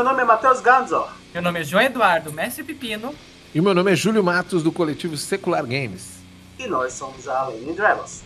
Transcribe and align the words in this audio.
Meu 0.00 0.04
nome 0.08 0.22
é 0.22 0.24
Matheus 0.24 0.62
Ganzor. 0.62 1.10
Meu 1.34 1.42
nome 1.42 1.60
é 1.60 1.62
João 1.62 1.82
Eduardo 1.82 2.32
Mestre 2.32 2.64
Pepino. 2.64 3.14
E 3.54 3.60
meu 3.60 3.74
nome 3.74 3.92
é 3.92 3.94
Júlio 3.94 4.24
Matos, 4.24 4.62
do 4.62 4.72
coletivo 4.72 5.14
Secular 5.14 5.62
Games. 5.66 6.22
E 6.58 6.66
nós 6.66 6.94
somos 6.94 7.28
a 7.28 7.42
Lane 7.42 7.74
Dragons. 7.74 8.22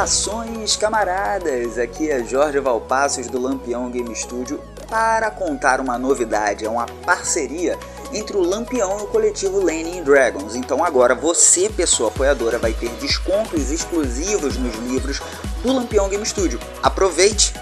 Saudações, 0.00 0.76
camaradas! 0.76 1.76
Aqui 1.76 2.10
é 2.10 2.24
Jorge 2.24 2.58
Valpassos 2.58 3.26
do 3.26 3.38
Lampião 3.38 3.90
Game 3.90 4.14
Studio 4.16 4.58
para 4.88 5.30
contar 5.30 5.78
uma 5.78 5.98
novidade, 5.98 6.64
é 6.64 6.70
uma 6.70 6.86
parceria 7.04 7.78
entre 8.10 8.34
o 8.34 8.40
Lampião 8.40 8.98
e 8.98 9.02
o 9.02 9.06
coletivo 9.08 9.62
Lenin 9.62 10.02
Dragons. 10.02 10.54
Então 10.54 10.82
agora 10.82 11.14
você, 11.14 11.68
pessoa 11.68 12.08
apoiadora, 12.08 12.58
vai 12.58 12.72
ter 12.72 12.88
descontos 12.92 13.70
exclusivos 13.70 14.56
nos 14.56 14.74
livros 14.76 15.20
do 15.62 15.70
Lampião 15.70 16.08
Game 16.08 16.24
Studio. 16.24 16.58
Aproveite 16.82 17.52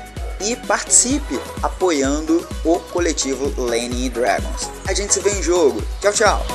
e 0.41 0.55
participe 0.55 1.41
apoiando 1.61 2.47
o 2.65 2.79
coletivo 2.79 3.53
Lenin 3.61 4.11
Dragons. 4.11 4.71
A 4.87 4.95
gente 4.95 5.13
se 5.13 5.19
vê 5.19 5.31
em 5.31 5.43
jogo. 5.43 5.83
Tchau, 6.01 6.13
tchau! 6.13 6.47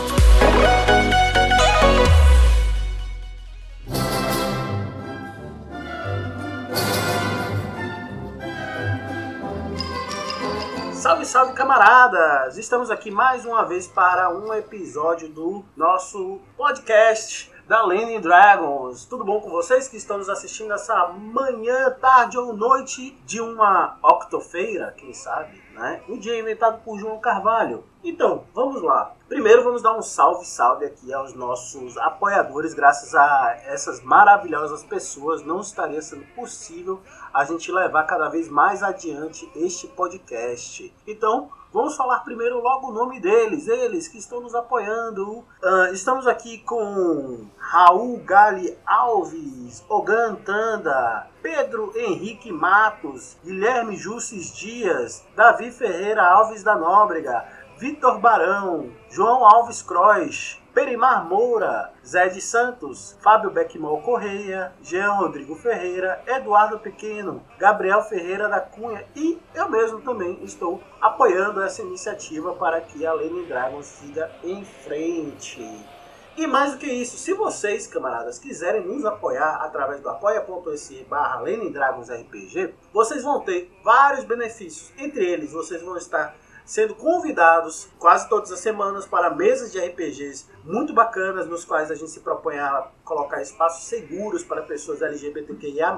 Camaradas! 12.13 12.57
Estamos 12.57 12.91
aqui 12.91 13.09
mais 13.09 13.43
uma 13.43 13.65
vez 13.65 13.87
para 13.87 14.29
um 14.29 14.53
episódio 14.53 15.27
do 15.29 15.65
nosso 15.75 16.39
podcast 16.55 17.51
da 17.67 17.83
Lenin 17.85 18.21
Dragons. 18.21 19.05
Tudo 19.05 19.25
bom 19.25 19.41
com 19.41 19.49
vocês 19.49 19.87
que 19.87 19.97
estão 19.97 20.19
nos 20.19 20.29
assistindo 20.29 20.73
essa 20.73 21.07
manhã, 21.07 21.89
tarde 21.99 22.37
ou 22.37 22.53
noite 22.53 23.17
de 23.25 23.41
uma 23.41 23.97
octofeira, 24.03 24.93
quem 24.95 25.13
sabe, 25.13 25.59
né? 25.73 26.03
Um 26.07 26.17
dia 26.19 26.39
inventado 26.39 26.83
por 26.83 26.99
João 26.99 27.19
Carvalho. 27.19 27.83
Então, 28.03 28.43
vamos 28.53 28.81
lá. 28.81 29.13
Primeiro 29.27 29.63
vamos 29.63 29.81
dar 29.81 29.97
um 29.97 30.01
salve, 30.01 30.45
salve 30.45 30.85
aqui 30.85 31.11
aos 31.11 31.33
nossos 31.33 31.97
apoiadores. 31.97 32.73
Graças 32.73 33.15
a 33.15 33.57
essas 33.65 34.03
maravilhosas 34.03 34.83
pessoas, 34.83 35.41
não 35.41 35.61
estaria 35.61 36.01
sendo 36.01 36.25
possível 36.35 37.01
a 37.33 37.43
gente 37.43 37.71
levar 37.71 38.03
cada 38.03 38.29
vez 38.29 38.47
mais 38.49 38.83
adiante 38.83 39.49
este 39.55 39.87
podcast. 39.87 40.93
Então, 41.07 41.49
Vamos 41.73 41.95
falar 41.95 42.19
primeiro 42.19 42.61
logo 42.61 42.89
o 42.89 42.93
nome 42.93 43.19
deles, 43.19 43.67
eles 43.67 44.07
que 44.07 44.19
estão 44.19 44.39
nos 44.39 44.53
apoiando. 44.53 45.39
Uh, 45.39 45.91
estamos 45.91 46.27
aqui 46.27 46.59
com 46.59 47.47
Raul 47.57 48.19
Gali 48.19 48.77
Alves, 48.85 49.83
Ogan 49.89 50.35
Tanda, 50.35 51.25
Pedro 51.41 51.91
Henrique 51.95 52.51
Matos, 52.51 53.37
Guilherme 53.43 53.97
Jussis 53.97 54.53
Dias, 54.55 55.25
Davi 55.35 55.71
Ferreira 55.71 56.21
Alves 56.23 56.61
da 56.61 56.75
Nóbrega, 56.75 57.43
Vitor 57.79 58.19
Barão, 58.19 58.91
João 59.09 59.43
Alves 59.43 59.81
Croix, 59.81 60.61
Perimar 60.73 61.23
Moura, 61.25 61.93
Zé 62.03 62.29
de 62.29 62.41
Santos, 62.41 63.15
Fábio 63.21 63.51
Beckmol 63.51 64.01
Correia, 64.01 64.73
Jean 64.81 65.11
Rodrigo 65.11 65.55
Ferreira, 65.55 66.23
Eduardo 66.25 66.79
Pequeno, 66.79 67.43
Gabriel 67.59 68.01
Ferreira 68.01 68.49
da 68.49 68.59
Cunha 68.59 69.05
e 69.15 69.39
eu 69.53 69.69
mesmo 69.69 70.01
também 70.01 70.43
estou 70.43 70.81
apoiando 70.99 71.61
essa 71.61 71.83
iniciativa 71.83 72.53
para 72.55 72.81
que 72.81 73.05
a 73.05 73.13
Lenin 73.13 73.45
Dragons 73.45 73.85
siga 73.85 74.31
em 74.43 74.65
frente. 74.65 75.61
E 76.35 76.47
mais 76.47 76.71
do 76.71 76.79
que 76.79 76.87
isso, 76.87 77.15
se 77.17 77.31
vocês, 77.33 77.85
camaradas, 77.85 78.39
quiserem 78.39 78.81
nos 78.81 79.05
apoiar 79.05 79.57
através 79.57 80.01
do 80.01 80.09
apoia.se 80.09 81.05
barra 81.07 81.43
RPG, 81.43 82.73
vocês 82.91 83.23
vão 83.23 83.41
ter 83.41 83.71
vários 83.83 84.23
benefícios. 84.23 84.91
Entre 84.97 85.23
eles, 85.23 85.51
vocês 85.51 85.83
vão 85.83 85.95
estar 85.95 86.35
sendo 86.65 86.95
convidados 86.95 87.89
quase 87.99 88.27
todas 88.29 88.51
as 88.51 88.59
semanas 88.59 89.05
para 89.05 89.29
mesas 89.29 89.71
de 89.71 89.79
RPGs 89.79 90.45
muito 90.63 90.93
bacanas, 90.93 91.47
nos 91.47 91.65
quais 91.65 91.91
a 91.91 91.95
gente 91.95 92.11
se 92.11 92.21
propõe 92.21 92.57
a 92.57 92.87
colocar 93.03 93.41
espaços 93.41 93.83
seguros 93.83 94.43
para 94.43 94.61
pessoas 94.61 95.01
LGBTQIA+, 95.01 95.93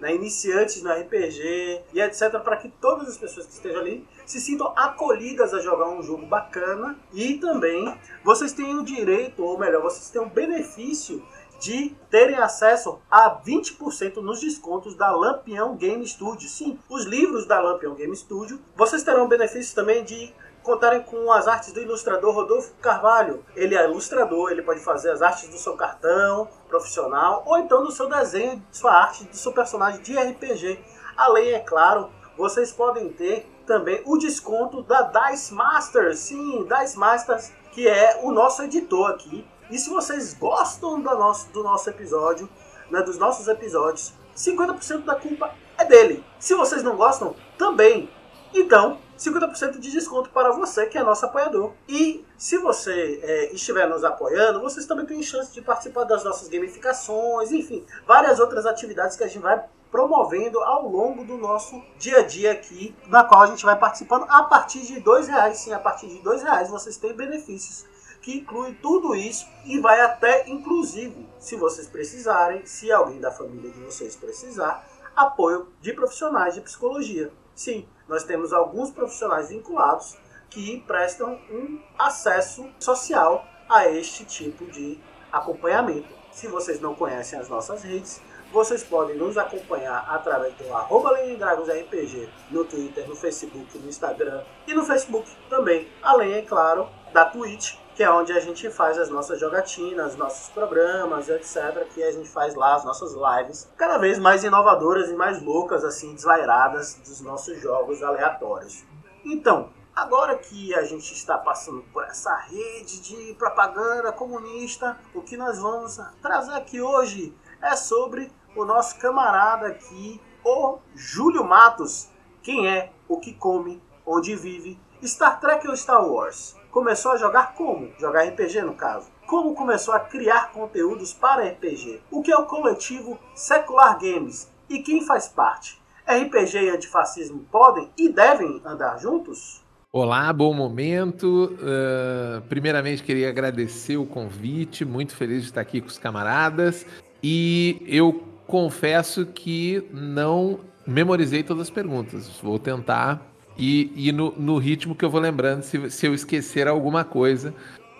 né, 0.00 0.14
iniciantes 0.14 0.82
no 0.82 0.90
RPG 0.90 1.82
e 1.92 2.00
etc, 2.00 2.40
para 2.42 2.56
que 2.56 2.68
todas 2.80 3.08
as 3.08 3.18
pessoas 3.18 3.46
que 3.46 3.52
estejam 3.52 3.80
ali 3.80 4.08
se 4.24 4.40
sintam 4.40 4.72
acolhidas 4.76 5.52
a 5.52 5.60
jogar 5.60 5.88
um 5.88 6.02
jogo 6.02 6.26
bacana. 6.26 6.98
E 7.12 7.34
também 7.38 7.94
vocês 8.24 8.52
tenham 8.52 8.80
o 8.80 8.84
direito, 8.84 9.44
ou 9.44 9.58
melhor, 9.58 9.82
vocês 9.82 10.08
tenham 10.08 10.26
o 10.26 10.30
benefício 10.30 11.22
de 11.62 11.94
terem 12.10 12.38
acesso 12.38 12.98
a 13.08 13.40
20% 13.40 14.16
nos 14.16 14.40
descontos 14.40 14.96
da 14.96 15.12
Lampião 15.12 15.76
Game 15.76 16.04
Studio. 16.04 16.48
Sim, 16.48 16.76
os 16.88 17.04
livros 17.04 17.46
da 17.46 17.60
Lampião 17.60 17.94
Game 17.94 18.14
Studio. 18.16 18.60
Vocês 18.74 19.04
terão 19.04 19.28
benefício 19.28 19.72
também 19.72 20.02
de 20.02 20.34
contarem 20.64 21.02
com 21.04 21.30
as 21.30 21.46
artes 21.46 21.72
do 21.72 21.80
ilustrador 21.80 22.34
Rodolfo 22.34 22.74
Carvalho. 22.80 23.44
Ele 23.54 23.76
é 23.76 23.84
ilustrador, 23.84 24.50
ele 24.50 24.62
pode 24.62 24.80
fazer 24.80 25.12
as 25.12 25.22
artes 25.22 25.48
do 25.48 25.56
seu 25.56 25.76
cartão 25.76 26.48
profissional 26.68 27.44
ou 27.46 27.56
então 27.58 27.84
do 27.84 27.92
seu 27.92 28.08
desenho, 28.08 28.60
sua 28.72 28.92
arte, 28.92 29.22
do 29.22 29.36
seu 29.36 29.52
personagem 29.52 30.02
de 30.02 30.18
RPG. 30.18 30.84
Além, 31.16 31.52
é 31.52 31.60
claro, 31.60 32.10
vocês 32.36 32.72
podem 32.72 33.08
ter 33.12 33.48
também 33.68 34.02
o 34.04 34.18
desconto 34.18 34.82
da 34.82 35.02
Dice 35.02 35.54
Masters. 35.54 36.18
Sim, 36.18 36.66
Dice 36.66 36.98
Masters, 36.98 37.52
que 37.70 37.86
é 37.86 38.18
o 38.20 38.32
nosso 38.32 38.64
editor 38.64 39.12
aqui 39.12 39.46
e 39.70 39.78
se 39.78 39.88
vocês 39.90 40.34
gostam 40.34 41.00
do 41.00 41.10
nosso, 41.16 41.50
do 41.50 41.62
nosso 41.62 41.88
episódio, 41.88 42.48
né, 42.90 43.02
dos 43.02 43.18
nossos 43.18 43.48
episódios, 43.48 44.12
50% 44.36 45.04
da 45.04 45.14
culpa 45.14 45.54
é 45.78 45.84
dele. 45.84 46.24
Se 46.38 46.54
vocês 46.54 46.82
não 46.82 46.96
gostam, 46.96 47.34
também. 47.56 48.10
Então, 48.54 48.98
50% 49.18 49.78
de 49.78 49.90
desconto 49.90 50.30
para 50.30 50.52
você 50.52 50.86
que 50.86 50.98
é 50.98 51.02
nosso 51.02 51.24
apoiador. 51.24 51.72
E 51.88 52.24
se 52.36 52.58
você 52.58 53.20
é, 53.22 53.54
estiver 53.54 53.88
nos 53.88 54.04
apoiando, 54.04 54.60
vocês 54.60 54.84
também 54.84 55.06
têm 55.06 55.22
chance 55.22 55.52
de 55.52 55.62
participar 55.62 56.04
das 56.04 56.22
nossas 56.24 56.48
gamificações, 56.48 57.50
enfim, 57.50 57.84
várias 58.06 58.40
outras 58.40 58.66
atividades 58.66 59.16
que 59.16 59.24
a 59.24 59.28
gente 59.28 59.42
vai 59.42 59.64
promovendo 59.90 60.58
ao 60.60 60.88
longo 60.88 61.24
do 61.24 61.36
nosso 61.36 61.80
dia 61.98 62.18
a 62.18 62.22
dia 62.22 62.52
aqui, 62.52 62.94
na 63.08 63.24
qual 63.24 63.42
a 63.42 63.46
gente 63.46 63.64
vai 63.64 63.78
participando 63.78 64.26
a 64.28 64.42
partir 64.44 64.80
de 64.80 65.00
dois 65.00 65.28
reais. 65.28 65.58
Sim, 65.58 65.72
a 65.72 65.78
partir 65.78 66.08
de 66.08 66.18
dois 66.18 66.42
reais 66.42 66.68
vocês 66.68 66.96
têm 66.96 67.12
benefícios 67.12 67.86
que 68.22 68.38
inclui 68.38 68.74
tudo 68.80 69.14
isso 69.14 69.46
e 69.64 69.78
vai 69.80 70.00
até, 70.00 70.48
inclusive, 70.48 71.28
se 71.38 71.56
vocês 71.56 71.88
precisarem, 71.88 72.64
se 72.64 72.90
alguém 72.90 73.20
da 73.20 73.32
família 73.32 73.70
de 73.70 73.80
vocês 73.80 74.16
precisar, 74.16 74.88
apoio 75.14 75.68
de 75.80 75.92
profissionais 75.92 76.54
de 76.54 76.60
psicologia. 76.60 77.32
Sim, 77.54 77.86
nós 78.08 78.24
temos 78.24 78.52
alguns 78.52 78.90
profissionais 78.90 79.50
vinculados 79.50 80.16
que 80.48 80.80
prestam 80.86 81.38
um 81.50 81.80
acesso 81.98 82.68
social 82.78 83.44
a 83.68 83.88
este 83.88 84.24
tipo 84.24 84.64
de 84.66 84.98
acompanhamento. 85.30 86.08
Se 86.30 86.46
vocês 86.46 86.80
não 86.80 86.94
conhecem 86.94 87.38
as 87.38 87.48
nossas 87.48 87.82
redes, 87.82 88.20
vocês 88.52 88.84
podem 88.84 89.16
nos 89.16 89.38
acompanhar 89.38 90.04
através 90.08 90.54
do 90.54 90.74
arroba 90.74 91.12
RPG 91.12 92.28
no 92.50 92.64
Twitter, 92.64 93.08
no 93.08 93.16
Facebook, 93.16 93.78
no 93.78 93.88
Instagram 93.88 94.44
e 94.66 94.74
no 94.74 94.84
Facebook 94.84 95.28
também, 95.48 95.88
além, 96.02 96.34
é 96.34 96.42
claro, 96.42 96.86
da 97.14 97.24
Twitch, 97.24 97.76
que 98.02 98.06
é 98.06 98.10
onde 98.10 98.32
a 98.32 98.40
gente 98.40 98.68
faz 98.68 98.98
as 98.98 99.08
nossas 99.08 99.38
jogatinas, 99.38 100.16
nossos 100.16 100.48
programas, 100.48 101.28
etc. 101.28 101.86
Que 101.94 102.02
a 102.02 102.10
gente 102.10 102.28
faz 102.28 102.52
lá 102.56 102.74
as 102.74 102.84
nossas 102.84 103.14
lives, 103.14 103.70
cada 103.76 103.96
vez 103.96 104.18
mais 104.18 104.42
inovadoras 104.42 105.08
e 105.08 105.14
mais 105.14 105.40
loucas, 105.40 105.84
assim, 105.84 106.12
desvairadas 106.12 106.96
dos 106.96 107.20
nossos 107.20 107.60
jogos 107.60 108.02
aleatórios. 108.02 108.84
Então, 109.24 109.70
Agora 109.94 110.38
que 110.38 110.74
a 110.74 110.84
gente 110.84 111.12
está 111.12 111.36
passando 111.36 111.82
por 111.92 112.02
essa 112.04 112.34
rede 112.34 113.02
de 113.02 113.34
propaganda 113.34 114.10
comunista, 114.10 114.98
o 115.14 115.20
que 115.20 115.36
nós 115.36 115.58
vamos 115.58 116.00
trazer 116.22 116.54
aqui 116.54 116.80
hoje 116.80 117.36
é 117.60 117.76
sobre 117.76 118.32
o 118.56 118.64
nosso 118.64 118.98
camarada 118.98 119.66
aqui, 119.66 120.18
o 120.42 120.78
Júlio 120.94 121.44
Matos. 121.44 122.08
Quem 122.42 122.66
é, 122.66 122.90
o 123.06 123.20
que 123.20 123.34
come, 123.34 123.82
onde 124.06 124.34
vive, 124.34 124.80
Star 125.04 125.38
Trek 125.38 125.68
ou 125.68 125.76
Star 125.76 126.02
Wars? 126.02 126.56
Começou 126.72 127.12
a 127.12 127.18
jogar 127.18 127.52
como? 127.54 127.90
Jogar 128.00 128.22
RPG 128.28 128.62
no 128.62 128.72
caso. 128.72 129.10
Como 129.26 129.54
começou 129.54 129.92
a 129.92 130.00
criar 130.00 130.52
conteúdos 130.52 131.12
para 131.12 131.46
RPG? 131.46 132.00
O 132.10 132.22
que 132.22 132.32
é 132.32 132.36
o 132.36 132.46
coletivo 132.46 133.18
Secular 133.34 133.98
Games 134.00 134.50
e 134.70 134.78
quem 134.78 135.04
faz 135.04 135.28
parte? 135.28 135.78
RPG 136.06 136.62
e 136.62 136.70
antifascismo 136.70 137.44
podem 137.52 137.90
e 137.98 138.08
devem 138.08 138.62
andar 138.64 138.96
juntos? 138.96 139.62
Olá, 139.92 140.32
bom 140.32 140.54
momento. 140.54 141.54
Uh, 141.60 142.40
primeiramente, 142.48 143.02
queria 143.02 143.28
agradecer 143.28 143.98
o 143.98 144.06
convite, 144.06 144.82
muito 144.82 145.14
feliz 145.14 145.42
de 145.42 145.48
estar 145.48 145.60
aqui 145.60 145.78
com 145.78 145.88
os 145.88 145.98
camaradas. 145.98 146.86
E 147.22 147.84
eu 147.86 148.24
confesso 148.46 149.26
que 149.26 149.86
não 149.92 150.60
memorizei 150.86 151.42
todas 151.42 151.64
as 151.64 151.70
perguntas. 151.70 152.30
Vou 152.42 152.58
tentar 152.58 153.31
ir, 153.56 153.92
ir 153.94 154.12
no, 154.12 154.32
no, 154.36 154.58
ritmo 154.58 154.94
que 154.94 155.04
eu 155.04 155.10
vou 155.10 155.20
lembrando. 155.20 155.62
Se, 155.62 155.90
se 155.90 156.06
eu 156.06 156.14
esquecer 156.14 156.68
alguma 156.68 157.04
coisa, 157.04 157.54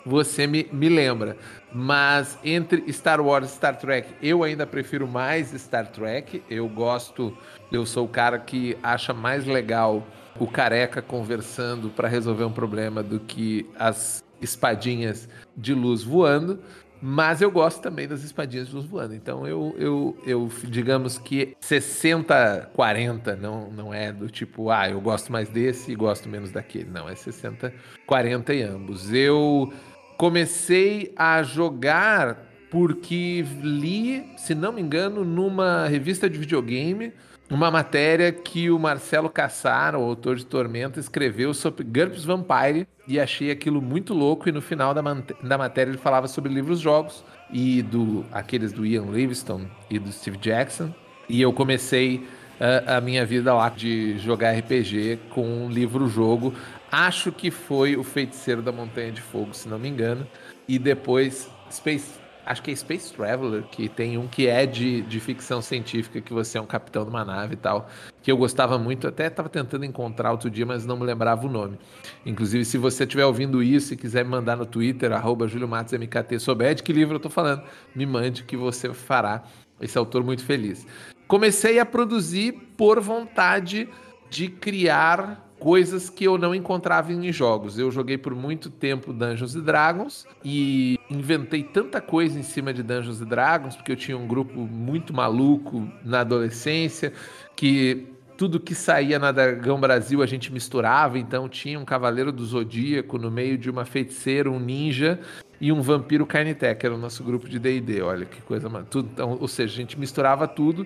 você 0.04 0.46
me, 0.46 0.68
me 0.72 0.88
lembra. 0.88 1.36
Mas 1.72 2.38
entre 2.44 2.90
Star 2.92 3.20
Wars 3.20 3.50
e 3.50 3.54
Star 3.54 3.76
Trek, 3.76 4.14
eu 4.22 4.42
ainda 4.42 4.66
prefiro 4.66 5.06
mais 5.06 5.50
Star 5.52 5.86
Trek. 5.90 6.42
Eu 6.50 6.68
gosto, 6.68 7.36
eu 7.70 7.86
sou 7.86 8.06
o 8.06 8.08
cara 8.08 8.38
que 8.38 8.76
acha 8.82 9.12
mais 9.12 9.46
legal 9.46 10.06
o 10.38 10.46
careca 10.46 11.02
conversando 11.02 11.90
para 11.90 12.08
resolver 12.08 12.44
um 12.44 12.52
problema 12.52 13.02
do 13.02 13.20
que 13.20 13.68
as 13.78 14.24
espadinhas 14.40 15.28
de 15.56 15.72
luz 15.72 16.02
voando. 16.02 16.58
Mas 17.04 17.42
eu 17.42 17.50
gosto 17.50 17.82
também 17.82 18.06
das 18.06 18.22
espadinhas 18.22 18.68
de 18.68 18.76
luz 18.76 18.86
voando. 18.86 19.12
Então 19.12 19.44
eu, 19.44 19.74
eu, 19.76 20.16
eu 20.24 20.48
digamos 20.62 21.18
que 21.18 21.56
60-40 21.60 23.36
não, 23.36 23.68
não 23.72 23.92
é 23.92 24.12
do 24.12 24.28
tipo, 24.28 24.70
ah, 24.70 24.88
eu 24.88 25.00
gosto 25.00 25.32
mais 25.32 25.48
desse 25.48 25.90
e 25.90 25.96
gosto 25.96 26.28
menos 26.28 26.52
daquele. 26.52 26.88
Não, 26.88 27.08
é 27.08 27.14
60-40 27.14 28.50
em 28.50 28.62
ambos. 28.62 29.12
Eu 29.12 29.72
comecei 30.16 31.12
a 31.16 31.42
jogar 31.42 32.46
porque 32.70 33.44
li, 33.60 34.24
se 34.36 34.54
não 34.54 34.72
me 34.72 34.80
engano, 34.80 35.24
numa 35.24 35.88
revista 35.88 36.30
de 36.30 36.38
videogame 36.38 37.12
uma 37.52 37.70
matéria 37.70 38.32
que 38.32 38.70
o 38.70 38.78
Marcelo 38.78 39.28
Cassar, 39.28 39.94
o 39.94 40.02
autor 40.02 40.36
de 40.36 40.46
Tormenta, 40.46 40.98
escreveu 40.98 41.52
sobre 41.52 41.84
GURPS 41.84 42.24
Vampire 42.24 42.88
e 43.06 43.20
achei 43.20 43.50
aquilo 43.50 43.82
muito 43.82 44.14
louco 44.14 44.48
e 44.48 44.52
no 44.52 44.62
final 44.62 44.94
da, 44.94 45.02
da 45.42 45.58
matéria 45.58 45.90
ele 45.90 45.98
falava 45.98 46.26
sobre 46.28 46.50
livros-jogos 46.50 47.22
e 47.52 47.82
do 47.82 48.24
aqueles 48.32 48.72
do 48.72 48.86
Ian 48.86 49.04
Livingstone 49.10 49.68
e 49.90 49.98
do 49.98 50.10
Steve 50.10 50.38
Jackson 50.38 50.94
e 51.28 51.42
eu 51.42 51.52
comecei 51.52 52.26
uh, 52.58 52.96
a 52.96 53.00
minha 53.02 53.26
vida 53.26 53.52
lá 53.52 53.68
de 53.68 54.16
jogar 54.16 54.56
RPG 54.56 55.18
com 55.28 55.46
um 55.46 55.68
livro-jogo. 55.68 56.54
Acho 56.90 57.30
que 57.30 57.50
foi 57.50 57.96
o 57.96 58.02
Feiticeiro 58.02 58.62
da 58.62 58.72
Montanha 58.72 59.12
de 59.12 59.20
Fogo, 59.20 59.52
se 59.52 59.68
não 59.68 59.78
me 59.78 59.90
engano, 59.90 60.26
e 60.66 60.78
depois 60.78 61.50
Space 61.70 62.21
acho 62.44 62.62
que 62.62 62.70
é 62.70 62.76
Space 62.76 63.12
Traveler, 63.12 63.62
que 63.64 63.88
tem 63.88 64.18
um 64.18 64.26
que 64.26 64.46
é 64.46 64.66
de, 64.66 65.02
de 65.02 65.20
ficção 65.20 65.62
científica, 65.62 66.20
que 66.20 66.32
você 66.32 66.58
é 66.58 66.60
um 66.60 66.66
capitão 66.66 67.04
de 67.04 67.10
uma 67.10 67.24
nave 67.24 67.54
e 67.54 67.56
tal, 67.56 67.88
que 68.22 68.30
eu 68.30 68.36
gostava 68.36 68.78
muito, 68.78 69.06
até 69.06 69.26
estava 69.26 69.48
tentando 69.48 69.84
encontrar 69.84 70.32
outro 70.32 70.50
dia, 70.50 70.66
mas 70.66 70.84
não 70.86 70.96
me 70.96 71.04
lembrava 71.04 71.46
o 71.46 71.50
nome. 71.50 71.78
Inclusive, 72.24 72.64
se 72.64 72.78
você 72.78 73.04
estiver 73.04 73.24
ouvindo 73.24 73.62
isso 73.62 73.94
e 73.94 73.96
quiser 73.96 74.24
me 74.24 74.30
mandar 74.30 74.56
no 74.56 74.66
Twitter, 74.66 75.12
arroba 75.12 75.46
MKT, 75.46 76.38
souber 76.38 76.74
de 76.74 76.82
que 76.82 76.92
livro 76.92 77.14
eu 77.14 77.18
estou 77.18 77.30
falando, 77.30 77.62
me 77.94 78.06
mande 78.06 78.44
que 78.44 78.56
você 78.56 78.92
fará 78.92 79.44
esse 79.80 79.98
autor 79.98 80.22
muito 80.22 80.44
feliz. 80.44 80.86
Comecei 81.26 81.78
a 81.78 81.86
produzir 81.86 82.52
por 82.76 83.00
vontade 83.00 83.88
de 84.30 84.48
criar 84.48 85.51
coisas 85.62 86.10
que 86.10 86.24
eu 86.24 86.36
não 86.36 86.52
encontrava 86.52 87.12
em 87.12 87.32
jogos. 87.32 87.78
Eu 87.78 87.88
joguei 87.92 88.18
por 88.18 88.34
muito 88.34 88.68
tempo 88.68 89.12
Dungeons 89.12 89.54
Dragons 89.54 90.26
e 90.44 90.98
inventei 91.08 91.62
tanta 91.62 92.00
coisa 92.00 92.36
em 92.36 92.42
cima 92.42 92.74
de 92.74 92.82
Dungeons 92.82 93.20
Dragons, 93.20 93.76
porque 93.76 93.92
eu 93.92 93.96
tinha 93.96 94.18
um 94.18 94.26
grupo 94.26 94.62
muito 94.62 95.14
maluco 95.14 95.88
na 96.04 96.22
adolescência, 96.22 97.12
que 97.54 98.08
tudo 98.36 98.58
que 98.58 98.74
saía 98.74 99.20
na 99.20 99.30
Dragão 99.30 99.78
Brasil 99.78 100.20
a 100.20 100.26
gente 100.26 100.52
misturava, 100.52 101.16
então 101.16 101.48
tinha 101.48 101.78
um 101.78 101.84
Cavaleiro 101.84 102.32
do 102.32 102.44
Zodíaco 102.44 103.16
no 103.16 103.30
meio 103.30 103.56
de 103.56 103.70
uma 103.70 103.84
feiticeira, 103.84 104.50
um 104.50 104.58
ninja 104.58 105.20
e 105.60 105.70
um 105.70 105.80
vampiro 105.80 106.26
Carnité, 106.26 106.74
que 106.74 106.84
era 106.84 106.94
o 106.96 106.98
nosso 106.98 107.22
grupo 107.22 107.48
de 107.48 107.60
D&D, 107.60 108.02
olha 108.02 108.26
que 108.26 108.42
coisa, 108.42 108.68
tudo, 108.90 109.10
então, 109.12 109.38
ou 109.40 109.46
seja, 109.46 109.72
a 109.72 109.76
gente 109.76 109.96
misturava 109.96 110.48
tudo 110.48 110.84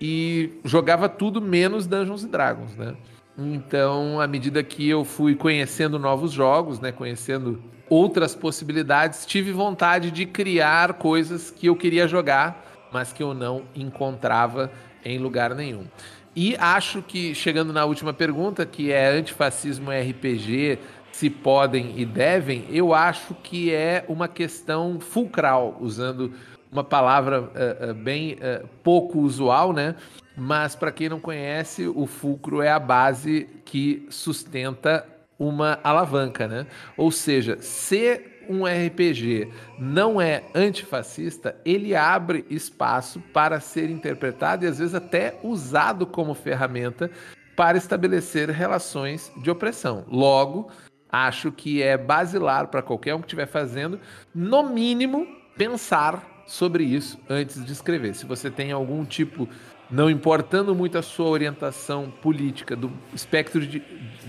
e 0.00 0.58
jogava 0.64 1.08
tudo 1.08 1.40
menos 1.40 1.86
Dungeons 1.86 2.24
Dragons, 2.24 2.74
né? 2.74 2.96
Então, 3.38 4.20
à 4.20 4.26
medida 4.26 4.64
que 4.64 4.88
eu 4.88 5.04
fui 5.04 5.36
conhecendo 5.36 5.96
novos 5.96 6.32
jogos, 6.32 6.80
né, 6.80 6.90
conhecendo 6.90 7.62
outras 7.88 8.34
possibilidades, 8.34 9.24
tive 9.24 9.52
vontade 9.52 10.10
de 10.10 10.26
criar 10.26 10.94
coisas 10.94 11.48
que 11.48 11.68
eu 11.68 11.76
queria 11.76 12.08
jogar, 12.08 12.64
mas 12.92 13.12
que 13.12 13.22
eu 13.22 13.32
não 13.32 13.62
encontrava 13.76 14.72
em 15.04 15.18
lugar 15.18 15.54
nenhum. 15.54 15.84
E 16.34 16.56
acho 16.56 17.00
que, 17.00 17.32
chegando 17.34 17.72
na 17.72 17.84
última 17.84 18.12
pergunta, 18.12 18.66
que 18.66 18.90
é 18.90 19.08
antifascismo 19.08 19.90
RPG, 19.90 20.78
se 21.12 21.30
podem 21.30 21.94
e 21.96 22.04
devem, 22.04 22.64
eu 22.70 22.92
acho 22.92 23.34
que 23.34 23.72
é 23.72 24.04
uma 24.08 24.28
questão 24.28 24.98
fulcral, 25.00 25.76
usando 25.80 26.32
uma 26.70 26.84
palavra 26.84 27.42
uh, 27.42 27.90
uh, 27.90 27.94
bem 27.94 28.34
uh, 28.34 28.68
pouco 28.82 29.20
usual, 29.20 29.72
né? 29.72 29.94
Mas 30.38 30.76
para 30.76 30.92
quem 30.92 31.08
não 31.08 31.18
conhece, 31.18 31.88
o 31.88 32.06
fulcro 32.06 32.62
é 32.62 32.70
a 32.70 32.78
base 32.78 33.48
que 33.64 34.06
sustenta 34.08 35.04
uma 35.36 35.80
alavanca, 35.82 36.46
né? 36.46 36.66
Ou 36.96 37.10
seja, 37.10 37.60
se 37.60 38.20
um 38.48 38.64
RPG 38.64 39.52
não 39.78 40.20
é 40.20 40.44
antifascista, 40.54 41.56
ele 41.64 41.94
abre 41.94 42.46
espaço 42.48 43.20
para 43.32 43.60
ser 43.60 43.90
interpretado 43.90 44.64
e 44.64 44.68
às 44.68 44.78
vezes 44.78 44.94
até 44.94 45.38
usado 45.42 46.06
como 46.06 46.34
ferramenta 46.34 47.10
para 47.54 47.76
estabelecer 47.76 48.48
relações 48.50 49.32
de 49.42 49.50
opressão. 49.50 50.04
Logo, 50.08 50.70
acho 51.10 51.50
que 51.50 51.82
é 51.82 51.98
basilar 51.98 52.68
para 52.68 52.80
qualquer 52.80 53.14
um 53.14 53.20
que 53.20 53.26
estiver 53.26 53.46
fazendo, 53.46 54.00
no 54.34 54.62
mínimo, 54.62 55.26
pensar 55.56 56.44
sobre 56.46 56.84
isso 56.84 57.20
antes 57.28 57.62
de 57.62 57.72
escrever. 57.72 58.14
Se 58.14 58.24
você 58.24 58.50
tem 58.50 58.72
algum 58.72 59.04
tipo 59.04 59.48
não 59.90 60.10
importando 60.10 60.74
muito 60.74 60.98
a 60.98 61.02
sua 61.02 61.28
orientação 61.28 62.12
política, 62.22 62.76
do 62.76 62.92
espectro 63.14 63.66
de, 63.66 63.82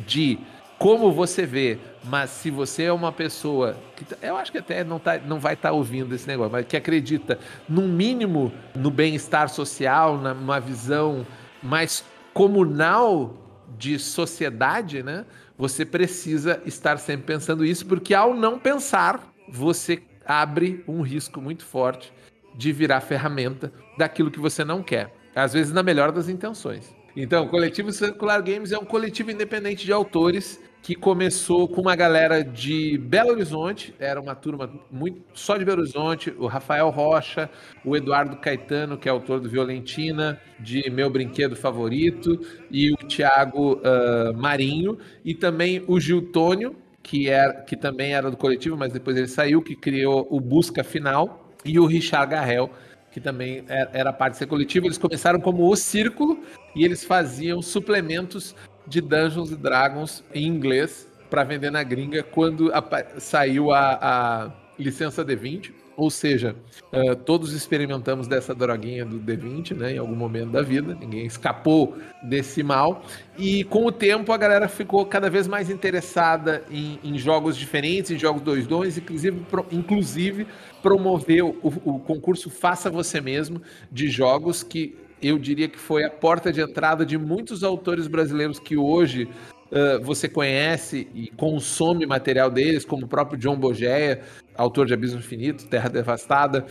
de 0.05 0.39
como 0.77 1.11
você 1.11 1.45
vê, 1.45 1.77
mas 2.05 2.29
se 2.29 2.49
você 2.49 2.83
é 2.83 2.93
uma 2.93 3.11
pessoa 3.11 3.75
que 3.97 4.05
tá, 4.05 4.15
eu 4.21 4.37
acho 4.37 4.49
que 4.49 4.57
até 4.57 4.81
não, 4.81 4.97
tá, 4.97 5.17
não 5.17 5.37
vai 5.37 5.53
estar 5.53 5.69
tá 5.69 5.75
ouvindo 5.75 6.15
esse 6.15 6.25
negócio, 6.25 6.53
mas 6.53 6.65
que 6.65 6.77
acredita 6.77 7.37
no 7.67 7.81
mínimo 7.81 8.53
no 8.73 8.89
bem-estar 8.89 9.49
social, 9.49 10.17
numa 10.17 10.59
visão 10.59 11.27
mais 11.61 12.05
comunal 12.33 13.35
de 13.77 13.99
sociedade, 13.99 15.03
né? 15.03 15.25
Você 15.57 15.85
precisa 15.85 16.61
estar 16.65 16.97
sempre 16.97 17.25
pensando 17.25 17.65
isso, 17.65 17.85
porque 17.85 18.13
ao 18.13 18.33
não 18.33 18.57
pensar, 18.57 19.21
você 19.49 20.01
abre 20.25 20.81
um 20.87 21.01
risco 21.01 21.41
muito 21.41 21.65
forte 21.65 22.13
de 22.55 22.71
virar 22.71 23.01
ferramenta 23.01 23.71
daquilo 23.97 24.31
que 24.31 24.39
você 24.39 24.63
não 24.63 24.81
quer. 24.81 25.18
Às 25.35 25.53
vezes 25.53 25.71
na 25.71 25.83
melhor 25.83 26.11
das 26.11 26.29
intenções. 26.29 26.95
Então, 27.15 27.45
o 27.45 27.49
Coletivo 27.49 27.91
Circular 27.91 28.41
Games 28.41 28.71
é 28.71 28.77
um 28.77 28.85
coletivo 28.85 29.31
independente 29.31 29.85
de 29.85 29.91
autores 29.91 30.59
que 30.81 30.95
começou 30.95 31.67
com 31.67 31.81
uma 31.81 31.95
galera 31.95 32.43
de 32.43 32.97
Belo 32.97 33.31
Horizonte, 33.31 33.93
era 33.99 34.19
uma 34.19 34.33
turma 34.33 34.71
muito 34.89 35.21
só 35.33 35.57
de 35.57 35.65
Belo 35.65 35.81
Horizonte, 35.81 36.33
o 36.37 36.47
Rafael 36.47 36.89
Rocha, 36.89 37.49
o 37.83 37.95
Eduardo 37.95 38.37
Caetano, 38.37 38.97
que 38.97 39.09
é 39.09 39.11
autor 39.11 39.39
do 39.39 39.49
Violentina, 39.49 40.39
de 40.59 40.89
Meu 40.89 41.09
Brinquedo 41.09 41.55
Favorito, 41.55 42.39
e 42.71 42.93
o 42.93 42.97
Thiago 42.97 43.73
uh, 43.73 44.33
Marinho, 44.37 44.97
e 45.23 45.33
também 45.33 45.83
o 45.87 45.99
Gil 45.99 46.31
Tônio, 46.31 46.75
que, 47.03 47.29
era, 47.29 47.61
que 47.61 47.75
também 47.75 48.13
era 48.13 48.31
do 48.31 48.37
coletivo, 48.37 48.77
mas 48.77 48.93
depois 48.93 49.17
ele 49.17 49.27
saiu, 49.27 49.61
que 49.61 49.75
criou 49.75 50.27
o 50.29 50.39
Busca 50.39 50.83
Final, 50.83 51.51
e 51.65 51.77
o 51.77 51.85
Richard 51.85 52.31
Garrel, 52.31 52.71
que 53.11 53.19
também 53.19 53.63
é, 53.67 53.89
era 53.93 54.13
parte 54.13 54.33
desse 54.33 54.45
coletivo. 54.45 54.85
Eles 54.85 54.97
começaram 54.97 55.39
como 55.39 55.69
o 55.69 55.75
Círculo 55.75 56.43
e 56.75 56.83
eles 56.83 57.03
faziam 57.03 57.61
suplementos 57.61 58.55
de 58.87 59.01
Dungeons 59.01 59.51
Dragons 59.51 60.23
em 60.33 60.45
inglês 60.47 61.07
para 61.29 61.43
vender 61.43 61.71
na 61.71 61.83
gringa 61.83 62.23
quando 62.23 62.71
a, 62.73 62.83
saiu 63.19 63.71
a, 63.71 63.99
a 64.01 64.51
licença 64.77 65.23
D20. 65.23 65.71
Ou 65.99 66.09
seja, 66.09 66.55
uh, 66.93 67.13
todos 67.13 67.51
experimentamos 67.51 68.25
dessa 68.25 68.55
droguinha 68.55 69.03
do 69.03 69.19
D20, 69.19 69.75
né, 69.75 69.95
em 69.95 69.97
algum 69.97 70.15
momento 70.15 70.51
da 70.51 70.61
vida, 70.61 70.95
ninguém 70.97 71.25
escapou 71.25 71.97
desse 72.23 72.63
mal. 72.63 73.03
E 73.37 73.65
com 73.65 73.85
o 73.85 73.91
tempo 73.91 74.31
a 74.31 74.37
galera 74.37 74.69
ficou 74.69 75.05
cada 75.05 75.29
vez 75.29 75.45
mais 75.45 75.69
interessada 75.69 76.63
em, 76.71 76.97
em 77.03 77.17
jogos 77.17 77.57
diferentes, 77.57 78.11
em 78.11 78.17
jogos 78.17 78.41
2-2, 78.43 78.97
inclusive, 78.97 79.39
pro, 79.51 79.65
inclusive 79.73 80.47
promoveu 80.81 81.59
o, 81.61 81.67
o 81.67 81.99
concurso 81.99 82.49
Faça 82.49 82.89
Você 82.89 83.19
Mesmo 83.19 83.61
de 83.91 84.07
jogos 84.07 84.63
que 84.63 84.95
eu 85.21 85.37
diria 85.37 85.67
que 85.67 85.77
foi 85.77 86.05
a 86.05 86.09
porta 86.09 86.49
de 86.49 86.61
entrada 86.61 87.05
de 87.05 87.17
muitos 87.17 87.61
autores 87.61 88.07
brasileiros 88.07 88.57
que 88.57 88.77
hoje 88.77 89.27
uh, 89.71 90.03
você 90.03 90.27
conhece 90.27 91.07
e 91.13 91.27
consome 91.31 92.05
material 92.05 92.49
deles, 92.49 92.85
como 92.85 93.05
o 93.05 93.09
próprio 93.09 93.39
John 93.39 93.57
Bogeia, 93.57 94.21
autor 94.55 94.85
de 94.85 94.93
Abismo 94.93 95.19
Infinito, 95.19 95.67
Terra 95.67 95.89
Devastada, 95.89 96.65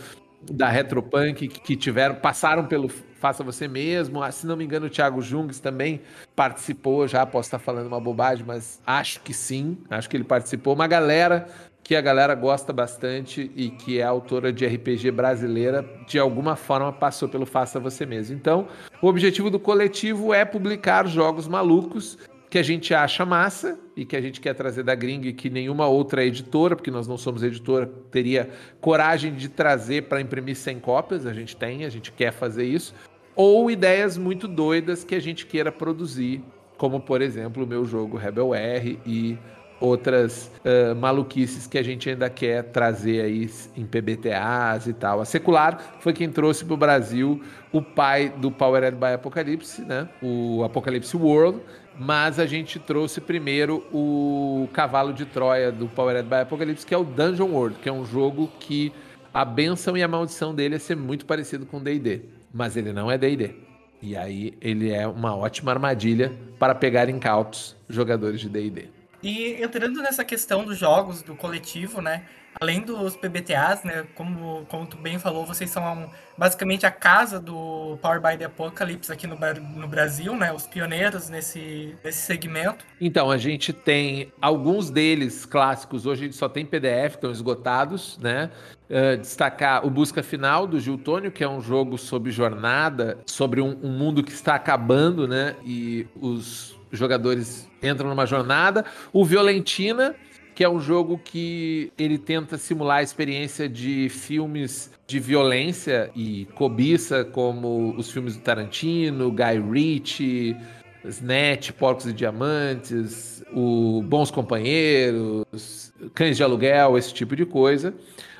da 0.49 0.69
Retropunk, 0.69 1.47
que 1.47 1.75
tiveram, 1.75 2.15
passaram 2.15 2.65
pelo 2.65 2.87
Faça 2.87 3.43
Você 3.43 3.67
Mesmo. 3.67 4.23
Ah, 4.23 4.31
se 4.31 4.47
não 4.47 4.55
me 4.55 4.63
engano, 4.63 4.85
o 4.85 4.89
Thiago 4.89 5.21
Jungs 5.21 5.59
também 5.59 6.01
participou, 6.35 7.07
já 7.07 7.25
posso 7.25 7.47
estar 7.47 7.59
falando 7.59 7.87
uma 7.87 7.99
bobagem, 7.99 8.45
mas 8.47 8.81
acho 8.85 9.19
que 9.21 9.33
sim, 9.33 9.77
acho 9.89 10.09
que 10.09 10.15
ele 10.15 10.23
participou. 10.23 10.73
Uma 10.73 10.87
galera 10.87 11.47
que 11.83 11.95
a 11.95 12.01
galera 12.01 12.35
gosta 12.35 12.71
bastante 12.71 13.51
e 13.55 13.69
que 13.71 13.99
é 13.99 14.03
autora 14.03 14.53
de 14.53 14.65
RPG 14.65 15.11
brasileira, 15.11 15.83
de 16.07 16.19
alguma 16.19 16.55
forma 16.55 16.93
passou 16.93 17.27
pelo 17.27 17.45
Faça 17.45 17.79
Você 17.79 18.05
Mesmo. 18.05 18.35
Então, 18.35 18.67
o 19.01 19.07
objetivo 19.07 19.49
do 19.49 19.59
coletivo 19.59 20.33
é 20.33 20.45
publicar 20.45 21.07
jogos 21.07 21.47
malucos 21.47 22.17
que 22.49 22.57
a 22.57 22.63
gente 22.63 22.93
acha 22.93 23.25
massa 23.25 23.79
e 23.95 24.03
que 24.03 24.15
a 24.15 24.21
gente 24.21 24.41
quer 24.41 24.55
trazer 24.55 24.83
da 24.83 24.95
gringa 24.95 25.27
e 25.27 25.33
que 25.33 25.49
nenhuma 25.49 25.87
outra 25.87 26.25
editora, 26.25 26.75
porque 26.75 26.89
nós 26.89 27.07
não 27.07 27.17
somos 27.17 27.43
editora, 27.43 27.85
teria 28.09 28.49
coragem 28.81 29.33
de 29.33 29.47
trazer 29.49 30.03
para 30.03 30.19
imprimir 30.19 30.55
100 30.55 30.79
cópias, 30.79 31.25
a 31.25 31.33
gente 31.33 31.55
tem, 31.55 31.85
a 31.85 31.89
gente 31.89 32.11
quer 32.11 32.31
fazer 32.31 32.65
isso, 32.65 32.95
ou 33.35 33.69
ideias 33.69 34.17
muito 34.17 34.47
doidas 34.47 35.03
que 35.03 35.13
a 35.13 35.19
gente 35.19 35.45
queira 35.45 35.71
produzir, 35.71 36.41
como 36.77 36.99
por 36.99 37.21
exemplo 37.21 37.63
o 37.63 37.67
meu 37.67 37.85
jogo 37.85 38.17
Rebel 38.17 38.55
R 38.55 38.99
e 39.05 39.37
outras 39.79 40.51
uh, 40.59 40.95
maluquices 40.95 41.65
que 41.65 41.77
a 41.77 41.83
gente 41.83 42.09
ainda 42.09 42.29
quer 42.29 42.63
trazer 42.63 43.21
aí 43.21 43.49
em 43.77 43.85
PBTAs 43.85 44.87
e 44.87 44.93
tal. 44.93 45.21
A 45.21 45.25
Secular 45.25 45.97
foi 45.99 46.13
quem 46.13 46.29
trouxe 46.29 46.65
para 46.65 46.73
o 46.73 46.77
Brasil 46.77 47.41
o 47.71 47.81
pai 47.81 48.29
do 48.29 48.51
Powered 48.51 48.97
by 48.97 49.13
Apocalypse, 49.13 49.81
né? 49.81 50.09
o 50.21 50.63
Apocalypse 50.63 51.15
World, 51.15 51.61
mas 51.99 52.39
a 52.39 52.45
gente 52.45 52.79
trouxe 52.79 53.19
primeiro 53.19 53.85
o 53.91 54.69
cavalo 54.71 55.11
de 55.11 55.25
Troia 55.25 55.69
do 55.69 55.89
Powered 55.89 56.27
by 56.27 56.35
Apocalypse, 56.35 56.85
que 56.85 56.93
é 56.93 56.97
o 56.97 57.03
Dungeon 57.03 57.49
World, 57.49 57.77
que 57.79 57.89
é 57.89 57.91
um 57.91 58.05
jogo 58.05 58.49
que 58.57 58.93
a 59.33 59.43
benção 59.43 59.97
e 59.97 60.01
a 60.01 60.07
maldição 60.07 60.55
dele 60.55 60.75
é 60.75 60.79
ser 60.79 60.95
muito 60.95 61.25
parecido 61.25 61.65
com 61.65 61.83
D&D, 61.83 62.21
mas 62.53 62.77
ele 62.77 62.93
não 62.93 63.11
é 63.11 63.17
D&D. 63.17 63.53
E 64.01 64.15
aí 64.15 64.53
ele 64.61 64.91
é 64.91 65.05
uma 65.05 65.35
ótima 65.35 65.71
armadilha 65.71 66.33
para 66.57 66.73
pegar 66.73 67.09
incautos 67.09 67.75
jogadores 67.89 68.39
de 68.39 68.47
D&D. 68.47 68.87
E 69.21 69.61
entrando 69.61 70.01
nessa 70.01 70.23
questão 70.23 70.63
dos 70.63 70.77
jogos, 70.77 71.21
do 71.21 71.35
coletivo, 71.35 72.01
né? 72.01 72.23
Além 72.59 72.81
dos 72.81 73.15
PBTAs, 73.15 73.83
né, 73.83 74.05
como, 74.15 74.65
como 74.67 74.85
tu 74.85 74.97
bem 74.97 75.19
falou, 75.19 75.45
vocês 75.45 75.69
são 75.69 76.09
basicamente 76.37 76.85
a 76.85 76.91
casa 76.91 77.39
do 77.39 77.97
Power 78.01 78.21
by 78.21 78.37
the 78.37 78.45
Apocalypse 78.45 79.11
aqui 79.11 79.27
no, 79.27 79.37
no 79.75 79.87
Brasil, 79.87 80.35
né, 80.35 80.51
os 80.53 80.65
pioneiros 80.65 81.29
nesse, 81.29 81.95
nesse 82.03 82.19
segmento. 82.19 82.85
Então, 82.99 83.29
a 83.29 83.37
gente 83.37 83.73
tem 83.73 84.31
alguns 84.41 84.89
deles 84.89 85.45
clássicos, 85.45 86.05
hoje 86.05 86.21
a 86.21 86.25
gente 86.25 86.35
só 86.35 86.47
tem 86.47 86.65
PDF, 86.65 87.15
estão 87.15 87.31
esgotados, 87.31 88.17
né, 88.19 88.49
uh, 88.89 89.17
destacar 89.17 89.85
o 89.85 89.89
Busca 89.89 90.23
Final, 90.23 90.67
do 90.67 90.79
Gil 90.79 90.97
Tônio, 90.97 91.31
que 91.31 91.43
é 91.43 91.49
um 91.49 91.61
jogo 91.61 91.97
sobre 91.97 92.31
jornada, 92.31 93.19
sobre 93.25 93.61
um, 93.61 93.77
um 93.83 93.91
mundo 93.91 94.23
que 94.23 94.31
está 94.31 94.55
acabando, 94.55 95.27
né, 95.27 95.55
e 95.65 96.07
os 96.15 96.77
jogadores 96.91 97.69
entram 97.81 98.09
numa 98.09 98.25
jornada. 98.25 98.85
O 99.13 99.23
Violentina, 99.23 100.15
que 100.59 100.63
é 100.65 100.69
um 100.69 100.81
jogo 100.81 101.17
que 101.17 101.89
ele 101.97 102.17
tenta 102.17 102.57
simular 102.57 102.97
a 102.97 103.01
experiência 103.01 103.69
de 103.69 104.09
filmes 104.09 104.91
de 105.07 105.17
violência 105.17 106.11
e 106.13 106.49
cobiça, 106.53 107.23
como 107.23 107.95
os 107.95 108.11
filmes 108.11 108.35
do 108.35 108.41
Tarantino, 108.41 109.31
Guy 109.31 109.71
Ritchie, 109.71 110.57
Snatch, 111.05 111.71
Porcos 111.71 112.07
e 112.07 112.11
Diamantes, 112.11 113.41
o 113.53 114.03
Bons 114.03 114.31
Companheiros, 114.31 115.93
Cães 116.13 116.35
de 116.35 116.43
Aluguel, 116.43 116.97
esse 116.97 117.13
tipo 117.13 117.37
de 117.37 117.45
coisa. 117.45 117.93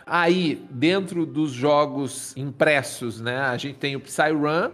Aí, 0.05 0.61
dentro 0.69 1.25
dos 1.25 1.51
jogos 1.51 2.35
impressos, 2.35 3.21
né, 3.21 3.37
a 3.37 3.55
gente 3.55 3.77
tem 3.77 3.95
o 3.95 4.01
Psyrun, 4.01 4.71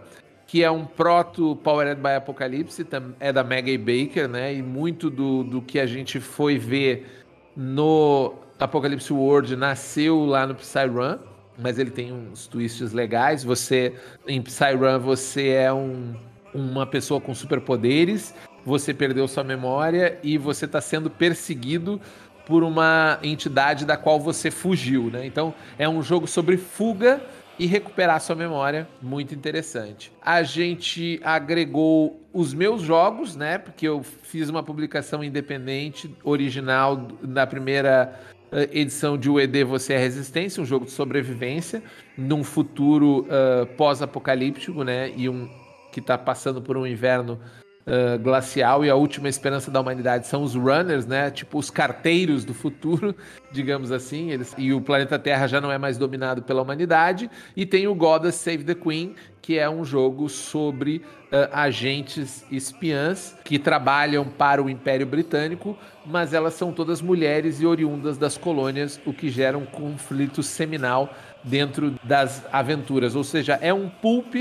que 0.48 0.64
é 0.64 0.70
um 0.70 0.84
proto 0.84 1.54
Powered 1.62 2.00
by 2.00 2.16
Apocalypse, 2.16 2.84
é 3.20 3.32
da 3.32 3.44
Maggie 3.44 3.78
Baker, 3.78 4.28
né? 4.28 4.52
E 4.52 4.62
muito 4.62 5.10
do, 5.10 5.44
do 5.44 5.62
que 5.62 5.78
a 5.78 5.86
gente 5.86 6.18
foi 6.18 6.58
ver 6.58 7.24
no 7.56 8.34
Apocalypse 8.58 9.12
World 9.12 9.56
nasceu 9.56 10.24
lá 10.24 10.46
no 10.46 10.54
Psyrun, 10.54 11.18
mas 11.58 11.78
ele 11.78 11.90
tem 11.90 12.12
uns 12.12 12.46
twists 12.46 12.92
legais. 12.92 13.42
Você 13.42 13.94
em 14.26 14.42
Psyrun 14.42 14.98
você 14.98 15.48
é 15.48 15.72
um, 15.72 16.14
uma 16.52 16.86
pessoa 16.86 17.20
com 17.20 17.34
superpoderes, 17.34 18.34
você 18.64 18.92
perdeu 18.92 19.26
sua 19.26 19.44
memória 19.44 20.18
e 20.22 20.36
você 20.36 20.66
está 20.66 20.80
sendo 20.80 21.08
perseguido 21.08 22.00
por 22.46 22.62
uma 22.62 23.18
entidade 23.22 23.84
da 23.84 23.96
qual 23.96 24.20
você 24.20 24.50
fugiu, 24.50 25.04
né? 25.04 25.26
Então 25.26 25.52
é 25.78 25.88
um 25.88 26.02
jogo 26.02 26.26
sobre 26.26 26.56
fuga 26.56 27.20
e 27.58 27.66
recuperar 27.66 28.20
sua 28.20 28.36
memória, 28.36 28.88
muito 29.00 29.34
interessante. 29.34 30.12
A 30.20 30.42
gente 30.42 31.20
agregou 31.24 32.20
os 32.32 32.52
meus 32.52 32.82
jogos, 32.82 33.34
né? 33.34 33.58
Porque 33.58 33.88
eu 33.88 34.02
fiz 34.02 34.48
uma 34.48 34.62
publicação 34.62 35.24
independente, 35.24 36.14
original, 36.22 37.08
na 37.22 37.46
primeira 37.46 38.18
eh, 38.52 38.68
edição 38.72 39.16
de 39.16 39.30
UED 39.30 39.64
Você 39.64 39.94
é 39.94 39.98
Resistência, 39.98 40.62
um 40.62 40.66
jogo 40.66 40.84
de 40.84 40.90
sobrevivência, 40.90 41.82
num 42.16 42.44
futuro 42.44 43.26
uh, 43.26 43.66
pós-apocalíptico, 43.76 44.84
né? 44.84 45.10
E 45.16 45.28
um 45.28 45.48
que 45.90 46.00
está 46.00 46.18
passando 46.18 46.60
por 46.60 46.76
um 46.76 46.86
inverno 46.86 47.40
uh, 47.86 48.18
glacial 48.18 48.84
e 48.84 48.90
a 48.90 48.94
última 48.94 49.28
esperança 49.28 49.70
da 49.70 49.80
humanidade 49.80 50.26
são 50.26 50.42
os 50.42 50.54
runners, 50.54 51.06
né? 51.06 51.30
Tipo 51.30 51.58
os 51.58 51.70
carteiros 51.70 52.44
do 52.44 52.52
futuro, 52.52 53.14
digamos 53.52 53.92
assim. 53.92 54.30
Eles, 54.30 54.54
e 54.58 54.72
o 54.72 54.80
planeta 54.80 55.18
Terra 55.18 55.46
já 55.46 55.60
não 55.60 55.70
é 55.70 55.78
mais 55.78 55.96
dominado 55.96 56.42
pela 56.42 56.62
humanidade. 56.62 57.30
E 57.56 57.64
tem 57.64 57.86
o 57.86 57.94
Goddess 57.94 58.34
Save 58.34 58.64
the 58.64 58.74
Queen, 58.74 59.14
que 59.40 59.58
é 59.58 59.70
um 59.70 59.84
jogo 59.84 60.28
sobre 60.28 60.96
uh, 60.96 61.48
agentes 61.52 62.44
espiãs 62.50 63.36
que 63.44 63.58
trabalham 63.58 64.24
para 64.24 64.62
o 64.62 64.68
Império 64.68 65.06
Britânico, 65.06 65.78
mas 66.04 66.34
elas 66.34 66.54
são 66.54 66.72
todas 66.72 67.00
mulheres 67.00 67.60
e 67.60 67.66
oriundas 67.66 68.18
das 68.18 68.36
colônias, 68.36 69.00
o 69.06 69.12
que 69.12 69.28
gera 69.28 69.56
um 69.56 69.64
conflito 69.64 70.42
seminal 70.42 71.14
dentro 71.44 71.94
das 72.02 72.44
aventuras. 72.52 73.14
Ou 73.14 73.22
seja, 73.22 73.58
é 73.62 73.72
um 73.72 73.88
pulp 73.88 74.34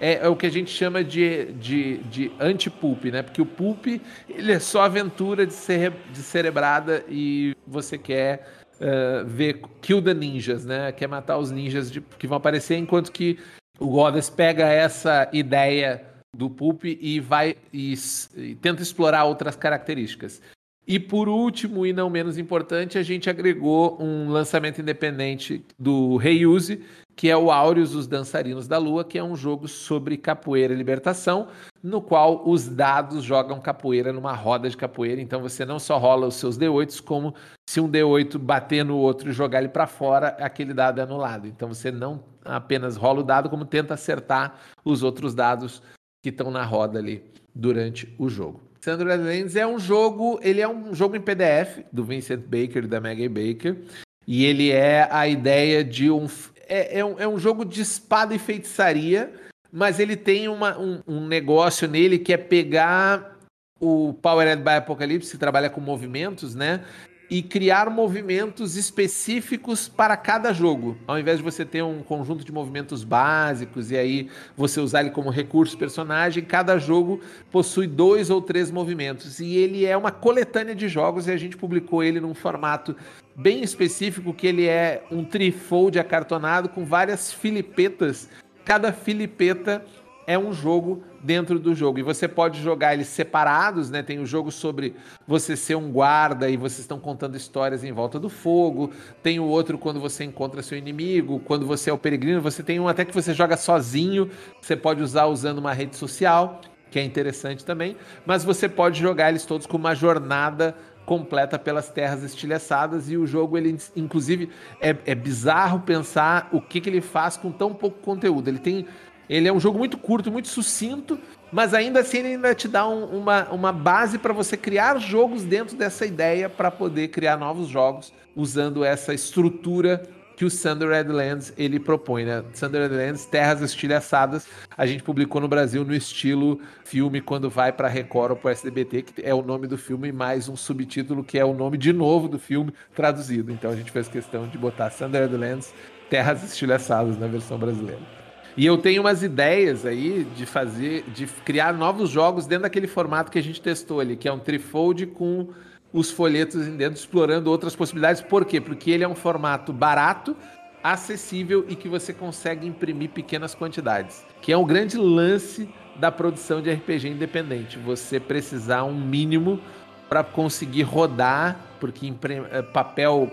é, 0.00 0.14
é, 0.14 0.28
o 0.28 0.36
que 0.36 0.46
a 0.46 0.50
gente 0.50 0.70
chama 0.70 1.02
de, 1.02 1.52
de, 1.52 1.98
de 1.98 2.32
anti-pulp, 2.40 3.04
né? 3.06 3.22
Porque 3.22 3.40
o 3.40 3.46
pulp 3.46 3.86
ele 4.28 4.52
é 4.52 4.58
só 4.58 4.82
aventura 4.82 5.46
de, 5.46 5.52
cere 5.52 5.94
de 6.12 6.18
cerebrada 6.18 7.04
e 7.08 7.54
você 7.66 7.96
quer 7.98 8.48
uh, 8.80 9.26
ver 9.26 9.60
Kill 9.80 10.02
the 10.02 10.14
Ninjas, 10.14 10.64
né? 10.64 10.92
Quer 10.92 11.08
matar 11.08 11.38
os 11.38 11.50
ninjas 11.50 11.90
de, 11.90 12.00
que 12.00 12.26
vão 12.26 12.38
aparecer, 12.38 12.76
enquanto 12.76 13.12
que 13.12 13.38
o 13.78 13.88
Goddess 13.88 14.30
pega 14.30 14.66
essa 14.66 15.28
ideia 15.32 16.04
do 16.34 16.50
pulp 16.50 16.84
e 16.84 17.20
vai 17.20 17.56
e, 17.72 17.94
e 18.36 18.54
tenta 18.56 18.82
explorar 18.82 19.24
outras 19.24 19.56
características. 19.56 20.42
E 20.86 20.98
por 20.98 21.28
último, 21.28 21.86
e 21.86 21.92
não 21.92 22.10
menos 22.10 22.36
importante, 22.36 22.98
a 22.98 23.02
gente 23.02 23.30
agregou 23.30 23.96
um 24.00 24.28
lançamento 24.28 24.82
independente 24.82 25.64
do 25.78 26.16
Reuse, 26.16 26.84
que 27.16 27.30
é 27.30 27.36
o 27.36 27.50
Áureos, 27.50 27.94
os 27.94 28.06
Dançarinos 28.06 28.68
da 28.68 28.76
Lua, 28.76 29.04
que 29.04 29.16
é 29.16 29.24
um 29.24 29.34
jogo 29.34 29.66
sobre 29.66 30.16
capoeira 30.18 30.74
e 30.74 30.76
libertação, 30.76 31.48
no 31.82 32.02
qual 32.02 32.46
os 32.46 32.68
dados 32.68 33.22
jogam 33.24 33.60
capoeira 33.60 34.12
numa 34.12 34.34
roda 34.34 34.68
de 34.68 34.76
capoeira. 34.76 35.20
Então 35.20 35.40
você 35.40 35.64
não 35.64 35.78
só 35.78 35.96
rola 35.96 36.26
os 36.26 36.34
seus 36.34 36.58
D8s, 36.58 37.00
como 37.00 37.34
se 37.68 37.80
um 37.80 37.88
D8 37.88 38.36
bater 38.36 38.84
no 38.84 38.98
outro 38.98 39.30
e 39.30 39.32
jogar 39.32 39.60
ele 39.60 39.68
para 39.68 39.86
fora, 39.86 40.28
aquele 40.40 40.74
dado 40.74 41.00
é 41.00 41.04
anulado. 41.04 41.46
Então 41.46 41.68
você 41.68 41.90
não 41.90 42.22
apenas 42.44 42.96
rola 42.96 43.20
o 43.20 43.24
dado, 43.24 43.48
como 43.48 43.64
tenta 43.64 43.94
acertar 43.94 44.60
os 44.84 45.02
outros 45.02 45.34
dados 45.34 45.82
que 46.22 46.28
estão 46.28 46.50
na 46.50 46.64
roda 46.64 46.98
ali 46.98 47.24
durante 47.54 48.12
o 48.18 48.28
jogo. 48.28 48.60
Sandro 48.84 49.08
Lands 49.08 49.56
é 49.56 49.66
um 49.66 49.78
jogo, 49.78 50.38
ele 50.42 50.60
é 50.60 50.68
um 50.68 50.94
jogo 50.94 51.16
em 51.16 51.20
PDF 51.20 51.78
do 51.90 52.04
Vincent 52.04 52.40
Baker 52.40 52.84
e 52.84 52.86
da 52.86 53.00
Maggie 53.00 53.30
Baker, 53.30 53.78
e 54.26 54.44
ele 54.44 54.70
é 54.70 55.08
a 55.10 55.26
ideia 55.26 55.82
de 55.82 56.10
um 56.10 56.26
é, 56.68 56.98
é, 56.98 57.02
um, 57.02 57.18
é 57.18 57.26
um 57.26 57.38
jogo 57.38 57.64
de 57.64 57.80
espada 57.80 58.34
e 58.34 58.38
feitiçaria, 58.38 59.32
mas 59.72 59.98
ele 59.98 60.16
tem 60.16 60.48
uma, 60.48 60.78
um, 60.78 61.00
um 61.08 61.26
negócio 61.26 61.88
nele 61.88 62.18
que 62.18 62.30
é 62.30 62.36
pegar 62.36 63.38
o 63.80 64.12
Powered 64.12 64.62
by 64.62 64.72
Apocalypse, 64.72 65.30
que 65.30 65.38
trabalha 65.38 65.70
com 65.70 65.80
movimentos, 65.80 66.54
né? 66.54 66.84
E 67.30 67.42
criar 67.42 67.88
movimentos 67.90 68.76
específicos 68.76 69.88
para 69.88 70.16
cada 70.16 70.52
jogo. 70.52 70.96
Ao 71.06 71.18
invés 71.18 71.38
de 71.38 71.44
você 71.44 71.64
ter 71.64 71.82
um 71.82 72.02
conjunto 72.02 72.44
de 72.44 72.52
movimentos 72.52 73.02
básicos 73.02 73.90
e 73.90 73.96
aí 73.96 74.28
você 74.56 74.80
usar 74.80 75.00
ele 75.00 75.10
como 75.10 75.30
recurso 75.30 75.76
personagem, 75.76 76.44
cada 76.44 76.78
jogo 76.78 77.20
possui 77.50 77.86
dois 77.86 78.30
ou 78.30 78.40
três 78.40 78.70
movimentos. 78.70 79.40
E 79.40 79.56
ele 79.56 79.84
é 79.84 79.96
uma 79.96 80.10
coletânea 80.10 80.74
de 80.74 80.88
jogos 80.88 81.26
e 81.26 81.30
a 81.30 81.36
gente 81.36 81.56
publicou 81.56 82.02
ele 82.02 82.20
num 82.20 82.34
formato 82.34 82.94
bem 83.34 83.62
específico, 83.62 84.32
que 84.32 84.46
ele 84.46 84.66
é 84.66 85.04
um 85.10 85.24
trifold 85.24 85.98
acartonado 85.98 86.68
com 86.68 86.84
várias 86.84 87.32
filipetas. 87.32 88.28
Cada 88.64 88.92
filipeta 88.92 89.84
é 90.26 90.38
um 90.38 90.52
jogo 90.52 91.02
dentro 91.24 91.58
do 91.58 91.74
jogo. 91.74 91.98
E 91.98 92.02
você 92.02 92.28
pode 92.28 92.62
jogar 92.62 92.92
eles 92.92 93.08
separados, 93.08 93.90
né? 93.90 94.02
Tem 94.02 94.18
o 94.18 94.26
jogo 94.26 94.52
sobre 94.52 94.94
você 95.26 95.56
ser 95.56 95.74
um 95.74 95.90
guarda 95.90 96.50
e 96.50 96.56
vocês 96.56 96.80
estão 96.80 97.00
contando 97.00 97.34
histórias 97.34 97.82
em 97.82 97.90
volta 97.90 98.20
do 98.20 98.28
fogo. 98.28 98.92
Tem 99.22 99.40
o 99.40 99.44
outro 99.44 99.78
quando 99.78 99.98
você 99.98 100.22
encontra 100.22 100.62
seu 100.62 100.76
inimigo, 100.76 101.40
quando 101.40 101.66
você 101.66 101.88
é 101.88 101.92
o 101.92 101.98
peregrino. 101.98 102.42
Você 102.42 102.62
tem 102.62 102.78
um 102.78 102.86
até 102.86 103.06
que 103.06 103.14
você 103.14 103.32
joga 103.32 103.56
sozinho, 103.56 104.30
você 104.60 104.76
pode 104.76 105.02
usar 105.02 105.24
usando 105.24 105.58
uma 105.58 105.72
rede 105.72 105.96
social, 105.96 106.60
que 106.90 106.98
é 106.98 107.02
interessante 107.02 107.64
também. 107.64 107.96
Mas 108.26 108.44
você 108.44 108.68
pode 108.68 109.00
jogar 109.00 109.30
eles 109.30 109.46
todos 109.46 109.66
com 109.66 109.78
uma 109.78 109.94
jornada 109.94 110.76
completa 111.06 111.58
pelas 111.58 111.88
terras 111.88 112.22
estilhaçadas 112.22 113.10
e 113.10 113.16
o 113.16 113.26
jogo 113.26 113.58
ele 113.58 113.76
inclusive 113.94 114.48
é, 114.80 114.96
é 115.04 115.14
bizarro 115.14 115.80
pensar 115.80 116.48
o 116.50 116.62
que, 116.62 116.80
que 116.80 116.88
ele 116.88 117.02
faz 117.02 117.36
com 117.36 117.52
tão 117.52 117.74
pouco 117.74 118.00
conteúdo 118.00 118.48
ele 118.48 118.58
tem 118.58 118.86
ele 119.28 119.48
é 119.48 119.52
um 119.52 119.60
jogo 119.60 119.78
muito 119.78 119.96
curto, 119.96 120.30
muito 120.30 120.48
sucinto, 120.48 121.18
mas 121.52 121.72
ainda 121.72 122.00
assim 122.00 122.18
ele 122.18 122.28
ainda 122.28 122.54
te 122.54 122.68
dá 122.68 122.88
um, 122.88 123.04
uma, 123.04 123.48
uma 123.50 123.72
base 123.72 124.18
para 124.18 124.32
você 124.32 124.56
criar 124.56 124.98
jogos 124.98 125.44
dentro 125.44 125.76
dessa 125.76 126.04
ideia 126.04 126.48
para 126.48 126.70
poder 126.70 127.08
criar 127.08 127.36
novos 127.36 127.68
jogos 127.68 128.12
usando 128.34 128.84
essa 128.84 129.14
estrutura 129.14 130.02
que 130.36 130.44
o 130.44 130.50
Thunder 130.50 130.88
Redlands 130.88 131.52
ele 131.56 131.78
propõe, 131.78 132.24
né? 132.24 132.42
Thunder 132.58 132.82
Redlands, 132.82 133.24
Terras 133.24 133.60
Estilhaçadas, 133.60 134.46
a 134.76 134.84
gente 134.84 135.02
publicou 135.02 135.40
no 135.40 135.48
Brasil 135.48 135.84
no 135.84 135.94
estilo 135.94 136.60
filme 136.84 137.20
quando 137.20 137.48
vai 137.48 137.72
para 137.72 137.88
Record 137.88 138.32
ou 138.32 138.36
para 138.36 138.52
SDBT, 138.52 139.02
que 139.02 139.22
é 139.22 139.32
o 139.32 139.42
nome 139.42 139.66
do 139.66 139.78
filme 139.78 140.10
mais 140.10 140.48
um 140.48 140.56
subtítulo 140.56 141.22
que 141.22 141.38
é 141.38 141.44
o 141.44 141.54
nome 141.54 141.78
de 141.78 141.92
novo 141.92 142.28
do 142.28 142.38
filme 142.38 142.72
traduzido. 142.94 143.52
Então 143.52 143.70
a 143.70 143.76
gente 143.76 143.90
fez 143.90 144.08
questão 144.08 144.48
de 144.48 144.58
botar 144.58 144.90
Thunder 144.90 145.22
Redlands, 145.22 145.72
Terras 146.10 146.42
Estilhaçadas 146.42 147.16
na 147.18 147.26
versão 147.26 147.58
brasileira. 147.58 148.23
E 148.56 148.64
eu 148.64 148.78
tenho 148.78 149.02
umas 149.02 149.22
ideias 149.22 149.84
aí 149.84 150.24
de 150.36 150.46
fazer, 150.46 151.04
de 151.08 151.26
criar 151.26 151.72
novos 151.72 152.08
jogos 152.08 152.46
dentro 152.46 152.62
daquele 152.62 152.86
formato 152.86 153.30
que 153.30 153.38
a 153.38 153.42
gente 153.42 153.60
testou 153.60 153.98
ali, 153.98 154.16
que 154.16 154.28
é 154.28 154.32
um 154.32 154.38
trifold 154.38 155.06
com 155.06 155.48
os 155.92 156.10
folhetos 156.10 156.66
dentro, 156.66 156.98
explorando 156.98 157.50
outras 157.50 157.74
possibilidades. 157.74 158.20
Por 158.20 158.44
quê? 158.44 158.60
Porque 158.60 158.90
ele 158.90 159.02
é 159.02 159.08
um 159.08 159.14
formato 159.14 159.72
barato, 159.72 160.36
acessível 160.82 161.64
e 161.68 161.74
que 161.74 161.88
você 161.88 162.12
consegue 162.12 162.66
imprimir 162.66 163.10
pequenas 163.10 163.54
quantidades. 163.54 164.24
Que 164.40 164.52
é 164.52 164.56
um 164.56 164.64
grande 164.64 164.96
lance 164.98 165.68
da 165.96 166.12
produção 166.12 166.60
de 166.60 166.72
RPG 166.72 167.08
independente. 167.08 167.78
Você 167.78 168.20
precisar 168.20 168.84
um 168.84 168.94
mínimo 168.94 169.60
para 170.08 170.22
conseguir 170.22 170.82
rodar, 170.82 171.58
porque 171.80 172.12
eh, 172.50 172.62
papel 172.62 173.30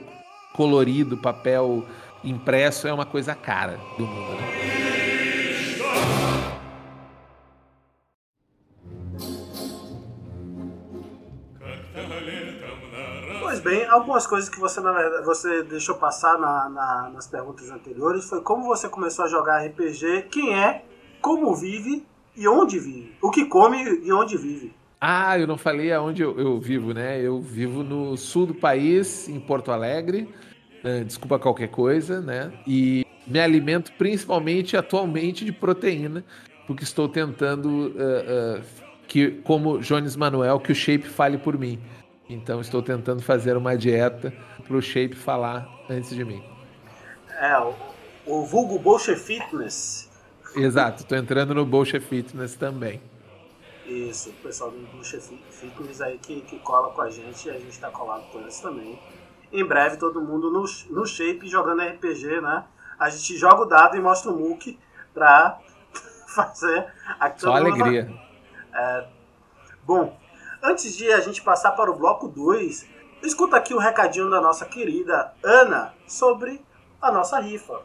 colorido, 0.53 1.17
papel 1.17 1.85
impresso 2.23 2.87
é 2.87 2.93
uma 2.93 3.05
coisa 3.05 3.35
cara 3.35 3.79
do 3.97 4.05
mundo. 4.05 4.31
Né? 4.35 4.71
bem, 13.61 13.85
algumas 13.85 14.27
coisas 14.27 14.49
que 14.49 14.59
você, 14.59 14.81
na 14.81 14.91
verdade, 14.91 15.25
você 15.25 15.63
deixou 15.63 15.95
passar 15.95 16.37
na, 16.37 16.69
na, 16.69 17.11
nas 17.13 17.27
perguntas 17.27 17.69
anteriores 17.69 18.27
foi 18.27 18.41
como 18.41 18.65
você 18.65 18.89
começou 18.89 19.25
a 19.25 19.27
jogar 19.27 19.65
RPG, 19.65 20.27
quem 20.31 20.53
é, 20.53 20.83
como 21.21 21.55
vive 21.55 22.05
e 22.35 22.47
onde 22.47 22.79
vive. 22.79 23.15
O 23.21 23.29
que 23.29 23.45
come 23.45 23.77
e 24.03 24.11
onde 24.11 24.37
vive. 24.37 24.73
Ah, 24.99 25.39
eu 25.39 25.47
não 25.47 25.57
falei 25.57 25.91
aonde 25.91 26.21
eu, 26.21 26.37
eu 26.39 26.59
vivo, 26.59 26.93
né? 26.93 27.19
Eu 27.19 27.41
vivo 27.41 27.83
no 27.83 28.15
sul 28.17 28.45
do 28.45 28.53
país, 28.53 29.27
em 29.27 29.39
Porto 29.39 29.71
Alegre. 29.71 30.29
Uh, 30.83 31.05
desculpa 31.05 31.37
qualquer 31.37 31.69
coisa, 31.69 32.21
né? 32.21 32.51
E 32.65 33.05
me 33.27 33.39
alimento 33.39 33.91
principalmente 33.93 34.75
atualmente 34.75 35.45
de 35.45 35.51
proteína, 35.51 36.23
porque 36.65 36.83
estou 36.83 37.07
tentando 37.07 37.67
uh, 37.67 38.59
uh, 38.59 38.63
que, 39.07 39.31
como 39.43 39.79
Jones 39.79 40.15
Manuel, 40.15 40.59
que 40.59 40.71
o 40.71 40.75
shape 40.75 41.07
fale 41.07 41.37
por 41.37 41.57
mim. 41.57 41.79
Então 42.31 42.61
estou 42.61 42.81
tentando 42.81 43.21
fazer 43.21 43.57
uma 43.57 43.77
dieta 43.77 44.33
para 44.65 44.77
o 44.77 44.81
Shape 44.81 45.15
falar 45.15 45.67
antes 45.89 46.11
de 46.11 46.23
mim. 46.23 46.41
É, 47.39 47.59
o, 47.59 47.73
o 48.25 48.45
vulgo 48.45 48.79
Bolche 48.79 49.15
Fitness. 49.15 50.09
Exato, 50.55 51.03
estou 51.03 51.17
entrando 51.17 51.53
no 51.53 51.65
Bolche 51.65 51.99
Fitness 51.99 52.55
também. 52.55 53.01
Isso, 53.85 54.29
o 54.29 54.33
pessoal 54.33 54.71
do 54.71 54.79
Bolche 54.93 55.19
Fitness 55.49 55.99
aí 55.99 56.17
que, 56.19 56.39
que 56.41 56.57
cola 56.59 56.93
com 56.93 57.01
a 57.01 57.09
gente 57.09 57.49
a 57.49 57.53
gente 57.53 57.71
está 57.71 57.89
colado 57.89 58.23
com 58.31 58.39
eles 58.39 58.59
também. 58.61 58.97
Em 59.51 59.65
breve 59.65 59.97
todo 59.97 60.21
mundo 60.21 60.49
no, 60.49 60.65
no 60.89 61.05
Shape 61.05 61.47
jogando 61.47 61.81
RPG, 61.81 62.41
né? 62.41 62.63
A 62.97 63.09
gente 63.09 63.37
joga 63.37 63.63
o 63.63 63.65
dado 63.65 63.97
e 63.97 63.99
mostra 63.99 64.31
o 64.31 64.37
Mook 64.37 64.79
para 65.13 65.59
fazer... 66.33 66.87
Só 67.37 67.55
alegria. 67.55 68.09
É, 68.73 69.07
bom, 69.83 70.17
Antes 70.63 70.95
de 70.95 71.11
a 71.11 71.19
gente 71.19 71.41
passar 71.41 71.71
para 71.71 71.89
o 71.89 71.95
bloco 71.95 72.27
2, 72.27 72.87
escuta 73.23 73.57
aqui 73.57 73.73
o 73.73 73.79
recadinho 73.79 74.29
da 74.29 74.39
nossa 74.39 74.63
querida 74.63 75.33
Ana 75.43 75.91
sobre 76.05 76.63
a 77.01 77.11
nossa 77.11 77.39
rifa. 77.39 77.81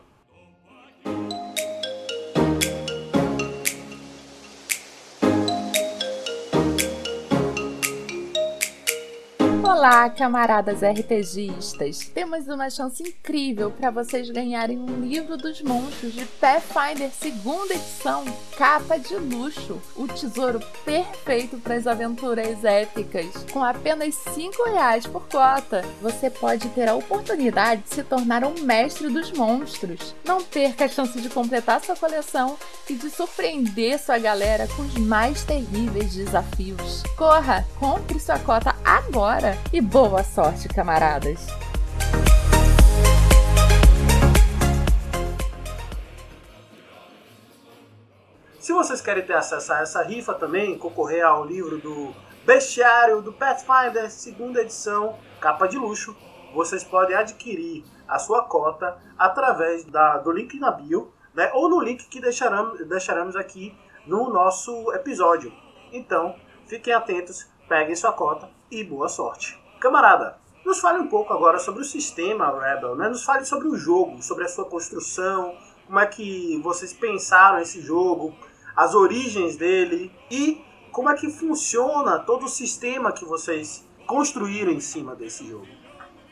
Olá, 9.77 10.09
camaradas 10.09 10.81
RPGistas! 10.81 12.11
Temos 12.15 12.49
uma 12.49 12.71
chance 12.71 13.03
incrível 13.03 13.71
para 13.71 13.91
vocês 13.91 14.31
ganharem 14.31 14.79
um 14.79 15.03
livro 15.03 15.37
dos 15.37 15.61
monstros 15.61 16.15
de 16.15 16.25
Pathfinder 16.25 17.11
segunda 17.11 17.75
edição, 17.75 18.25
capa 18.57 18.99
de 18.99 19.15
luxo, 19.17 19.79
o 19.95 20.09
tesouro 20.09 20.61
perfeito 20.83 21.59
para 21.59 21.75
as 21.75 21.87
aventuras 21.87 22.65
épicas. 22.65 23.27
Com 23.53 23.63
apenas 23.63 24.15
cinco 24.33 24.65
reais 24.65 25.07
por 25.07 25.29
cota, 25.29 25.85
você 26.01 26.31
pode 26.31 26.71
ter 26.71 26.89
a 26.89 26.95
oportunidade 26.95 27.83
de 27.83 27.97
se 27.97 28.03
tornar 28.03 28.45
um 28.45 28.63
mestre 28.63 29.11
dos 29.11 29.31
monstros. 29.33 30.15
Não 30.25 30.43
perca 30.43 30.87
a 30.87 30.89
chance 30.89 31.21
de 31.21 31.29
completar 31.29 31.85
sua 31.85 31.97
coleção 31.97 32.57
e 32.89 32.95
de 32.95 33.11
surpreender 33.11 33.99
sua 33.99 34.17
galera 34.17 34.67
com 34.69 34.81
os 34.81 34.95
mais 34.95 35.45
terríveis 35.45 36.15
desafios. 36.15 37.03
Corra, 37.15 37.63
compre 37.79 38.19
sua 38.19 38.39
cota 38.39 38.75
agora! 38.83 39.66
E 39.73 39.81
boa 39.81 40.23
sorte, 40.23 40.69
camaradas! 40.69 41.47
Se 48.61 48.73
vocês 48.73 49.01
querem 49.01 49.25
ter 49.25 49.35
acesso 49.35 49.73
a 49.73 49.81
essa 49.81 50.03
rifa 50.03 50.35
também, 50.35 50.79
concorrer 50.79 51.25
ao 51.25 51.45
livro 51.45 51.79
do 51.79 52.13
Bestiário 52.45 53.23
do 53.23 53.33
Pathfinder, 53.33 54.11
segunda 54.11 54.63
edição, 54.63 55.19
capa 55.41 55.67
de 55.67 55.77
luxo, 55.77 56.17
vocês 56.55 56.85
podem 56.85 57.17
adquirir 57.17 57.85
a 58.09 58.19
sua 58.19 58.45
cota 58.45 58.97
através 59.19 59.85
da, 59.85 60.19
do 60.19 60.31
link 60.31 60.59
na 60.59 60.71
bio, 60.71 61.13
né, 61.35 61.51
ou 61.53 61.69
no 61.69 61.81
link 61.81 62.09
que 62.09 62.21
deixaremos, 62.21 62.87
deixaremos 62.87 63.37
aqui 63.37 63.77
no 64.07 64.31
nosso 64.31 64.93
episódio. 64.93 65.53
Então, 65.93 66.37
fiquem 66.67 66.93
atentos, 66.93 67.47
peguem 67.69 67.95
sua 67.95 68.13
cota 68.13 68.49
e 68.71 68.83
boa 68.85 69.09
sorte. 69.09 69.59
Camarada, 69.81 70.39
nos 70.65 70.81
fale 70.81 70.99
um 70.99 71.07
pouco 71.07 71.33
agora 71.33 71.59
sobre 71.59 71.83
o 71.83 71.85
sistema 71.85 72.59
Rebel, 72.59 72.97
né? 72.97 73.09
Nos 73.09 73.25
fale 73.25 73.45
sobre 73.45 73.69
o 73.69 73.77
jogo, 73.77 74.23
sobre 74.23 74.45
a 74.45 74.49
sua 74.49 74.65
construção, 74.65 75.55
como 75.87 76.01
é 76.01 76.07
que 76.07 76.59
vocês 76.63 76.93
pensaram 76.93 77.61
esse 77.61 77.81
jogo, 77.81 78.35
as 78.77 78.95
origens 78.95 79.57
dele 79.57 80.11
e 80.31 80.61
como 80.91 81.09
é 81.11 81.15
que 81.15 81.31
funciona 81.31 82.19
todo 82.19 82.47
o 82.47 82.49
sistema 82.49 83.13
que 83.13 83.25
vocês 83.25 83.87
construíram 84.07 84.73
em 84.73 84.81
cima 84.81 85.15
desse 85.15 85.47
jogo. 85.49 85.67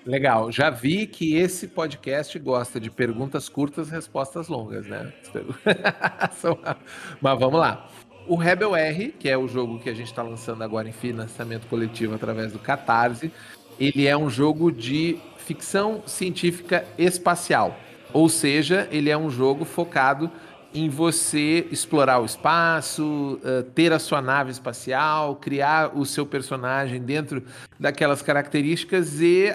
Legal, 0.07 0.53
já 0.53 0.69
vi 0.69 1.07
que 1.07 1.35
esse 1.37 1.67
podcast 1.67 2.39
gosta 2.39 2.79
de 2.79 2.91
perguntas 2.91 3.49
curtas, 3.49 3.89
respostas 3.89 4.49
longas, 4.49 4.87
né? 4.87 5.11
Mas 7.23 7.39
vamos 7.39 7.59
lá. 7.59 7.89
O 8.27 8.37
Rebel 8.37 8.75
R, 8.75 9.15
que 9.19 9.29
é 9.29 9.37
o 9.37 9.47
jogo 9.47 9.79
que 9.79 9.91
a 9.91 9.95
gente 9.95 10.07
está 10.07 10.23
lançando 10.23 10.63
agora 10.65 10.89
em 10.89 10.93
financiamento 10.93 11.67
coletivo 11.67 12.15
através 12.15 12.53
do 12.53 12.59
Catarse, 12.59 13.31
ele 13.79 14.07
é 14.07 14.17
um 14.17 14.31
jogo 14.31 14.73
de 14.73 15.19
ficção 15.37 16.03
científica 16.07 16.87
espacial. 16.97 17.77
Ou 18.15 18.29
seja, 18.31 18.89
ele 18.91 19.11
é 19.11 19.19
um 19.19 19.29
jogo 19.29 19.65
focado 19.67 20.31
em 20.73 20.89
você 20.89 21.67
explorar 21.71 22.21
o 22.21 22.25
espaço, 22.25 23.39
uh, 23.45 23.63
ter 23.75 23.93
a 23.93 23.99
sua 23.99 24.23
nave 24.23 24.51
espacial, 24.51 25.37
criar 25.37 25.97
o 25.97 26.07
seu 26.07 26.25
personagem 26.25 27.01
dentro 27.03 27.43
daquelas 27.79 28.23
características 28.23 29.21
e 29.21 29.55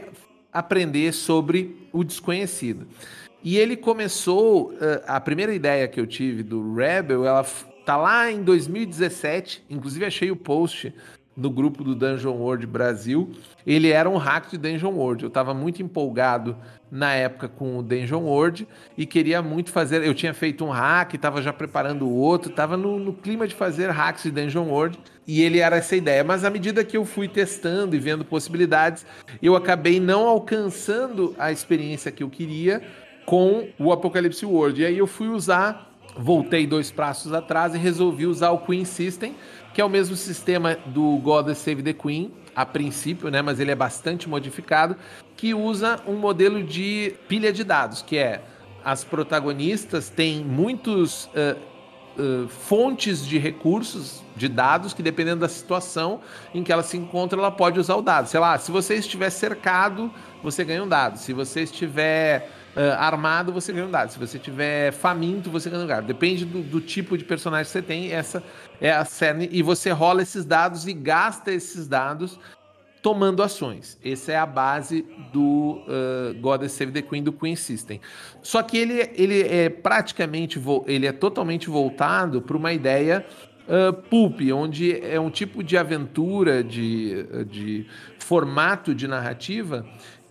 aprender 0.53 1.11
sobre 1.11 1.89
o 1.91 2.03
desconhecido. 2.03 2.87
E 3.43 3.57
ele 3.57 3.75
começou, 3.75 4.71
uh, 4.71 5.01
a 5.07 5.19
primeira 5.19 5.53
ideia 5.53 5.87
que 5.87 5.99
eu 5.99 6.05
tive 6.05 6.43
do 6.43 6.73
Rebel, 6.73 7.25
ela 7.25 7.45
tá 7.89 7.97
lá 7.97 8.31
em 8.31 8.43
2017, 8.43 9.65
inclusive 9.67 10.05
achei 10.05 10.29
o 10.29 10.35
post 10.35 10.93
no 11.35 11.49
grupo 11.49 11.83
do 11.83 11.95
Dungeon 11.95 12.33
World 12.33 12.67
Brasil. 12.67 13.31
Ele 13.65 13.89
era 13.89 14.07
um 14.07 14.17
hack 14.17 14.51
de 14.51 14.59
Dungeon 14.59 14.91
World. 14.91 15.23
Eu 15.23 15.27
estava 15.27 15.55
muito 15.55 15.81
empolgado 15.81 16.55
na 16.91 17.15
época 17.15 17.47
com 17.47 17.79
o 17.79 17.81
Dungeon 17.81 18.21
World 18.21 18.67
e 18.95 19.07
queria 19.07 19.41
muito 19.41 19.71
fazer. 19.71 20.03
Eu 20.03 20.13
tinha 20.13 20.35
feito 20.35 20.63
um 20.63 20.69
hack, 20.69 21.15
estava 21.15 21.41
já 21.41 21.51
preparando 21.51 22.07
o 22.07 22.13
outro, 22.13 22.51
estava 22.51 22.77
no, 22.77 22.99
no, 22.99 23.11
clima 23.11 23.47
de 23.47 23.55
fazer 23.55 23.89
hacks 23.89 24.21
de 24.21 24.29
Dungeon 24.29 24.67
World 24.67 24.99
e 25.25 25.41
ele 25.41 25.57
era 25.57 25.77
essa 25.77 25.95
ideia. 25.95 26.23
Mas 26.23 26.45
à 26.45 26.51
medida 26.51 26.83
que 26.83 26.95
eu 26.95 27.05
fui 27.05 27.27
testando 27.27 27.95
e 27.95 27.99
vendo 27.99 28.23
possibilidades, 28.23 29.03
eu 29.41 29.55
acabei 29.55 29.99
não 29.99 30.27
alcançando 30.27 31.33
a 31.39 31.51
experiência 31.51 32.11
que 32.11 32.21
eu 32.21 32.29
queria 32.29 32.83
com 33.25 33.67
o 33.79 33.91
Apocalypse 33.91 34.45
World. 34.45 34.79
E 34.79 34.85
aí 34.85 34.97
eu 34.99 35.07
fui 35.07 35.27
usar, 35.27 35.88
voltei 36.17 36.67
dois 36.67 36.91
passos 36.91 37.33
atrás 37.33 37.73
e 37.75 37.77
resolvi 37.77 38.25
usar 38.25 38.51
o 38.51 38.59
Queen 38.59 38.85
System 38.85 39.35
que 39.73 39.81
é 39.81 39.85
o 39.85 39.89
mesmo 39.89 40.15
sistema 40.15 40.77
do 40.87 41.17
God 41.17 41.53
Save 41.53 41.81
the 41.83 41.93
Queen, 41.93 42.33
a 42.55 42.65
princípio, 42.65 43.29
né, 43.29 43.41
mas 43.41 43.59
ele 43.59 43.71
é 43.71 43.75
bastante 43.75 44.27
modificado, 44.27 44.95
que 45.37 45.53
usa 45.53 46.01
um 46.07 46.15
modelo 46.15 46.63
de 46.63 47.15
pilha 47.27 47.53
de 47.53 47.63
dados, 47.63 48.01
que 48.01 48.17
é 48.17 48.41
as 48.83 49.03
protagonistas 49.03 50.09
têm 50.09 50.43
muitos 50.43 51.25
uh, 51.25 51.57
uh, 52.17 52.47
fontes 52.47 53.25
de 53.25 53.37
recursos 53.37 54.23
de 54.35 54.47
dados 54.47 54.93
que 54.93 55.03
dependendo 55.03 55.41
da 55.41 55.49
situação 55.49 56.21
em 56.53 56.63
que 56.63 56.71
ela 56.71 56.83
se 56.83 56.97
encontra, 56.97 57.37
ela 57.37 57.51
pode 57.51 57.79
usar 57.79 57.95
o 57.95 58.01
dado. 58.01 58.27
Sei 58.27 58.39
lá, 58.39 58.57
se 58.57 58.71
você 58.71 58.95
estiver 58.95 59.29
cercado, 59.29 60.11
você 60.41 60.63
ganha 60.63 60.83
um 60.83 60.87
dado. 60.87 61.17
Se 61.17 61.33
você 61.33 61.63
estiver 61.63 62.49
uh, 62.75 62.93
armado, 62.97 63.51
você 63.51 63.71
ganha 63.71 63.85
um 63.85 63.91
dado. 63.91 64.11
Se 64.11 64.19
você 64.19 64.37
tiver 64.37 64.91
faminto, 64.91 65.49
você 65.49 65.69
ganha 65.69 65.83
um 65.83 65.87
dado. 65.87 66.07
Depende 66.07 66.45
do, 66.45 66.61
do, 66.61 66.81
tipo 66.81 67.17
de 67.17 67.23
personagem 67.23 67.65
que 67.65 67.71
você 67.71 67.81
tem. 67.81 68.11
Essa 68.11 68.43
é 68.79 68.91
a 68.91 69.05
cerne. 69.05 69.49
E 69.51 69.61
você 69.61 69.91
rola 69.91 70.21
esses 70.21 70.45
dados 70.45 70.87
e 70.87 70.93
gasta 70.93 71.51
esses 71.51 71.87
dados 71.87 72.39
tomando 73.01 73.41
ações. 73.41 73.97
Essa 74.03 74.33
é 74.33 74.37
a 74.37 74.45
base 74.45 75.05
do 75.31 75.81
uh, 75.87 76.33
God 76.41 76.65
Save 76.67 76.91
the 76.91 77.01
Queen 77.01 77.23
do 77.23 77.31
Queen 77.31 77.55
System. 77.55 77.99
Só 78.41 78.61
que 78.61 78.77
ele, 78.77 79.09
ele 79.15 79.41
é 79.41 79.69
praticamente 79.69 80.61
ele 80.85 81.07
é 81.07 81.11
totalmente 81.11 81.69
voltado 81.69 82.41
para 82.41 82.57
uma 82.57 82.73
ideia 82.73 83.25
uh, 83.67 83.93
pulp, 83.93 84.41
onde 84.53 84.99
é 84.99 85.19
um 85.19 85.29
tipo 85.29 85.63
de 85.63 85.77
aventura 85.77 86.63
de, 86.63 87.25
de 87.45 87.85
formato 88.19 88.93
de 88.93 89.07
narrativa 89.07 89.85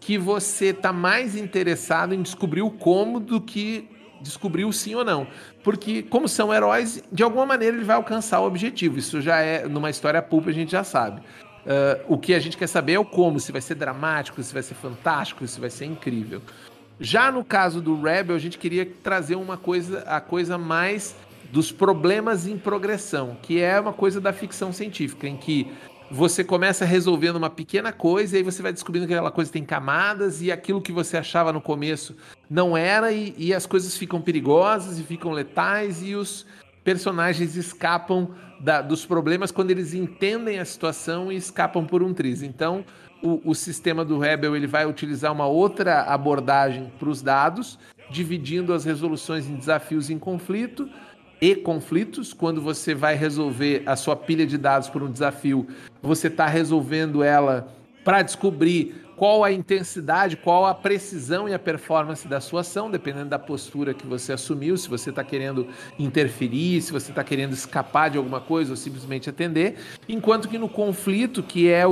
que 0.09 0.17
você 0.17 0.69
está 0.69 0.91
mais 0.91 1.37
interessado 1.37 2.15
em 2.15 2.23
descobrir 2.23 2.63
o 2.63 2.71
como 2.71 3.21
do 3.21 3.43
que 3.43 3.91
descobrir 4.23 4.65
o 4.65 4.73
sim 4.73 4.95
ou 4.95 5.05
não. 5.05 5.27
Porque, 5.63 6.03
como 6.03 6.27
são 6.27 6.51
heróis, 6.51 7.05
de 7.13 7.23
alguma 7.23 7.45
maneira 7.45 7.77
ele 7.77 7.85
vai 7.85 7.97
alcançar 7.97 8.41
o 8.41 8.47
objetivo. 8.47 8.99
Isso 8.99 9.21
já 9.21 9.41
é, 9.41 9.69
numa 9.69 9.91
história 9.91 10.23
pulpa, 10.23 10.49
a 10.49 10.53
gente 10.55 10.73
já 10.73 10.83
sabe. 10.83 11.21
Uh, 11.21 12.15
o 12.15 12.17
que 12.17 12.33
a 12.33 12.41
gente 12.41 12.57
quer 12.57 12.69
saber 12.69 12.95
é 12.95 12.99
o 12.99 13.05
como, 13.05 13.39
se 13.39 13.53
vai 13.53 13.61
ser 13.61 13.75
dramático, 13.75 14.43
se 14.43 14.55
vai 14.55 14.63
ser 14.63 14.77
fantástico, 14.77 15.47
se 15.47 15.61
vai 15.61 15.69
ser 15.69 15.85
incrível. 15.85 16.41
Já 16.99 17.31
no 17.31 17.45
caso 17.45 17.83
do 17.83 18.01
Rebel, 18.01 18.35
a 18.35 18.39
gente 18.39 18.57
queria 18.57 18.91
trazer 19.03 19.35
uma 19.35 19.59
coisa, 19.59 20.05
a 20.07 20.23
coisa 20.23 20.57
mais 20.57 21.15
dos 21.53 21.71
problemas 21.71 22.47
em 22.47 22.57
progressão, 22.57 23.37
que 23.43 23.61
é 23.61 23.79
uma 23.79 23.93
coisa 23.93 24.23
da 24.23 24.33
ficção 24.33 24.73
científica, 24.73 25.29
em 25.29 25.37
que 25.37 25.71
você 26.11 26.43
começa 26.43 26.85
resolvendo 26.85 27.37
uma 27.37 27.51
pequena 27.51 27.93
coisa 27.93 28.35
e 28.35 28.39
aí 28.39 28.43
você 28.43 28.63
vai 28.63 28.73
descobrindo 28.73 29.07
que 29.07 29.13
aquela 29.13 29.31
coisa 29.31 29.53
tem 29.53 29.65
camadas 29.65 30.41
e 30.41 30.51
aquilo 30.51 30.81
que 30.81 30.93
você 30.93 31.17
achava 31.17 31.53
no 31.53 31.61
começo 31.61 32.17
não 32.49 32.77
era 32.77 33.13
e, 33.13 33.35
e 33.37 33.53
as 33.53 33.67
coisas 33.67 33.97
ficam 33.97 34.21
perigosas 34.21 34.99
e 34.99 35.03
ficam 35.03 35.33
letais 35.33 36.03
e 36.03 36.15
os 36.15 36.47
personagens 36.83 37.57
escapam 37.57 38.31
da, 38.61 38.81
dos 38.81 39.05
problemas 39.05 39.51
quando 39.51 39.71
eles 39.71 39.93
entendem 39.93 40.59
a 40.59 40.65
situação 40.65 41.31
e 41.31 41.37
escapam 41.37 41.85
por 41.85 42.03
um 42.03 42.15
triz. 42.15 42.43
Então, 42.43 42.85
o, 43.23 43.51
o 43.51 43.55
sistema 43.55 44.05
do 44.05 44.19
Rebel 44.19 44.57
ele 44.57 44.67
vai 44.67 44.87
utilizar 44.87 45.33
uma 45.33 45.47
outra 45.47 46.03
abordagem 46.03 46.91
para 46.99 47.09
os 47.09 47.21
dados, 47.21 47.79
dividindo 48.11 48.73
as 48.73 48.85
resoluções 48.85 49.47
em 49.47 49.57
desafios 49.57 50.09
em 50.09 50.19
conflito 50.19 50.89
e 51.41 51.55
conflitos. 51.55 52.33
Quando 52.33 52.61
você 52.61 52.95
vai 52.95 53.15
resolver 53.15 53.83
a 53.87 53.97
sua 53.97 54.17
pilha 54.17 54.47
de 54.47 54.59
dados 54.59 54.89
por 54.89 55.03
um 55.03 55.11
desafio, 55.11 55.67
você 56.03 56.29
está 56.29 56.47
resolvendo 56.47 57.23
ela 57.23 57.69
para 58.05 58.23
descobrir 58.23 59.05
qual 59.19 59.43
a 59.43 59.51
intensidade, 59.51 60.37
qual 60.37 60.65
a 60.65 60.73
precisão 60.73 61.49
e 61.49 61.53
a 61.53 61.59
performance 61.59 62.29
da 62.29 62.41
sua 62.41 62.61
ação, 62.61 62.89
dependendo 62.89 63.31
da 63.31 63.39
postura 63.39 63.93
que 63.93 64.07
você 64.07 64.33
assumiu, 64.33 64.77
se 64.77 64.89
você 64.89 65.11
está 65.11 65.25
querendo 65.25 65.67
interferir, 65.99 66.81
se 66.81 66.93
você 66.93 67.11
está 67.11 67.25
querendo 67.25 67.53
escapar 67.53 68.11
de 68.11 68.17
alguma 68.17 68.41
coisa 68.41 68.71
ou 68.71 68.77
simplesmente 68.77 69.29
atender. 69.29 69.77
Enquanto 70.09 70.49
que 70.49 70.57
no 70.57 70.69
conflito, 70.69 71.43
que 71.43 71.69
é 71.69 71.83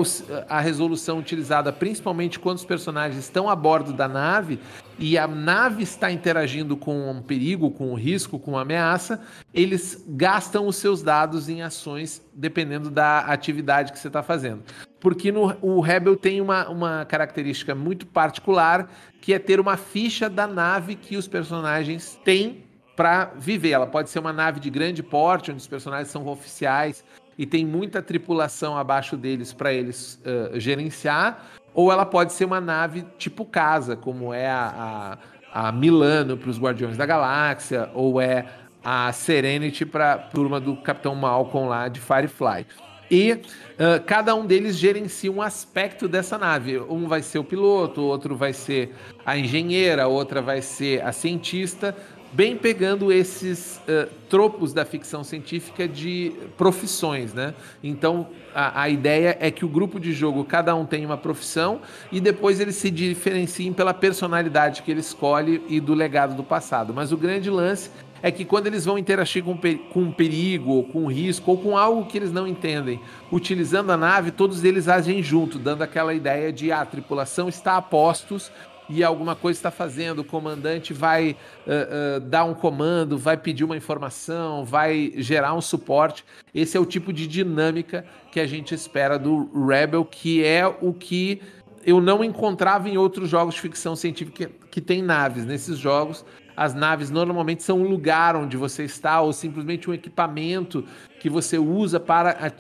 a 0.49 0.61
resolução 0.61 1.19
utilizada 1.19 1.73
principalmente 1.73 2.39
quando 2.39 2.59
os 2.59 2.65
personagens 2.65 3.25
estão 3.25 3.51
a 3.51 3.57
bordo 3.57 3.93
da 3.93 4.07
nave, 4.07 4.61
e 4.99 5.19
a 5.19 5.27
nave 5.27 5.83
está 5.83 6.11
interagindo 6.11 6.77
com 6.77 7.11
um 7.11 7.21
perigo, 7.21 7.71
com 7.71 7.93
um 7.93 7.95
risco, 7.95 8.39
com 8.39 8.53
uma 8.53 8.63
ameaça, 8.63 9.21
eles 9.53 10.05
gastam 10.09 10.67
os 10.67 10.77
seus 10.77 11.03
dados 11.03 11.49
em 11.49 11.63
ações 11.63 12.23
dependendo 12.35 12.91
da 12.91 13.21
atividade 13.21 13.93
que 13.93 13.99
você 13.99 14.09
está 14.09 14.23
fazendo. 14.23 14.63
Porque 14.99 15.31
no, 15.31 15.55
o 15.61 15.81
Rebel 15.81 16.17
tem 16.17 16.41
uma, 16.41 16.69
uma 16.69 17.05
característica 17.05 17.75
muito 17.75 18.07
particular, 18.07 18.91
que 19.21 19.35
é 19.35 19.39
ter 19.39 19.61
uma 19.61 19.77
ficha 19.77 20.31
da 20.31 20.47
nave 20.47 20.95
que 20.95 21.17
os 21.17 21.29
personagens 21.29 22.19
têm 22.25 22.65
para 22.97 23.33
viver. 23.37 23.73
Ela 23.73 23.87
pode 23.87 24.09
ser 24.09 24.19
uma 24.19 24.33
nave 24.33 24.59
de 24.59 24.71
grande 24.71 25.03
porte, 25.03 25.51
onde 25.51 25.61
os 25.61 25.67
personagens 25.67 26.09
são 26.09 26.27
oficiais 26.27 27.05
e 27.39 27.45
tem 27.45 27.67
muita 27.67 28.03
tripulação 28.03 28.77
abaixo 28.77 29.17
deles 29.17 29.53
para 29.53 29.73
eles 29.73 30.21
uh, 30.25 30.59
gerenciar, 30.59 31.45
ou 31.77 31.93
ela 31.93 32.07
pode 32.07 32.33
ser 32.33 32.47
uma 32.47 32.59
nave 32.59 33.05
tipo 33.19 33.45
casa, 33.45 33.95
como 33.95 34.33
é 34.33 34.49
a, 34.49 35.19
a, 35.53 35.69
a 35.69 35.73
Milano 35.73 36.39
para 36.39 36.49
os 36.49 36.59
Guardiões 36.59 36.97
da 36.97 37.05
Galáxia, 37.05 37.91
ou 37.93 38.19
é 38.19 38.47
a 38.83 39.13
Serenity 39.13 39.85
para 39.85 40.15
a 40.15 40.19
turma 40.19 40.59
do 40.59 40.75
Capitão 40.79 41.15
Malcolm 41.15 41.69
lá 41.69 41.87
de 41.89 42.01
Firefly. 42.01 42.67
E 43.11 43.33
uh, 43.33 44.03
cada 44.07 44.35
um 44.35 44.47
deles 44.47 44.79
gerencia 44.79 45.31
um 45.31 45.43
aspecto 45.43 46.09
dessa 46.09 46.39
nave. 46.39 46.79
Um 46.79 47.07
vai 47.07 47.21
ser 47.21 47.39
o 47.41 47.45
piloto, 47.45 48.01
outro 48.01 48.35
vai 48.35 48.55
ser 48.55 48.95
a 49.25 49.37
engenheira, 49.37 50.09
outra 50.09 50.41
vai 50.41 50.63
ser 50.63 51.05
a 51.05 51.13
cientista, 51.13 51.95
bem 52.33 52.57
pegando 52.57 53.13
esses 53.13 53.81
uh, 53.89 54.09
tropos 54.29 54.73
da 54.73 54.85
ficção 54.85 55.25
científica 55.25 55.89
de 55.89 56.33
profissões, 56.57 57.33
né? 57.33 57.55
Então 57.83 58.29
a, 58.55 58.83
a, 58.83 58.89
ideia 58.89 59.37
é 59.41 59.51
que 59.51 59.65
o 59.65 59.69
grupo 59.69 59.99
de 59.99 60.13
jogo 60.13 60.45
cada 60.45 60.75
um 60.75 60.85
tem 60.85 61.05
uma 61.07 61.17
profissão 61.17 61.81
e 62.11 62.21
depois 62.21 62.61
eles 62.61 62.77
se 62.77 62.91
diferenciem 62.91 63.73
pela 63.73 63.95
personalidade 63.95 64.83
que 64.83 64.91
ele 64.91 65.01
escolhe 65.01 65.63
e 65.69 65.81
do 65.81 65.95
legado 65.95 66.35
do 66.35 66.45
passado. 66.45 66.93
Mas 66.93 67.13
o 67.13 67.17
grande 67.17 67.49
lance 67.49 67.91
é 68.23 68.31
que 68.31 68.45
quando 68.45 68.67
eles 68.67 68.85
vão 68.85 68.99
interagir 68.99 69.45
com, 69.45 69.57
com 69.57 70.01
um 70.01 70.13
perigo, 70.13 70.73
ou 70.73 70.85
com 70.85 71.05
um 71.05 71.07
risco, 71.07 71.51
ou 71.51 71.59
com 71.59 71.77
algo 71.77 72.07
que 72.07 72.19
eles 72.19 72.33
não 72.33 72.47
entendem, 72.47 73.01
utilizando 73.31 73.91
a 73.91 73.97
nave, 73.97 74.31
todos 74.31 74.65
eles 74.65 74.89
agem 74.89 75.23
junto, 75.23 75.59
dando 75.59 75.83
aquela 75.83 76.15
ideia 76.15 76.53
de 76.53 76.73
ah, 76.73 76.81
a 76.81 76.87
tripulação 76.87 77.49
está 77.49 77.77
a 77.77 77.83
postos 77.83 78.51
e 78.89 79.03
alguma 79.03 79.35
coisa 79.35 79.59
está 79.59 79.71
fazendo, 79.71 80.21
o 80.21 80.25
comandante 80.25 80.93
vai 80.93 81.33
uh, 81.67 82.17
uh, 82.17 82.21
dar 82.21 82.45
um 82.45 82.55
comando, 82.55 83.19
vai 83.19 83.37
pedir 83.37 83.65
uma 83.65 83.77
informação, 83.77 84.65
vai 84.65 85.13
gerar 85.17 85.55
um 85.55 85.61
suporte. 85.61 86.25
Esse 86.55 86.77
é 86.77 86.81
o 86.81 86.87
tipo 86.87 87.13
de 87.13 87.27
dinâmica 87.27 88.05
que 88.31 88.41
a 88.41 88.47
gente 88.47 88.75
espera 88.75 89.19
do 89.19 89.51
Rebel, 89.67 90.05
que 90.05 90.45
é 90.45 90.67
o 90.67 90.93
que 90.93 91.41
eu 91.85 92.01
não 92.01 92.25
encontrava 92.25 92.89
em 92.89 92.97
outros 92.97 93.29
jogos 93.29 93.55
de 93.55 93.61
ficção 93.61 93.95
científica 93.95 94.47
que, 94.47 94.67
que 94.71 94.81
tem 94.81 95.03
naves. 95.03 95.45
Nesses 95.45 95.79
jogos, 95.79 96.25
as 96.57 96.75
naves 96.75 97.11
normalmente 97.11 97.63
são 97.63 97.81
um 97.81 97.89
lugar 97.89 98.35
onde 98.35 98.57
você 98.57 98.85
está 98.85 99.21
ou 99.21 99.33
simplesmente 99.33 99.89
um 99.91 99.95
equipamento 99.95 100.85
que 101.21 101.29
você 101.29 101.59
usa 101.59 102.01
para 102.01 102.53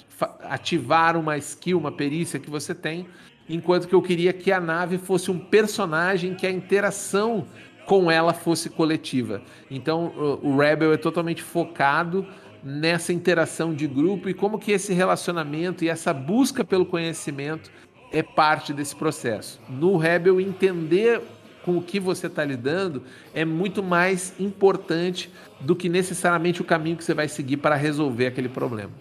ativar 0.44 1.16
uma 1.16 1.36
skill, 1.38 1.78
uma 1.78 1.90
perícia 1.90 2.38
que 2.38 2.50
você 2.50 2.74
tem 2.74 3.06
enquanto 3.48 3.88
que 3.88 3.94
eu 3.94 4.02
queria 4.02 4.32
que 4.32 4.50
a 4.52 4.60
nave 4.60 4.98
fosse 4.98 5.30
um 5.30 5.38
personagem 5.38 6.34
que 6.34 6.46
a 6.46 6.50
interação 6.50 7.46
com 7.86 8.10
ela 8.10 8.32
fosse 8.32 8.68
coletiva. 8.68 9.40
Então 9.70 10.12
o 10.42 10.56
Rebel 10.56 10.92
é 10.92 10.96
totalmente 10.96 11.42
focado 11.42 12.26
nessa 12.62 13.12
interação 13.12 13.72
de 13.72 13.86
grupo 13.86 14.28
e 14.28 14.34
como 14.34 14.58
que 14.58 14.72
esse 14.72 14.92
relacionamento 14.92 15.84
e 15.84 15.88
essa 15.88 16.12
busca 16.12 16.64
pelo 16.64 16.84
conhecimento 16.84 17.70
é 18.12 18.22
parte 18.22 18.72
desse 18.72 18.96
processo. 18.96 19.60
No 19.68 19.96
Rebel 19.96 20.40
entender 20.40 21.22
com 21.64 21.76
o 21.76 21.82
que 21.82 21.98
você 21.98 22.26
está 22.26 22.44
lidando 22.44 23.02
é 23.34 23.44
muito 23.44 23.82
mais 23.82 24.34
importante 24.38 25.30
do 25.60 25.74
que 25.74 25.88
necessariamente 25.88 26.60
o 26.60 26.64
caminho 26.64 26.96
que 26.96 27.04
você 27.04 27.14
vai 27.14 27.28
seguir 27.28 27.58
para 27.58 27.74
resolver 27.76 28.26
aquele 28.26 28.48
problema. 28.48 28.92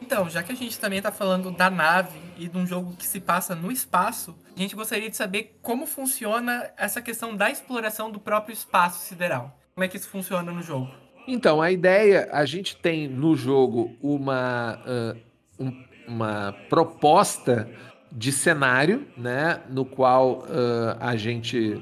Então, 0.00 0.28
já 0.28 0.42
que 0.42 0.52
a 0.52 0.56
gente 0.56 0.78
também 0.78 0.98
está 0.98 1.12
falando 1.12 1.50
da 1.50 1.70
nave 1.70 2.18
e 2.36 2.48
de 2.48 2.56
um 2.56 2.66
jogo 2.66 2.96
que 2.96 3.06
se 3.06 3.20
passa 3.20 3.54
no 3.54 3.70
espaço, 3.70 4.36
a 4.56 4.58
gente 4.58 4.74
gostaria 4.74 5.10
de 5.10 5.16
saber 5.16 5.58
como 5.62 5.86
funciona 5.86 6.70
essa 6.76 7.02
questão 7.02 7.36
da 7.36 7.50
exploração 7.50 8.10
do 8.10 8.18
próprio 8.18 8.52
espaço 8.52 9.06
sideral. 9.06 9.58
Como 9.74 9.84
é 9.84 9.88
que 9.88 9.96
isso 9.96 10.08
funciona 10.08 10.50
no 10.50 10.62
jogo? 10.62 10.90
Então, 11.28 11.60
a 11.62 11.70
ideia, 11.70 12.28
a 12.32 12.44
gente 12.44 12.76
tem 12.76 13.06
no 13.06 13.36
jogo 13.36 13.96
uma, 14.02 14.80
uh, 14.84 15.64
um, 15.64 15.84
uma 16.08 16.52
proposta 16.68 17.70
de 18.10 18.32
cenário, 18.32 19.06
né, 19.16 19.60
no 19.68 19.84
qual 19.84 20.40
uh, 20.40 20.96
a 20.98 21.14
gente 21.14 21.80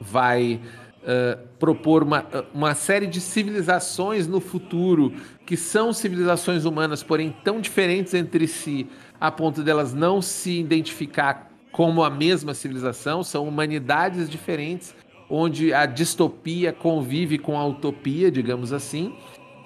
vai 0.00 0.60
uh, 1.06 1.46
propor 1.58 2.02
uma, 2.02 2.26
uma 2.52 2.74
série 2.74 3.06
de 3.06 3.20
civilizações 3.20 4.26
no 4.26 4.40
futuro 4.40 5.12
que 5.46 5.56
são 5.56 5.92
civilizações 5.92 6.64
humanas, 6.64 7.02
porém 7.02 7.34
tão 7.44 7.60
diferentes 7.60 8.12
entre 8.12 8.46
si, 8.48 8.86
a 9.20 9.30
ponto 9.30 9.62
delas 9.62 9.94
não 9.94 10.20
se 10.20 10.58
identificar 10.58 11.50
como 11.70 12.02
a 12.02 12.10
mesma 12.10 12.54
civilização, 12.54 13.22
são 13.22 13.46
humanidades 13.46 14.28
diferentes, 14.28 14.94
onde 15.28 15.74
a 15.74 15.84
distopia 15.86 16.72
convive 16.72 17.38
com 17.38 17.58
a 17.58 17.66
utopia, 17.66 18.30
digamos 18.30 18.72
assim, 18.72 19.14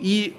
e 0.00 0.34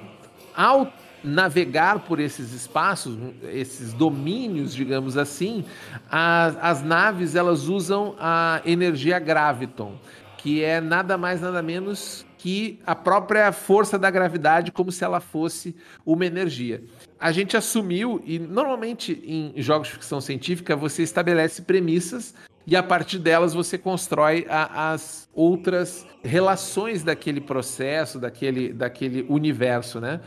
ao 0.55 0.91
navegar 1.23 1.99
por 1.99 2.19
esses 2.19 2.51
espaços, 2.51 3.17
esses 3.43 3.93
domínios, 3.93 4.73
digamos 4.73 5.17
assim, 5.17 5.63
as, 6.09 6.57
as 6.59 6.83
naves 6.83 7.35
elas 7.35 7.67
usam 7.67 8.15
a 8.19 8.61
energia 8.65 9.19
graviton, 9.19 9.93
que 10.41 10.63
é 10.63 10.81
nada 10.81 11.17
mais 11.17 11.41
nada 11.41 11.61
menos 11.61 12.25
que 12.37 12.79
a 12.85 12.95
própria 12.95 13.51
força 13.51 13.99
da 13.99 14.09
gravidade, 14.09 14.71
como 14.71 14.91
se 14.91 15.03
ela 15.03 15.19
fosse 15.19 15.75
uma 16.03 16.25
energia. 16.25 16.83
A 17.19 17.31
gente 17.31 17.55
assumiu, 17.55 18.19
e 18.25 18.39
normalmente 18.39 19.21
em 19.23 19.53
jogos 19.61 19.89
de 19.89 19.93
ficção 19.93 20.19
científica 20.19 20.75
você 20.75 21.03
estabelece 21.03 21.61
premissas 21.61 22.33
e 22.65 22.75
a 22.75 22.81
partir 22.81 23.19
delas 23.19 23.53
você 23.53 23.77
constrói 23.77 24.47
a, 24.49 24.91
as 24.91 25.29
outras 25.33 26.07
relações 26.23 27.03
daquele 27.03 27.41
processo, 27.41 28.19
daquele, 28.19 28.73
daquele 28.73 29.25
universo, 29.29 29.99
né? 29.99 30.19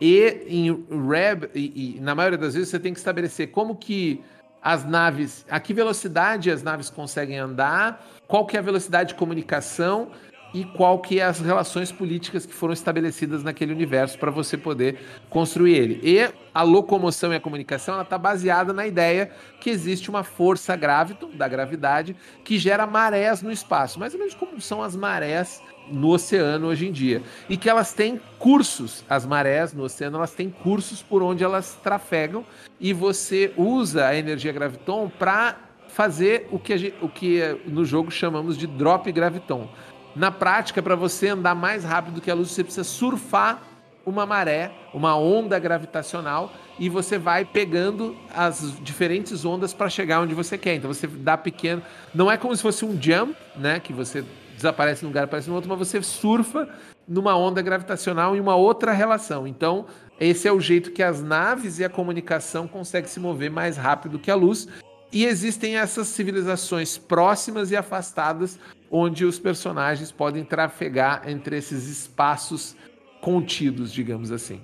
E 0.00 0.44
em 0.48 0.70
Reb, 1.08 1.48
e, 1.54 1.96
e, 1.96 2.00
na 2.00 2.14
maioria 2.14 2.38
das 2.38 2.54
vezes, 2.54 2.70
você 2.70 2.78
tem 2.78 2.92
que 2.92 2.98
estabelecer 2.98 3.50
como 3.52 3.76
que 3.76 4.20
as 4.60 4.84
naves, 4.84 5.44
a 5.48 5.58
que 5.58 5.72
velocidade 5.74 6.50
as 6.50 6.62
naves 6.62 6.90
conseguem 6.90 7.38
andar, 7.38 8.04
qual 8.32 8.46
que 8.46 8.56
é 8.56 8.60
a 8.60 8.62
velocidade 8.62 9.10
de 9.10 9.14
comunicação 9.14 10.08
e 10.54 10.64
qual 10.64 11.00
que 11.00 11.20
é 11.20 11.22
as 11.22 11.38
relações 11.38 11.92
políticas 11.92 12.46
que 12.46 12.54
foram 12.54 12.72
estabelecidas 12.72 13.44
naquele 13.44 13.74
universo 13.74 14.18
para 14.18 14.30
você 14.30 14.56
poder 14.56 14.98
construir 15.28 15.74
ele. 15.74 16.00
E 16.02 16.32
a 16.54 16.62
locomoção 16.62 17.30
e 17.34 17.36
a 17.36 17.40
comunicação 17.40 17.92
ela 17.92 18.04
está 18.04 18.16
baseada 18.16 18.72
na 18.72 18.86
ideia 18.86 19.30
que 19.60 19.68
existe 19.68 20.08
uma 20.08 20.24
força 20.24 20.74
graviton 20.74 21.28
da 21.34 21.46
gravidade 21.46 22.16
que 22.42 22.56
gera 22.56 22.86
marés 22.86 23.42
no 23.42 23.52
espaço, 23.52 24.00
mais 24.00 24.14
ou 24.14 24.18
menos 24.18 24.34
como 24.34 24.58
são 24.62 24.82
as 24.82 24.96
marés 24.96 25.62
no 25.90 26.08
oceano 26.08 26.68
hoje 26.68 26.88
em 26.88 26.92
dia. 26.92 27.22
E 27.50 27.58
que 27.58 27.68
elas 27.68 27.92
têm 27.92 28.18
cursos, 28.38 29.04
as 29.10 29.26
marés 29.26 29.74
no 29.74 29.82
oceano, 29.82 30.16
elas 30.16 30.32
têm 30.32 30.48
cursos 30.48 31.02
por 31.02 31.22
onde 31.22 31.44
elas 31.44 31.78
trafegam 31.82 32.46
e 32.80 32.94
você 32.94 33.52
usa 33.58 34.06
a 34.06 34.16
energia 34.16 34.52
graviton 34.52 35.10
para 35.18 35.70
fazer 35.92 36.48
o 36.50 36.58
que, 36.58 36.76
gente, 36.78 36.96
o 37.02 37.08
que 37.08 37.40
no 37.66 37.84
jogo 37.84 38.10
chamamos 38.10 38.56
de 38.56 38.66
drop 38.66 39.10
graviton. 39.12 39.68
Na 40.16 40.30
prática, 40.30 40.82
para 40.82 40.96
você 40.96 41.28
andar 41.28 41.54
mais 41.54 41.84
rápido 41.84 42.20
que 42.20 42.30
a 42.30 42.34
luz, 42.34 42.50
você 42.50 42.64
precisa 42.64 42.84
surfar 42.84 43.62
uma 44.04 44.26
maré, 44.26 44.72
uma 44.92 45.16
onda 45.16 45.58
gravitacional, 45.58 46.52
e 46.78 46.88
você 46.88 47.18
vai 47.18 47.44
pegando 47.44 48.16
as 48.34 48.74
diferentes 48.80 49.44
ondas 49.44 49.72
para 49.72 49.88
chegar 49.88 50.20
onde 50.20 50.34
você 50.34 50.58
quer. 50.58 50.74
Então 50.74 50.92
você 50.92 51.06
dá 51.06 51.36
pequeno. 51.36 51.82
Não 52.14 52.30
é 52.30 52.36
como 52.36 52.56
se 52.56 52.62
fosse 52.62 52.84
um 52.84 53.00
jump, 53.00 53.36
né? 53.54 53.78
Que 53.78 53.92
você 53.92 54.24
desaparece 54.56 55.02
num 55.02 55.10
lugar, 55.10 55.24
aparece 55.24 55.48
no 55.48 55.54
outro, 55.54 55.68
mas 55.68 55.78
você 55.78 56.02
surfa 56.02 56.68
numa 57.06 57.36
onda 57.36 57.60
gravitacional 57.60 58.34
em 58.34 58.40
uma 58.40 58.56
outra 58.56 58.92
relação. 58.92 59.46
Então, 59.46 59.86
esse 60.18 60.48
é 60.48 60.52
o 60.52 60.60
jeito 60.60 60.90
que 60.90 61.02
as 61.02 61.22
naves 61.22 61.78
e 61.78 61.84
a 61.84 61.88
comunicação 61.88 62.66
conseguem 62.66 63.08
se 63.08 63.20
mover 63.20 63.50
mais 63.50 63.76
rápido 63.76 64.18
que 64.18 64.30
a 64.30 64.34
luz. 64.34 64.68
E 65.12 65.26
existem 65.26 65.76
essas 65.76 66.08
civilizações 66.08 66.96
próximas 66.96 67.70
e 67.70 67.76
afastadas 67.76 68.58
onde 68.90 69.24
os 69.24 69.38
personagens 69.38 70.10
podem 70.10 70.44
trafegar 70.44 71.28
entre 71.28 71.56
esses 71.56 71.86
espaços 71.86 72.76
contidos, 73.20 73.92
digamos 73.92 74.32
assim. 74.32 74.62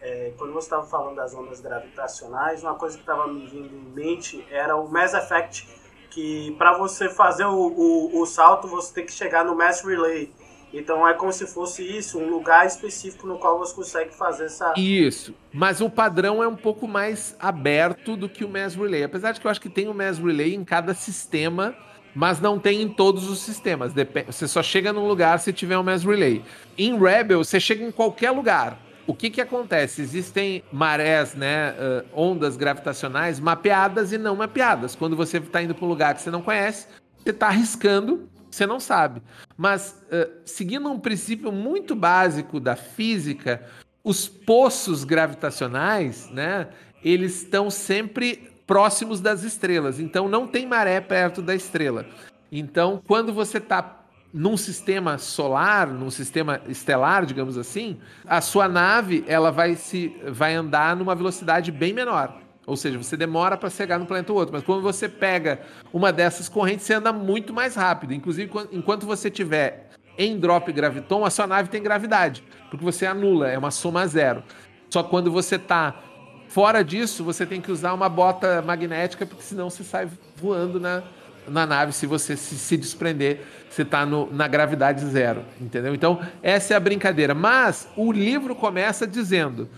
É, 0.00 0.32
quando 0.38 0.52
você 0.52 0.66
estava 0.66 0.86
falando 0.86 1.16
das 1.16 1.34
ondas 1.34 1.60
gravitacionais, 1.60 2.62
uma 2.62 2.74
coisa 2.74 2.96
que 2.96 3.02
estava 3.02 3.26
me 3.26 3.46
vindo 3.46 3.74
em 3.74 3.92
mente 3.92 4.46
era 4.50 4.76
o 4.76 4.88
Mass 4.88 5.14
Effect 5.14 5.80
que 6.10 6.54
para 6.58 6.76
você 6.76 7.08
fazer 7.08 7.44
o, 7.44 7.54
o, 7.54 8.20
o, 8.20 8.26
salto 8.26 8.66
você 8.66 8.92
tem 8.92 9.06
que 9.06 9.12
chegar 9.12 9.44
no 9.44 9.54
Mass 9.54 9.82
Relay. 9.82 10.32
Então 10.72 11.06
é 11.06 11.14
como 11.14 11.32
se 11.32 11.46
fosse 11.46 11.82
isso, 11.82 12.18
um 12.18 12.30
lugar 12.30 12.66
específico 12.66 13.26
no 13.26 13.38
qual 13.38 13.58
você 13.58 13.74
consegue 13.74 14.14
fazer 14.14 14.44
essa. 14.44 14.72
Isso. 14.76 15.34
Mas 15.52 15.80
o 15.80 15.90
padrão 15.90 16.42
é 16.42 16.48
um 16.48 16.56
pouco 16.56 16.86
mais 16.86 17.34
aberto 17.38 18.16
do 18.16 18.28
que 18.28 18.44
o 18.44 18.48
Mass 18.48 18.74
Relay. 18.74 19.02
Apesar 19.02 19.32
de 19.32 19.40
que 19.40 19.46
eu 19.46 19.50
acho 19.50 19.60
que 19.60 19.68
tem 19.68 19.88
o 19.88 19.94
Mass 19.94 20.18
Relay 20.18 20.54
em 20.54 20.64
cada 20.64 20.94
sistema, 20.94 21.74
mas 22.14 22.40
não 22.40 22.58
tem 22.58 22.82
em 22.82 22.88
todos 22.88 23.28
os 23.28 23.40
sistemas. 23.40 23.92
Você 24.26 24.46
só 24.46 24.62
chega 24.62 24.92
num 24.92 25.08
lugar 25.08 25.38
se 25.40 25.52
tiver 25.52 25.76
um 25.76 25.82
Mass 25.82 26.04
Relay. 26.04 26.42
Em 26.78 26.98
Rebel, 26.98 27.42
você 27.42 27.58
chega 27.58 27.84
em 27.84 27.90
qualquer 27.90 28.30
lugar 28.30 28.78
o 29.10 29.14
que 29.14 29.28
que 29.28 29.40
acontece? 29.40 30.00
Existem 30.02 30.62
marés, 30.70 31.34
né, 31.34 31.72
uh, 31.72 32.04
ondas 32.14 32.56
gravitacionais 32.56 33.40
mapeadas 33.40 34.12
e 34.12 34.18
não 34.18 34.36
mapeadas. 34.36 34.94
Quando 34.94 35.16
você 35.16 35.38
está 35.38 35.60
indo 35.60 35.74
para 35.74 35.84
um 35.84 35.88
lugar 35.88 36.14
que 36.14 36.22
você 36.22 36.30
não 36.30 36.40
conhece, 36.40 36.86
você 37.18 37.30
está 37.30 37.48
arriscando, 37.48 38.28
você 38.50 38.66
não 38.66 38.80
sabe. 38.80 39.22
Mas 39.56 40.02
uh, 40.10 40.30
seguindo 40.44 40.90
um 40.90 40.98
princípio 40.98 41.52
muito 41.52 41.94
básico 41.94 42.58
da 42.58 42.76
física, 42.76 43.64
os 44.02 44.28
poços 44.28 45.04
gravitacionais, 45.04 46.28
né, 46.30 46.68
eles 47.02 47.42
estão 47.42 47.70
sempre 47.70 48.50
próximos 48.66 49.20
das 49.20 49.42
estrelas. 49.42 49.98
Então 50.00 50.28
não 50.28 50.46
tem 50.46 50.66
maré 50.66 51.00
perto 51.00 51.42
da 51.42 51.54
estrela. 51.54 52.06
Então, 52.52 53.00
quando 53.06 53.32
você 53.32 53.58
está 53.58 54.00
num 54.32 54.56
sistema 54.56 55.18
solar, 55.18 55.88
num 55.88 56.10
sistema 56.10 56.60
estelar, 56.68 57.26
digamos 57.26 57.58
assim, 57.58 57.98
a 58.24 58.40
sua 58.40 58.68
nave 58.68 59.24
ela 59.26 59.50
vai 59.50 59.74
se 59.74 60.14
vai 60.28 60.54
andar 60.54 60.96
numa 60.96 61.14
velocidade 61.14 61.72
bem 61.72 61.92
menor. 61.92 62.40
Ou 62.70 62.76
seja, 62.76 62.96
você 62.96 63.16
demora 63.16 63.56
para 63.56 63.68
chegar 63.68 63.98
no 63.98 64.06
planeta 64.06 64.32
ou 64.32 64.38
outro, 64.38 64.54
mas 64.54 64.62
quando 64.62 64.80
você 64.80 65.08
pega 65.08 65.60
uma 65.92 66.12
dessas 66.12 66.48
correntes, 66.48 66.86
você 66.86 66.94
anda 66.94 67.12
muito 67.12 67.52
mais 67.52 67.74
rápido. 67.74 68.14
Inclusive, 68.14 68.48
enquanto 68.70 69.04
você 69.04 69.28
tiver 69.28 69.90
em 70.16 70.38
drop 70.38 70.72
graviton, 70.72 71.24
a 71.24 71.30
sua 71.30 71.48
nave 71.48 71.68
tem 71.68 71.82
gravidade, 71.82 72.44
porque 72.70 72.84
você 72.84 73.06
anula, 73.06 73.48
é 73.48 73.58
uma 73.58 73.72
soma 73.72 74.06
zero. 74.06 74.44
Só 74.88 75.02
quando 75.02 75.32
você 75.32 75.56
está 75.56 76.00
fora 76.46 76.84
disso, 76.84 77.24
você 77.24 77.44
tem 77.44 77.60
que 77.60 77.72
usar 77.72 77.92
uma 77.92 78.08
bota 78.08 78.62
magnética, 78.62 79.26
porque 79.26 79.42
senão 79.42 79.68
você 79.68 79.82
sai 79.82 80.08
voando 80.36 80.78
na, 80.78 81.02
na 81.48 81.66
nave 81.66 81.92
se 81.92 82.06
você 82.06 82.36
se, 82.36 82.56
se 82.56 82.76
desprender, 82.76 83.40
você 83.68 83.82
está 83.82 84.06
na 84.06 84.46
gravidade 84.46 85.04
zero, 85.06 85.44
entendeu? 85.60 85.92
Então, 85.92 86.20
essa 86.40 86.74
é 86.74 86.76
a 86.76 86.80
brincadeira. 86.80 87.34
Mas 87.34 87.88
o 87.96 88.12
livro 88.12 88.54
começa 88.54 89.08
dizendo: 89.08 89.68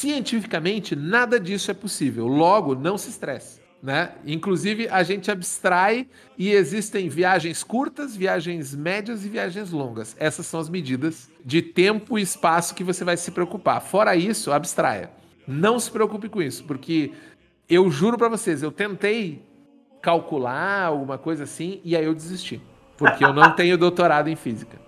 cientificamente, 0.00 0.96
nada 0.96 1.38
disso 1.38 1.70
é 1.70 1.74
possível. 1.74 2.26
Logo, 2.26 2.74
não 2.74 2.96
se 2.96 3.10
estresse. 3.10 3.60
Né? 3.82 4.12
Inclusive, 4.26 4.88
a 4.88 5.02
gente 5.02 5.30
abstrai 5.30 6.06
e 6.38 6.50
existem 6.50 7.08
viagens 7.08 7.62
curtas, 7.62 8.16
viagens 8.16 8.74
médias 8.74 9.24
e 9.24 9.28
viagens 9.28 9.70
longas. 9.70 10.16
Essas 10.18 10.46
são 10.46 10.58
as 10.58 10.68
medidas 10.68 11.30
de 11.44 11.60
tempo 11.60 12.18
e 12.18 12.22
espaço 12.22 12.74
que 12.74 12.84
você 12.84 13.04
vai 13.04 13.16
se 13.16 13.30
preocupar. 13.30 13.80
Fora 13.80 14.16
isso, 14.16 14.52
abstraia. 14.52 15.10
Não 15.46 15.78
se 15.78 15.90
preocupe 15.90 16.28
com 16.28 16.42
isso, 16.42 16.64
porque 16.64 17.12
eu 17.68 17.90
juro 17.90 18.16
para 18.16 18.28
vocês, 18.28 18.62
eu 18.62 18.72
tentei 18.72 19.42
calcular 20.00 20.84
alguma 20.84 21.18
coisa 21.18 21.44
assim, 21.44 21.80
e 21.84 21.94
aí 21.94 22.04
eu 22.04 22.14
desisti. 22.14 22.60
Porque 22.96 23.24
eu 23.24 23.32
não 23.32 23.54
tenho 23.54 23.76
doutorado 23.78 24.28
em 24.28 24.36
física. 24.36 24.78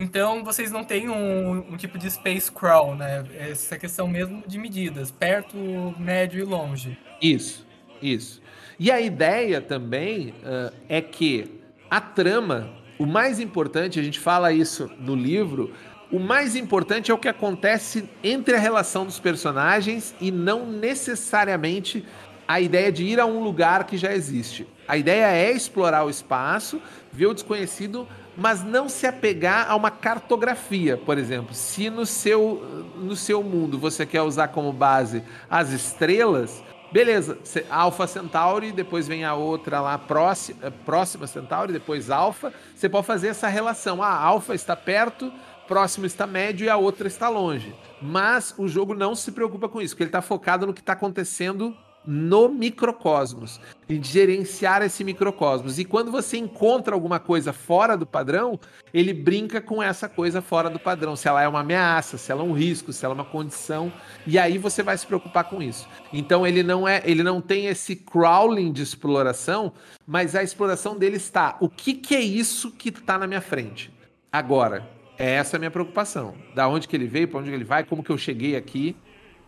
Então 0.00 0.44
vocês 0.44 0.70
não 0.70 0.84
têm 0.84 1.08
um, 1.08 1.72
um, 1.72 1.76
tipo 1.76 1.98
de 1.98 2.08
space 2.08 2.50
crawl, 2.52 2.94
né? 2.94 3.24
Essa 3.34 3.76
questão 3.76 4.06
mesmo 4.06 4.44
de 4.46 4.56
medidas, 4.56 5.10
perto, 5.10 5.56
médio 5.98 6.38
e 6.40 6.44
longe. 6.44 6.96
Isso, 7.20 7.66
isso. 8.00 8.40
E 8.78 8.92
a 8.92 9.00
ideia 9.00 9.60
também 9.60 10.28
uh, 10.28 10.72
é 10.88 11.00
que 11.00 11.60
a 11.90 12.00
trama, 12.00 12.70
o 12.96 13.06
mais 13.06 13.40
importante, 13.40 13.98
a 13.98 14.02
gente 14.02 14.20
fala 14.20 14.52
isso 14.52 14.88
no 15.00 15.16
livro, 15.16 15.72
o 16.12 16.20
mais 16.20 16.54
importante 16.54 17.10
é 17.10 17.14
o 17.14 17.18
que 17.18 17.28
acontece 17.28 18.08
entre 18.22 18.54
a 18.54 18.58
relação 18.58 19.04
dos 19.04 19.18
personagens 19.18 20.14
e 20.20 20.30
não 20.30 20.64
necessariamente 20.64 22.04
a 22.46 22.60
ideia 22.60 22.90
de 22.90 23.04
ir 23.04 23.20
a 23.20 23.26
um 23.26 23.42
lugar 23.42 23.84
que 23.84 23.98
já 23.98 24.14
existe. 24.14 24.66
A 24.86 24.96
ideia 24.96 25.26
é 25.26 25.50
explorar 25.50 26.04
o 26.04 26.10
espaço, 26.10 26.80
ver 27.12 27.26
o 27.26 27.34
desconhecido, 27.34 28.08
mas 28.38 28.62
não 28.62 28.88
se 28.88 29.04
apegar 29.04 29.68
a 29.68 29.74
uma 29.74 29.90
cartografia, 29.90 30.96
por 30.96 31.18
exemplo. 31.18 31.52
Se 31.52 31.90
no 31.90 32.06
seu, 32.06 32.94
no 32.94 33.16
seu 33.16 33.42
mundo 33.42 33.76
você 33.76 34.06
quer 34.06 34.22
usar 34.22 34.48
como 34.48 34.72
base 34.72 35.24
as 35.50 35.70
estrelas, 35.70 36.62
beleza, 36.92 37.36
Alpha 37.68 38.06
Centauri, 38.06 38.70
depois 38.70 39.08
vem 39.08 39.24
a 39.24 39.34
outra 39.34 39.80
lá 39.80 39.98
próxima, 39.98 40.60
eh, 40.62 40.70
próxima 40.70 41.26
Centauri, 41.26 41.72
depois 41.72 42.10
Alpha. 42.10 42.54
Você 42.76 42.88
pode 42.88 43.08
fazer 43.08 43.26
essa 43.26 43.48
relação. 43.48 44.00
Ah, 44.00 44.14
Alpha 44.14 44.54
está 44.54 44.76
perto, 44.76 45.32
próximo 45.66 46.06
está 46.06 46.24
médio 46.24 46.64
e 46.64 46.68
a 46.68 46.76
outra 46.76 47.08
está 47.08 47.28
longe. 47.28 47.74
Mas 48.00 48.54
o 48.56 48.68
jogo 48.68 48.94
não 48.94 49.16
se 49.16 49.32
preocupa 49.32 49.68
com 49.68 49.82
isso, 49.82 49.94
porque 49.94 50.04
ele 50.04 50.10
está 50.10 50.22
focado 50.22 50.64
no 50.64 50.72
que 50.72 50.80
está 50.80 50.92
acontecendo 50.92 51.76
no 52.06 52.48
microcosmos, 52.48 53.60
em 53.88 54.02
gerenciar 54.02 54.82
esse 54.82 55.04
microcosmos. 55.04 55.78
E 55.78 55.84
quando 55.84 56.10
você 56.10 56.38
encontra 56.38 56.94
alguma 56.94 57.20
coisa 57.20 57.52
fora 57.52 57.96
do 57.96 58.06
padrão, 58.06 58.58
ele 58.94 59.12
brinca 59.12 59.60
com 59.60 59.82
essa 59.82 60.08
coisa 60.08 60.40
fora 60.40 60.70
do 60.70 60.78
padrão, 60.78 61.14
se 61.16 61.28
ela 61.28 61.42
é 61.42 61.48
uma 61.48 61.60
ameaça, 61.60 62.16
se 62.16 62.32
ela 62.32 62.42
é 62.42 62.44
um 62.44 62.52
risco, 62.52 62.92
se 62.92 63.04
ela 63.04 63.12
é 63.12 63.16
uma 63.16 63.24
condição, 63.24 63.92
e 64.26 64.38
aí 64.38 64.56
você 64.56 64.82
vai 64.82 64.96
se 64.96 65.06
preocupar 65.06 65.44
com 65.44 65.62
isso. 65.62 65.86
Então 66.12 66.46
ele 66.46 66.62
não 66.62 66.88
é, 66.88 67.02
ele 67.04 67.22
não 67.22 67.40
tem 67.40 67.66
esse 67.66 67.94
crawling 67.94 68.72
de 68.72 68.82
exploração, 68.82 69.72
mas 70.06 70.34
a 70.34 70.42
exploração 70.42 70.96
dele 70.96 71.16
está, 71.16 71.56
o 71.60 71.68
que 71.68 71.94
que 71.94 72.14
é 72.14 72.20
isso 72.20 72.70
que 72.72 72.88
está 72.88 73.18
na 73.18 73.26
minha 73.26 73.42
frente? 73.42 73.92
Agora, 74.32 74.88
é 75.18 75.32
essa 75.32 75.56
a 75.56 75.58
minha 75.58 75.70
preocupação. 75.70 76.34
Da 76.54 76.68
onde 76.68 76.86
que 76.86 76.96
ele 76.96 77.06
veio, 77.06 77.28
para 77.28 77.40
onde 77.40 77.50
que 77.50 77.56
ele 77.56 77.64
vai, 77.64 77.84
como 77.84 78.02
que 78.02 78.10
eu 78.10 78.16
cheguei 78.16 78.56
aqui, 78.56 78.96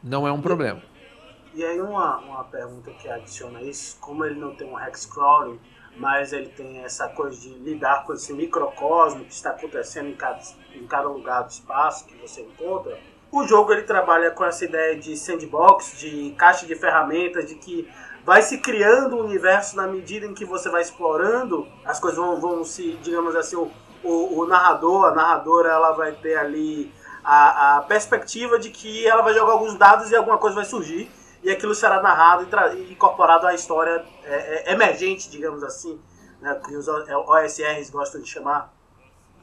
não 0.03 0.27
é 0.27 0.33
um 0.33 0.41
problema. 0.41 0.83
E 1.53 1.65
aí 1.65 1.81
uma, 1.81 2.19
uma 2.19 2.45
pergunta 2.45 2.93
que 2.93 3.09
adiciona 3.09 3.61
isso, 3.63 3.99
como 4.01 4.25
ele 4.25 4.39
não 4.39 4.55
tem 4.55 4.69
um 4.69 4.79
hex 4.79 5.05
crawling, 5.07 5.59
mas 5.97 6.33
ele 6.33 6.49
tem 6.49 6.79
essa 6.85 7.09
coisa 7.09 7.41
de 7.41 7.49
lidar 7.49 8.05
com 8.05 8.15
esse 8.15 8.33
microcosmo 8.33 9.25
que 9.25 9.33
está 9.33 9.51
acontecendo 9.51 10.09
em 10.09 10.15
cada, 10.15 10.41
em 10.75 10.87
cada 10.87 11.09
lugar 11.09 11.43
do 11.43 11.51
espaço 11.51 12.07
que 12.07 12.15
você 12.17 12.43
encontra, 12.43 12.97
o 13.33 13.47
jogo 13.47 13.73
ele 13.73 13.83
trabalha 13.83 14.31
com 14.31 14.45
essa 14.45 14.65
ideia 14.65 14.97
de 14.97 15.17
sandbox, 15.17 15.99
de 15.99 16.35
caixa 16.37 16.67
de 16.67 16.75
ferramentas, 16.75 17.47
de 17.47 17.57
que 17.57 17.89
vai 18.25 18.43
se 18.43 18.59
criando 18.59 19.17
um 19.17 19.25
universo 19.25 19.77
na 19.77 19.87
medida 19.87 20.27
em 20.27 20.35
que 20.35 20.45
você 20.45 20.69
vai 20.69 20.83
explorando, 20.83 21.67
as 21.85 21.99
coisas 21.99 22.19
vão, 22.19 22.41
vão 22.41 22.65
se, 22.65 22.93
digamos 23.03 23.35
assim, 23.35 23.57
o, 23.57 23.71
o, 24.05 24.41
o 24.41 24.47
narrador, 24.47 25.07
a 25.07 25.15
narradora, 25.15 25.69
ela 25.71 25.93
vai 25.93 26.13
ter 26.13 26.37
ali 26.37 26.93
a, 27.25 27.79
a 27.79 27.83
perspectiva 27.83 28.59
de 28.59 28.71
que 28.71 29.07
ela 29.07 29.23
vai 29.23 29.35
jogar 29.35 29.53
alguns 29.53 29.75
dados 29.75 30.11
e 30.11 30.17
alguma 30.17 30.39
coisa 30.39 30.57
vai 30.57 30.65
surgir 30.65 31.11
e 31.43 31.51
aquilo 31.51 31.75
será 31.75 32.03
narrado 32.03 32.47
e, 32.77 32.93
incorporado 32.93 33.47
à 33.47 33.55
história 33.55 34.05
é, 34.25 34.71
é, 34.71 34.73
emergente, 34.73 35.31
digamos 35.31 35.63
assim, 35.63 35.99
né, 36.41 36.61
que 36.65 36.77
os 36.77 36.87
OSRs 36.89 37.91
gostam 37.91 38.21
de 38.21 38.29
chamar. 38.29 38.73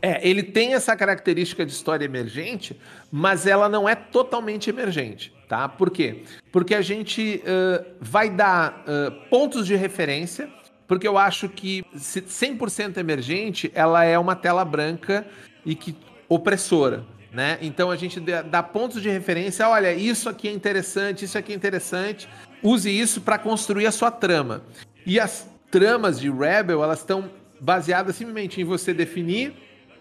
É, 0.02 0.28
ele 0.28 0.44
tem 0.44 0.76
essa 0.76 0.96
característica 0.96 1.66
de 1.66 1.72
história 1.72 2.06
emergente, 2.06 2.80
mas 3.12 3.48
ela 3.48 3.68
não 3.68 3.90
é 3.90 3.96
totalmente 3.96 4.70
emergente, 4.70 5.34
tá? 5.50 5.68
Por 5.68 5.90
quê? 5.90 6.24
Porque 6.52 6.76
a 6.76 6.82
gente 6.82 7.42
uh, 7.44 7.96
vai 8.00 8.30
dar 8.30 8.84
uh, 8.84 9.30
pontos 9.30 9.66
de 9.66 9.76
referência, 9.76 10.52
porque 10.88 11.08
eu 11.08 11.18
acho 11.18 11.50
que 11.50 11.84
100% 11.96 12.98
emergente, 12.98 13.72
ela 13.74 14.04
é 14.04 14.20
uma 14.20 14.36
tela 14.36 14.64
branca 14.64 15.26
e 15.66 15.74
que 15.74 15.98
opressora, 16.30 17.04
né? 17.32 17.58
Então 17.62 17.92
a 17.92 17.96
gente 17.96 18.20
dá 18.20 18.64
pontos 18.64 19.02
de 19.02 19.10
referência, 19.10 19.68
olha, 19.68 19.94
isso 19.94 20.30
aqui 20.30 20.48
é 20.48 20.52
interessante, 20.52 21.26
isso 21.26 21.38
aqui 21.38 21.52
é 21.54 21.56
interessante, 21.56 22.28
use 22.64 22.90
isso 22.90 23.22
para 23.22 23.38
construir 23.38 23.86
a 23.86 23.92
sua 23.92 24.12
trama. 24.12 24.62
E 25.06 25.20
as 25.20 25.50
tramas 25.70 26.20
de 26.20 26.30
Rebel, 26.30 26.84
elas 26.84 27.00
estão 27.00 27.30
baseadas 27.60 28.16
simplesmente 28.16 28.62
em 28.62 28.64
você 28.64 28.94
definir 28.94 29.54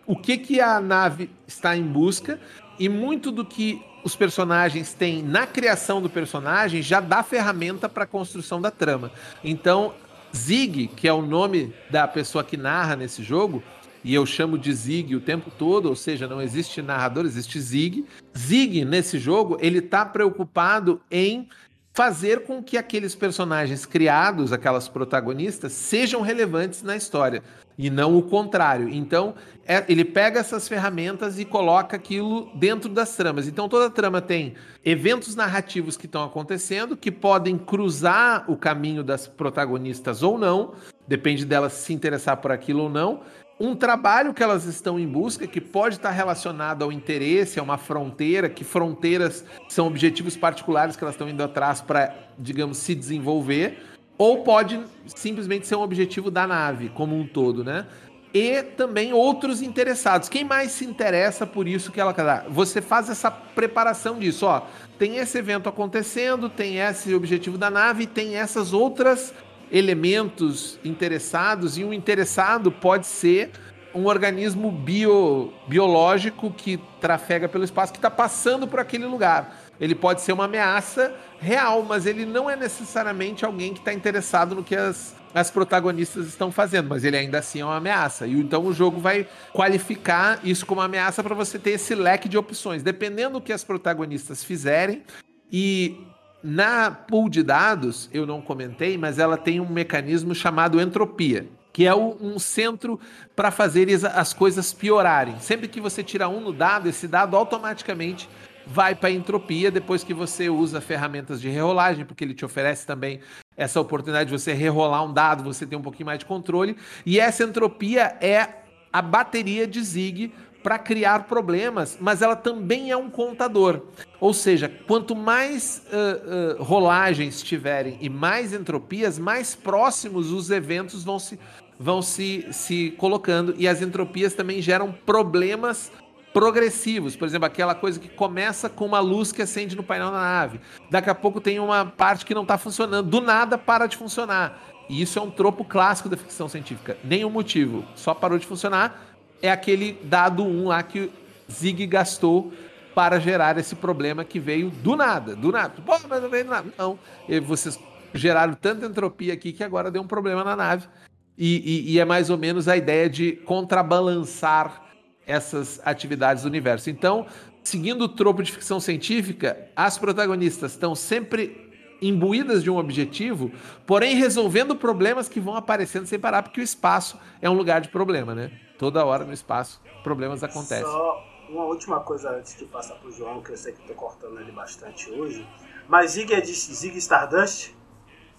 o 0.07 0.17
que, 0.17 0.39
que 0.39 0.61
a 0.61 0.81
nave 0.81 1.31
está 1.47 1.77
em 1.77 1.83
busca 1.83 2.39
e 2.79 2.89
muito 2.89 3.31
do 3.33 3.45
que 3.45 3.83
os 4.05 4.15
personagens 4.15 4.93
têm 4.93 5.23
na 5.23 5.47
criação 5.47 6.01
do 6.01 6.09
personagem 6.09 6.81
já 6.81 7.01
dá 7.01 7.23
ferramenta 7.25 7.89
para 7.89 8.05
a 8.05 8.07
construção 8.07 8.61
da 8.61 8.71
trama. 8.71 9.11
Então, 9.43 9.95
Zig, 10.35 10.89
que 10.89 11.09
é 11.09 11.13
o 11.13 11.23
nome 11.23 11.75
da 11.91 12.07
pessoa 12.07 12.45
que 12.45 12.57
narra 12.57 12.95
nesse 12.95 13.23
jogo, 13.23 13.63
e 14.07 14.15
eu 14.15 14.25
chamo 14.25 14.57
de 14.57 14.73
Zig 14.73 15.17
o 15.17 15.21
tempo 15.21 15.51
todo, 15.59 15.87
ou 15.89 15.97
seja, 15.97 16.29
não 16.29 16.41
existe 16.41 16.81
narrador, 16.81 17.25
existe 17.25 17.61
Zig. 17.61 18.07
Zig, 18.39 18.85
nesse 18.85 19.19
jogo, 19.19 19.59
ele 19.61 19.79
está 19.79 20.07
preocupado 20.07 21.01
em 21.11 21.49
fazer 21.93 22.45
com 22.45 22.63
que 22.63 22.79
aqueles 22.79 23.17
personagens 23.17 23.85
criados, 23.85 24.53
aquelas 24.53 24.87
protagonistas, 24.87 25.73
sejam 25.73 26.21
relevantes 26.21 26.85
na 26.85 26.95
história 26.95 27.43
e 27.77 27.91
não 27.91 28.17
o 28.17 28.23
contrário. 28.23 28.89
Então, 28.89 29.35
é, 29.67 29.85
ele 29.89 30.05
pega 30.05 30.39
essas 30.39 30.69
ferramentas 30.69 31.41
e 31.41 31.45
coloca 31.45 31.97
aquilo 31.97 32.49
dentro 32.55 32.89
das 32.89 33.17
tramas. 33.17 33.49
Então, 33.49 33.69
toda 33.69 33.91
trama 33.91 34.21
tem 34.21 34.55
eventos 34.85 35.35
narrativos 35.35 35.97
que 35.97 36.07
estão 36.07 36.23
acontecendo, 36.23 36.97
que 36.97 37.11
podem 37.11 37.59
cruzar 37.59 38.49
o 38.49 38.57
caminho 38.57 39.03
das 39.03 39.27
protagonistas 39.27 40.23
ou 40.23 40.39
não, 40.39 40.75
depende 41.09 41.45
delas 41.45 41.73
se 41.73 41.93
interessar 41.93 42.37
por 42.37 42.53
aquilo 42.53 42.85
ou 42.85 42.89
não, 42.89 43.23
um 43.59 43.75
trabalho 43.75 44.35
que 44.35 44.43
elas 44.43 44.65
estão 44.65 44.99
em 44.99 45.07
busca, 45.07 45.47
que 45.47 45.61
pode 45.61 45.97
estar 45.97 46.11
relacionado 46.11 46.83
ao 46.83 46.93
interesse, 46.93 47.59
a 47.59 47.63
uma 47.63 47.79
fronteira, 47.79 48.49
que 48.49 48.65
fronteiras 48.65 49.45
são 49.69 49.87
objetivos 49.87 50.37
particulares 50.37 50.95
que 50.95 51.03
elas 51.03 51.15
estão 51.15 51.29
indo 51.29 51.43
atrás 51.43 51.81
para, 51.81 52.15
digamos, 52.39 52.77
se 52.79 52.95
desenvolver, 52.95 53.83
ou 54.19 54.43
pode 54.43 54.81
simplesmente 55.07 55.67
ser 55.67 55.77
um 55.77 55.83
objetivo 55.83 56.31
da 56.31 56.47
nave 56.47 56.91
como 56.91 57.19
um 57.19 57.27
todo, 57.27 57.65
né? 57.65 57.87
E 58.35 58.63
também 58.63 59.15
outros 59.15 59.63
interessados. 59.63 60.29
Quem 60.29 60.45
mais 60.45 60.73
se 60.73 60.85
interessa 60.85 61.47
por 61.47 61.67
isso 61.67 61.91
que 61.91 61.99
ela 61.99 62.45
Você 62.51 62.83
faz 62.83 63.09
essa 63.09 63.31
preparação 63.31 64.19
disso, 64.19 64.45
ó. 64.45 64.63
Tem 64.99 65.17
esse 65.17 65.39
evento 65.39 65.71
acontecendo, 65.71 66.51
tem 66.51 66.79
esse 66.79 67.15
objetivo 67.15 67.57
da 67.57 67.71
nave, 67.71 68.07
tem 68.07 68.37
essas 68.37 68.75
outras 68.75 69.33
elementos 69.71 70.79
interessados, 70.85 71.77
e 71.79 71.85
um 71.85 71.93
interessado 71.93 72.71
pode 72.71 73.07
ser 73.07 73.51
um 73.95 74.07
organismo 74.07 74.71
bio, 74.71 75.53
biológico 75.67 76.53
que 76.53 76.79
trafega 77.01 77.49
pelo 77.49 77.65
espaço, 77.65 77.93
que 77.93 77.99
está 77.99 78.11
passando 78.11 78.69
por 78.69 78.79
aquele 78.79 79.07
lugar. 79.07 79.63
Ele 79.81 79.95
pode 79.95 80.21
ser 80.21 80.33
uma 80.33 80.45
ameaça 80.45 81.15
real, 81.41 81.83
mas 81.83 82.05
ele 82.05 82.27
não 82.27 82.49
é 82.49 82.57
necessariamente 82.57 83.45
alguém 83.45 83.73
que 83.73 83.79
está 83.79 83.93
interessado 83.93 84.55
no 84.55 84.63
que 84.63 84.77
as, 84.77 85.17
as 85.35 85.51
protagonistas 85.51 86.27
estão 86.27 86.53
fazendo, 86.53 86.91
mas 86.91 87.05
ele 87.05 87.17
ainda 87.17 87.39
assim 87.39 87.61
é 87.61 87.65
uma 87.65 87.77
ameaça. 87.77 88.27
E 88.27 88.39
então 88.39 88.65
o 88.67 88.73
jogo 88.73 89.01
vai 89.01 89.27
qualificar 89.53 90.41
isso 90.45 90.67
como 90.67 90.81
uma 90.81 90.87
ameaça 90.87 91.23
para 91.23 91.35
você 91.35 91.59
ter 91.59 91.71
esse 91.71 91.95
leque 91.95 92.29
de 92.29 92.37
opções. 92.37 92.83
Dependendo 92.83 93.35
do 93.35 93.41
que 93.41 93.53
as 93.53 93.65
protagonistas 93.65 94.45
fizerem, 94.45 95.03
e 95.51 96.07
na 96.47 96.93
pool 96.93 97.29
de 97.29 97.43
dados, 97.43 98.09
eu 98.13 98.25
não 98.25 98.41
comentei, 98.41 98.97
mas 98.97 99.19
ela 99.19 99.37
tem 99.37 99.59
um 99.59 99.69
mecanismo 99.69 100.33
chamado 100.33 100.81
entropia, 100.81 101.49
que 101.73 101.85
é 101.85 101.93
um 101.93 102.39
centro 102.39 103.01
para 103.35 103.51
fazer 103.51 103.89
as 104.15 104.33
coisas 104.33 104.73
piorarem. 104.73 105.41
Sempre 105.41 105.67
que 105.67 105.81
você 105.81 106.05
tira 106.05 106.29
um 106.29 106.41
no 106.41 106.53
dado, 106.53 106.89
esse 106.89 107.09
dado 107.09 107.37
automaticamente 107.37 108.29
vai 108.65 108.95
para 108.95 109.09
a 109.09 109.13
entropia 109.13 109.73
depois 109.73 110.05
que 110.05 110.15
você 110.15 110.49
usa 110.49 110.81
ferramentas 110.81 111.41
de 111.41 111.49
rerolagem, 111.49 112.05
porque 112.05 112.23
ele 112.23 112.33
te 112.33 112.45
oferece 112.45 112.87
também 112.87 113.19
essa 113.57 113.81
oportunidade 113.81 114.31
de 114.31 114.39
você 114.39 114.53
rerolar 114.53 115.05
um 115.05 115.13
dado, 115.13 115.43
você 115.43 115.67
tem 115.67 115.77
um 115.77 115.83
pouquinho 115.83 116.07
mais 116.07 116.21
de 116.21 116.27
controle. 116.27 116.77
E 117.05 117.19
essa 117.19 117.43
entropia 117.43 118.17
é 118.21 118.63
a 118.93 119.03
bateria 119.03 119.67
de 119.67 119.83
Zig 119.83 120.33
para 120.67 120.81
criar 120.81 121.27
problemas, 121.27 121.97
mas 122.01 122.23
ela 122.23 122.35
também 122.35 122.91
é 122.91 122.97
um 122.97 123.09
contador. 123.09 123.83
Ou 124.19 124.35
seja, 124.35 124.69
quanto 124.85 125.15
mais 125.15 125.81
uh, 125.87 126.61
uh, 126.61 126.65
rolagens 126.65 127.41
tiverem 127.41 127.97
e 128.01 128.09
mais 128.09 128.53
entropias, 128.53 129.17
mais 129.17 129.55
próximos 129.55 130.33
os 130.33 130.51
eventos 130.51 131.05
vão 131.05 131.21
se, 131.21 131.39
vão 131.79 132.03
se, 132.03 132.49
se 132.51 132.93
colocando. 132.99 133.55
E 133.57 133.69
as 133.69 133.81
entropias 133.81 134.35
também 134.35 134.61
geram 134.61 134.91
problemas 134.91 135.93
progressivos. 136.33 137.15
Por 137.15 137.29
exemplo, 137.29 137.47
aquela 137.47 137.77
coisa 137.77 138.01
que 138.01 138.09
começa 138.09 138.69
com 138.69 138.87
uma 138.87 138.99
luz 138.99 139.31
que 139.31 139.43
acende 139.43 139.77
no 139.77 139.85
painel 139.85 140.11
da 140.11 140.19
nave. 140.19 140.61
Daqui 140.91 141.09
a 141.09 141.15
pouco 141.15 141.41
tem 141.41 141.61
uma 141.61 141.87
parte 141.87 142.27
que 142.27 142.35
não 142.35 142.43
está 142.43 142.59
funcionando. 142.59 143.09
Do 143.09 143.21
nada 143.21 143.57
para 143.57 143.87
de 143.87 143.97
funcionar. 143.97 144.61
E 144.89 145.01
isso 145.01 145.17
é 145.17 145.23
um 145.23 145.31
tropo 145.31 145.65
clássico 145.65 146.09
da 146.09 146.17
ficção 146.17 146.49
científica. 146.49 146.99
Nenhum 147.05 147.31
motivo. 147.31 147.85
Só 147.95 148.13
parou 148.13 148.37
de 148.37 148.47
funcionar 148.49 149.16
é 149.43 149.51
aquele 149.51 149.99
dado 150.05 150.45
1 150.45 150.69
lá 150.69 150.83
que 150.83 151.11
Zig 151.51 151.87
gastou 151.87 152.53
para 152.95 153.19
gerar 153.21 153.59
esse 153.59 153.75
problema 153.75 154.25
que 154.25 154.41
veio 154.41 154.71
do 154.71 154.97
nada, 154.97 155.37
do 155.37 155.53
nada. 155.53 155.75
Pô, 155.85 155.99
mas 156.09 156.23
não 156.23 156.31
veio 156.31 156.45
do 156.45 156.51
nada. 156.51 156.69
Não, 156.79 156.99
e 157.29 157.39
vocês 157.39 157.79
geraram 158.15 158.55
tanta 158.55 158.87
entropia 158.87 159.35
aqui 159.35 159.53
que 159.53 159.63
agora 159.63 159.91
deu 159.91 160.03
um 160.03 160.07
problema 160.07 160.43
na 160.43 160.57
nave. 160.57 160.89
E, 161.37 161.57
e, 161.59 161.93
e, 161.93 161.99
é 161.99 162.05
mais 162.05 162.31
ou 162.31 162.39
menos 162.39 162.67
a 162.67 162.77
ideia 162.77 163.11
de 163.11 163.33
contrabalançar 163.33 164.83
essas 165.27 165.79
atividades 165.85 166.45
do 166.45 166.47
universo. 166.47 166.89
Então, 166.89 167.27
seguindo 167.63 168.03
o 168.03 168.09
tropo 168.09 168.43
de 168.43 168.51
ficção 168.51 168.81
científica, 168.81 169.69
as 169.77 169.99
protagonistas 169.99 170.73
estão 170.73 170.95
sempre 170.95 171.67
imbuídas 172.01 172.63
de 172.63 172.71
um 172.71 172.79
objetivo, 172.79 173.51
porém 173.87 174.17
resolvendo 174.17 174.75
problemas 174.77 175.29
que 175.29 175.41
vão 175.41 175.55
aparecendo 175.55 176.07
sem 176.07 176.19
parar, 176.19 176.43
porque 176.43 176.61
o 176.61 176.65
espaço 176.65 177.19
é 177.41 177.51
um 177.51 177.55
lugar 177.55 177.81
de 177.83 177.89
problema, 177.89 178.35
né? 178.35 178.51
Toda 178.79 179.05
hora 179.05 179.25
no 179.25 179.33
espaço 179.33 179.81
problemas 180.03 180.43
acontecem. 180.43 180.85
Só 180.85 181.25
uma 181.49 181.65
última 181.65 182.01
coisa 182.01 182.31
antes 182.31 182.57
de 182.57 182.65
passar 182.67 182.95
pro 182.97 183.11
João, 183.13 183.43
que 183.43 183.53
eu 183.53 183.57
sei 183.57 183.73
que 183.73 183.81
estou 183.81 183.97
cortando 183.97 184.41
ele 184.41 184.53
bastante 184.53 185.11
hoje. 185.11 185.47
Mas 185.89 186.13
Zig 186.13 186.33
é 186.33 186.41
de 186.41 186.53
Zig 186.53 186.97
Stardust? 186.99 187.73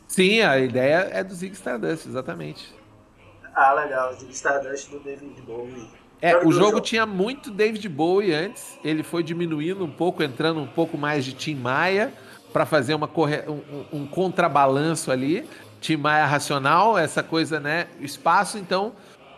Sim, 0.07 0.41
a 0.41 0.57
ideia 0.57 1.09
é 1.11 1.23
do 1.23 1.33
Zig 1.33 1.53
Stardust, 1.53 2.07
exatamente. 2.07 2.73
Ah, 3.55 3.73
legal. 3.73 4.13
Zig 4.13 4.31
Stardust 4.31 4.89
do 4.89 4.99
David 4.99 5.41
Bowie. 5.41 5.89
É, 6.21 6.37
o 6.37 6.51
jogo, 6.51 6.53
jogo 6.53 6.81
tinha 6.81 7.05
muito 7.05 7.51
David 7.51 7.87
Bowie 7.89 8.33
antes, 8.33 8.77
ele 8.83 9.03
foi 9.03 9.21
diminuindo 9.21 9.83
um 9.83 9.91
pouco, 9.91 10.23
entrando 10.23 10.59
um 10.59 10.67
pouco 10.67 10.97
mais 10.97 11.23
de 11.23 11.33
Tim 11.33 11.55
Maia 11.55 12.11
para 12.51 12.65
fazer 12.65 12.95
uma 12.95 13.07
corre... 13.07 13.43
um, 13.47 13.85
um, 13.99 14.07
contrabalanço 14.07 15.11
ali. 15.11 15.47
Tim 15.79 15.97
Maia 15.97 16.25
racional, 16.25 16.97
essa 16.97 17.21
coisa, 17.21 17.59
né? 17.59 17.87
Espaço, 17.99 18.57
então, 18.57 18.93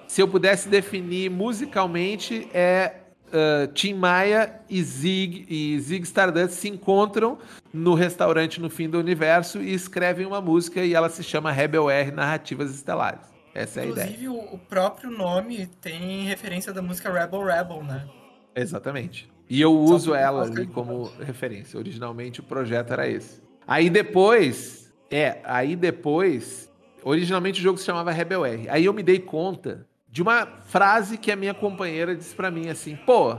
se 0.09 0.21
eu 0.23 0.27
pudesse 0.27 0.67
definir 0.67 1.29
musicalmente, 1.29 2.49
é 2.51 2.95
uh, 3.27 3.71
Tim 3.73 3.93
Maia 3.93 4.59
e 4.67 4.81
Zig 4.81 5.45
e 5.47 5.79
Zig 5.79 6.03
Stardust 6.03 6.55
se 6.55 6.67
encontram 6.67 7.37
no 7.71 7.93
restaurante 7.93 8.59
no 8.59 8.71
fim 8.71 8.89
do 8.89 8.97
universo 8.97 9.61
e 9.61 9.71
escrevem 9.71 10.25
uma 10.25 10.41
música 10.41 10.83
e 10.83 10.95
ela 10.95 11.09
se 11.09 11.21
chama 11.21 11.51
Rebel 11.51 11.91
R 11.91 12.09
Narrativas 12.09 12.73
Estelares. 12.73 13.21
Essa 13.53 13.81
é 13.81 13.83
Inclusive, 13.83 14.01
a 14.01 14.11
ideia. 14.11 14.25
Inclusive, 14.25 14.55
o 14.55 14.57
próprio 14.57 15.11
nome 15.11 15.67
tem 15.79 16.23
referência 16.23 16.73
da 16.73 16.81
música 16.81 17.13
Rebel 17.13 17.43
Rebel, 17.43 17.83
né? 17.83 18.09
Exatamente. 18.55 19.29
E 19.47 19.61
eu 19.61 19.71
uso 19.77 20.15
ela 20.15 20.41
ali 20.41 20.65
como 20.65 21.03
referência. 21.19 21.77
Originalmente 21.77 22.39
o 22.39 22.43
projeto 22.43 22.93
era 22.93 23.07
esse. 23.07 23.43
Aí 23.67 23.91
depois, 23.91 24.91
é, 25.11 25.37
aí 25.43 25.75
depois, 25.75 26.67
originalmente 27.03 27.59
o 27.59 27.63
jogo 27.63 27.77
se 27.77 27.85
chamava 27.85 28.11
Rebel 28.11 28.43
R. 28.43 28.67
Aí 28.69 28.85
eu 28.85 28.93
me 28.93 29.03
dei 29.03 29.19
conta 29.19 29.87
de 30.11 30.21
uma 30.21 30.47
frase 30.67 31.17
que 31.17 31.31
a 31.31 31.35
minha 31.35 31.53
companheira 31.53 32.15
disse 32.15 32.35
para 32.35 32.51
mim 32.51 32.69
assim: 32.69 32.95
"Pô, 33.05 33.37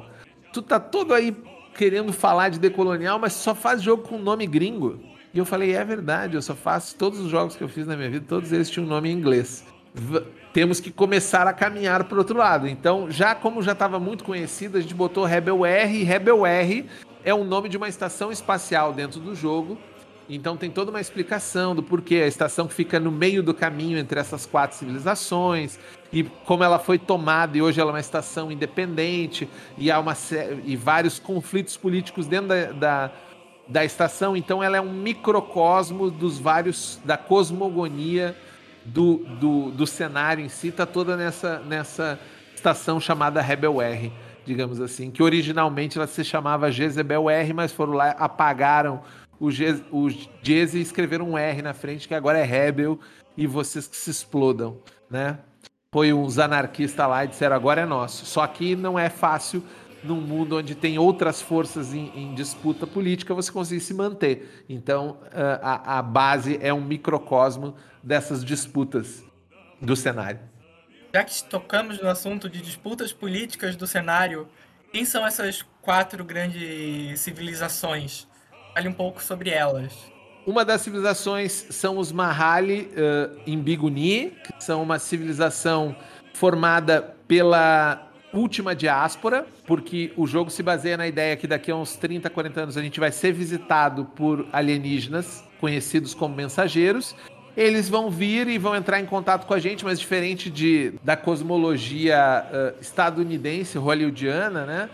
tu 0.52 0.62
tá 0.62 0.78
todo 0.78 1.14
aí 1.14 1.36
querendo 1.74 2.12
falar 2.12 2.48
de 2.48 2.58
decolonial, 2.58 3.18
mas 3.18 3.32
só 3.32 3.54
faz 3.54 3.82
jogo 3.82 4.02
com 4.02 4.18
nome 4.18 4.46
gringo". 4.46 5.00
E 5.32 5.38
eu 5.38 5.44
falei: 5.44 5.74
"É 5.74 5.84
verdade, 5.84 6.36
eu 6.36 6.42
só 6.42 6.54
faço 6.54 6.96
todos 6.96 7.18
os 7.20 7.30
jogos 7.30 7.56
que 7.56 7.62
eu 7.62 7.68
fiz 7.68 7.86
na 7.86 7.96
minha 7.96 8.10
vida, 8.10 8.24
todos 8.28 8.52
eles 8.52 8.70
tinham 8.70 8.86
nome 8.86 9.10
em 9.10 9.12
inglês" 9.12 9.64
temos 10.52 10.80
que 10.80 10.90
começar 10.90 11.46
a 11.46 11.52
caminhar 11.52 12.04
para 12.04 12.18
outro 12.18 12.36
lado. 12.36 12.66
Então, 12.66 13.10
já 13.10 13.34
como 13.34 13.62
já 13.62 13.72
estava 13.72 13.98
muito 13.98 14.24
conhecido, 14.24 14.78
a 14.78 14.80
gente 14.80 14.94
botou 14.94 15.24
Rebel 15.24 15.64
R. 15.64 16.02
Rebel 16.02 16.46
R 16.46 16.86
é 17.24 17.34
o 17.34 17.44
nome 17.44 17.68
de 17.68 17.76
uma 17.76 17.88
estação 17.88 18.32
espacial 18.32 18.92
dentro 18.92 19.20
do 19.20 19.34
jogo. 19.34 19.78
Então 20.28 20.56
tem 20.56 20.70
toda 20.70 20.90
uma 20.90 21.00
explicação 21.00 21.74
do 21.74 21.82
porquê 21.82 22.16
a 22.16 22.26
estação 22.26 22.68
que 22.68 22.74
fica 22.74 23.00
no 23.00 23.10
meio 23.10 23.42
do 23.42 23.52
caminho 23.52 23.98
entre 23.98 24.20
essas 24.20 24.46
quatro 24.46 24.76
civilizações 24.76 25.76
e 26.12 26.24
como 26.24 26.64
ela 26.64 26.78
foi 26.78 26.98
tomada 26.98 27.56
e 27.56 27.62
hoje 27.62 27.80
ela 27.80 27.90
é 27.90 27.94
uma 27.94 28.00
estação 28.00 28.50
independente 28.50 29.48
e 29.78 29.90
há 29.90 29.98
uma 30.00 30.16
e 30.64 30.76
vários 30.76 31.18
conflitos 31.18 31.76
políticos 31.76 32.26
dentro 32.26 32.48
da, 32.48 32.72
da, 32.72 33.10
da 33.68 33.84
estação. 33.84 34.36
Então 34.36 34.62
ela 34.62 34.76
é 34.76 34.80
um 34.80 34.92
microcosmo 34.92 36.10
dos 36.10 36.38
vários 36.38 37.00
da 37.04 37.16
cosmogonia 37.16 38.36
do, 38.84 39.18
do, 39.38 39.70
do 39.70 39.86
cenário 39.86 40.44
em 40.44 40.48
si 40.48 40.68
está 40.68 40.86
toda 40.86 41.16
nessa, 41.16 41.60
nessa 41.60 42.18
estação 42.54 43.00
chamada 43.00 43.40
Rebel 43.40 43.80
R, 43.80 44.12
digamos 44.44 44.80
assim, 44.80 45.10
que 45.10 45.22
originalmente 45.22 45.98
ela 45.98 46.06
se 46.06 46.24
chamava 46.24 46.70
Jezebel 46.70 47.28
R, 47.30 47.52
mas 47.52 47.72
foram 47.72 47.92
lá, 47.92 48.10
apagaram 48.10 49.02
o, 49.38 49.50
Ge, 49.50 49.82
o 49.90 50.08
Jeze 50.42 50.78
e 50.78 50.82
escreveram 50.82 51.30
um 51.30 51.38
R 51.38 51.62
na 51.62 51.72
frente, 51.72 52.08
que 52.08 52.14
agora 52.14 52.38
é 52.38 52.44
Rebel, 52.44 52.98
e 53.36 53.46
vocês 53.46 53.86
que 53.86 53.96
se 53.96 54.10
explodam, 54.10 54.78
né? 55.10 55.38
Foi 55.92 56.12
uns 56.12 56.38
anarquistas 56.38 57.08
lá 57.08 57.24
e 57.24 57.28
disseram, 57.28 57.56
agora 57.56 57.80
é 57.80 57.84
nosso. 57.84 58.24
Só 58.24 58.46
que 58.46 58.76
não 58.76 58.96
é 58.96 59.10
fácil 59.10 59.64
num 60.04 60.20
mundo 60.20 60.56
onde 60.56 60.74
tem 60.76 60.98
outras 60.98 61.42
forças 61.42 61.92
em, 61.92 62.12
em 62.14 62.32
disputa 62.32 62.86
política, 62.86 63.34
você 63.34 63.50
conseguir 63.50 63.80
se 63.80 63.92
manter. 63.92 64.64
Então, 64.68 65.18
a, 65.60 65.98
a 65.98 66.02
base 66.02 66.58
é 66.62 66.72
um 66.72 66.80
microcosmo 66.80 67.74
dessas 68.02 68.44
disputas 68.44 69.24
do 69.80 69.96
cenário. 69.96 70.38
Já 71.12 71.24
que 71.24 71.42
tocamos 71.44 72.00
no 72.00 72.08
assunto 72.08 72.48
de 72.48 72.62
disputas 72.62 73.12
políticas 73.12 73.74
do 73.74 73.84
cenário, 73.84 74.46
quem 74.92 75.04
são 75.04 75.26
essas 75.26 75.62
quatro 75.82 76.24
grandes 76.24 77.18
civilizações? 77.20 78.28
Fale 78.74 78.88
um 78.88 78.92
pouco 78.92 79.20
sobre 79.20 79.50
elas. 79.50 80.09
Uma 80.46 80.64
das 80.64 80.80
civilizações 80.80 81.66
são 81.70 81.98
os 81.98 82.10
Mahali 82.10 82.90
uh, 82.92 83.40
em 83.46 83.58
Biguni, 83.58 84.32
que 84.42 84.64
são 84.64 84.82
uma 84.82 84.98
civilização 84.98 85.94
formada 86.32 87.14
pela 87.28 88.10
última 88.32 88.74
diáspora, 88.74 89.46
porque 89.66 90.12
o 90.16 90.26
jogo 90.26 90.50
se 90.50 90.62
baseia 90.62 90.96
na 90.96 91.06
ideia 91.06 91.36
que 91.36 91.46
daqui 91.46 91.70
a 91.70 91.76
uns 91.76 91.96
30, 91.96 92.30
40 92.30 92.60
anos 92.60 92.76
a 92.76 92.82
gente 92.82 92.98
vai 92.98 93.12
ser 93.12 93.32
visitado 93.32 94.04
por 94.04 94.46
alienígenas 94.52 95.44
conhecidos 95.60 96.14
como 96.14 96.34
mensageiros. 96.34 97.14
Eles 97.56 97.88
vão 97.88 98.10
vir 98.10 98.48
e 98.48 98.56
vão 98.56 98.74
entrar 98.74 99.00
em 99.00 99.04
contato 99.04 99.46
com 99.46 99.52
a 99.52 99.58
gente, 99.58 99.84
mas 99.84 100.00
diferente 100.00 100.48
de, 100.48 100.94
da 101.02 101.16
cosmologia 101.16 102.46
uh, 102.46 102.80
estadunidense, 102.80 103.76
hollywoodiana, 103.76 104.64
né? 104.64 104.90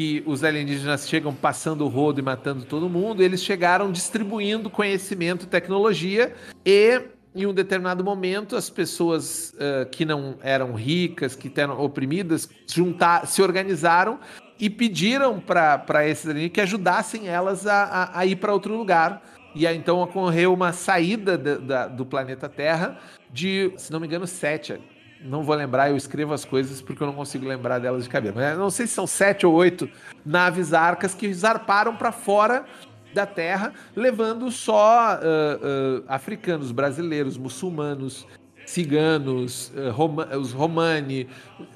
Que 0.00 0.22
os 0.24 0.42
alienígenas 0.42 1.06
chegam 1.06 1.34
passando 1.34 1.84
o 1.84 1.88
rodo 1.88 2.20
e 2.20 2.22
matando 2.22 2.64
todo 2.64 2.88
mundo, 2.88 3.22
eles 3.22 3.44
chegaram 3.44 3.92
distribuindo 3.92 4.70
conhecimento, 4.70 5.46
tecnologia 5.46 6.34
e 6.64 7.02
em 7.34 7.44
um 7.44 7.52
determinado 7.52 8.02
momento, 8.02 8.56
as 8.56 8.70
pessoas 8.70 9.52
uh, 9.56 9.84
que 9.90 10.06
não 10.06 10.38
eram 10.42 10.72
ricas, 10.72 11.36
que 11.36 11.52
eram 11.54 11.78
oprimidas, 11.78 12.48
juntar, 12.66 13.26
se 13.26 13.42
organizaram 13.42 14.18
e 14.58 14.70
pediram 14.70 15.38
para 15.38 16.08
esses 16.08 16.26
ali 16.26 16.48
que 16.48 16.62
ajudassem 16.62 17.28
elas 17.28 17.66
a, 17.66 17.84
a, 17.84 18.20
a 18.20 18.24
ir 18.24 18.36
para 18.36 18.54
outro 18.54 18.74
lugar. 18.74 19.22
E 19.54 19.66
aí, 19.66 19.76
então 19.76 20.00
ocorreu 20.00 20.54
uma 20.54 20.72
saída 20.72 21.36
da, 21.36 21.56
da, 21.56 21.88
do 21.88 22.06
planeta 22.06 22.48
Terra 22.48 22.98
de, 23.30 23.70
se 23.76 23.92
não 23.92 24.00
me 24.00 24.06
engano, 24.06 24.26
sete. 24.26 24.80
Não 25.22 25.42
vou 25.42 25.54
lembrar, 25.54 25.90
eu 25.90 25.96
escrevo 25.96 26.32
as 26.32 26.44
coisas 26.44 26.80
porque 26.80 27.02
eu 27.02 27.06
não 27.06 27.14
consigo 27.14 27.46
lembrar 27.46 27.78
delas 27.78 28.04
de 28.04 28.08
cabeça. 28.08 28.34
Mas 28.34 28.58
não 28.58 28.70
sei 28.70 28.86
se 28.86 28.94
são 28.94 29.06
sete 29.06 29.46
ou 29.46 29.52
oito 29.52 29.88
naves 30.24 30.72
arcas 30.72 31.14
que 31.14 31.32
zarparam 31.32 31.94
para 31.94 32.10
fora 32.10 32.64
da 33.12 33.26
terra, 33.26 33.72
levando 33.94 34.50
só 34.50 35.16
uh, 35.16 35.98
uh, 35.98 36.04
africanos, 36.08 36.72
brasileiros, 36.72 37.36
muçulmanos, 37.36 38.26
ciganos, 38.64 39.72
uh, 39.76 39.90
Roma, 39.90 40.28
os 40.36 40.52
romani, 40.52 41.28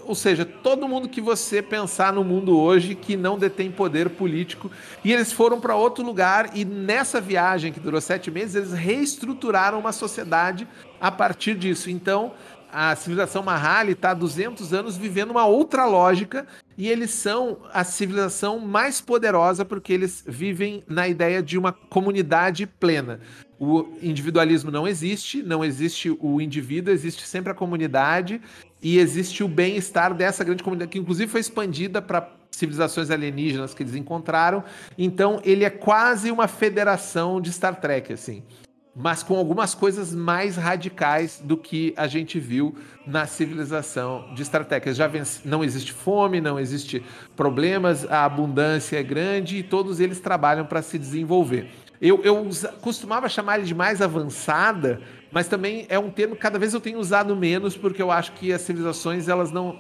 ou 0.05 0.15
seja, 0.15 0.45
todo 0.45 0.89
mundo 0.89 1.09
que 1.09 1.21
você 1.21 1.61
pensar 1.61 2.13
no 2.13 2.23
mundo 2.23 2.59
hoje 2.59 2.95
que 2.95 3.17
não 3.17 3.37
detém 3.37 3.71
poder 3.71 4.11
político. 4.11 4.71
E 5.05 5.13
eles 5.13 5.33
foram 5.33 5.61
para 5.61 5.75
outro 5.75 6.05
lugar 6.05 6.57
e 6.57 6.65
nessa 6.65 7.21
viagem 7.21 7.73
que 7.73 7.81
durou 7.81 8.01
sete 8.01 8.31
meses, 8.31 8.55
eles 8.55 8.73
reestruturaram 8.73 9.79
uma 9.79 9.93
sociedade 9.93 10.69
a 11.01 11.11
partir 11.11 11.55
disso. 11.55 11.91
Então, 11.91 12.33
a 12.75 12.97
civilização 12.97 13.41
Mahali 13.41 13.93
está 13.93 14.11
há 14.11 14.15
200 14.15 14.75
anos 14.75 14.97
vivendo 14.97 15.31
uma 15.31 15.47
outra 15.47 15.87
lógica 15.87 16.45
e 16.77 16.89
eles 16.89 17.13
são 17.13 17.59
a 17.73 17.85
civilização 17.85 18.59
mais 18.59 19.01
poderosa 19.01 19.65
porque 19.65 19.93
eles 19.93 20.25
vivem 20.27 20.83
na 20.89 21.07
ideia 21.07 21.41
de 21.41 21.57
uma 21.57 21.73
comunidade 21.73 22.67
plena. 22.67 23.21
O 23.61 23.87
individualismo 24.03 24.73
não 24.73 24.89
existe, 24.89 25.41
não 25.41 25.65
existe 25.65 26.19
o 26.21 26.41
indivíduo, 26.41 26.93
existe 26.93 27.25
sempre 27.29 27.53
a 27.53 27.55
comunidade 27.55 28.41
e 28.83 28.99
existe 28.99 29.45
o 29.45 29.49
bem-estar 29.49 30.13
dessa 30.13 30.43
grande 30.43 30.65
comunidade, 30.65 30.91
que 30.91 30.99
inclusive 30.99 31.31
foi 31.31 31.41
expandida 31.41 32.03
para 32.03 32.29
civilizações 32.51 33.09
alienígenas 33.09 33.73
que 33.73 33.85
eles 33.85 33.95
encontraram. 33.95 34.65
Então, 34.99 35.41
ele 35.45 35.65
é 35.65 35.71
quase 35.71 36.33
uma 36.33 36.49
federação 36.49 37.41
de 37.41 37.53
Star 37.53 37.81
Trek, 37.81 38.13
assim 38.13 38.43
mas 38.95 39.23
com 39.23 39.37
algumas 39.37 39.75
coisas 39.75 40.15
mais 40.15 40.57
radicais 40.57 41.41
do 41.43 41.57
que 41.57 41.93
a 41.97 42.07
gente 42.07 42.39
viu 42.39 42.77
na 43.05 43.27
civilização 43.27 44.33
de 44.35 44.49
Trek. 44.49 44.93
Já 44.93 45.11
não 45.45 45.65
existe 45.65 45.93
fome, 45.93 46.41
não 46.41 46.61
existe 46.61 47.05
problemas, 47.35 48.09
a 48.11 48.25
abundância 48.25 48.99
é 48.99 49.03
grande 49.03 49.59
e 49.59 49.63
todos 49.63 49.99
eles 49.99 50.21
trabalham 50.21 50.65
para 50.65 50.81
se 50.81 50.99
desenvolver. 50.99 51.71
Eu, 52.01 52.23
eu 52.23 52.49
costumava 52.81 53.29
chamar 53.29 53.59
ele 53.59 53.67
de 53.67 53.75
mais 53.75 54.01
avançada, 54.01 55.01
mas 55.33 55.49
também 55.49 55.87
é 55.89 55.99
um 55.99 56.11
termo 56.11 56.37
que 56.37 56.43
cada 56.43 56.59
vez 56.59 56.75
eu 56.75 56.81
tenho 56.81 56.99
usado 56.99 57.35
menos 57.35 57.77
porque 57.77 58.01
eu 58.01 58.11
acho 58.11 58.33
que 58.33 58.53
as 58.53 58.61
civilizações 58.61 59.29
elas 59.29 59.51
não 59.51 59.79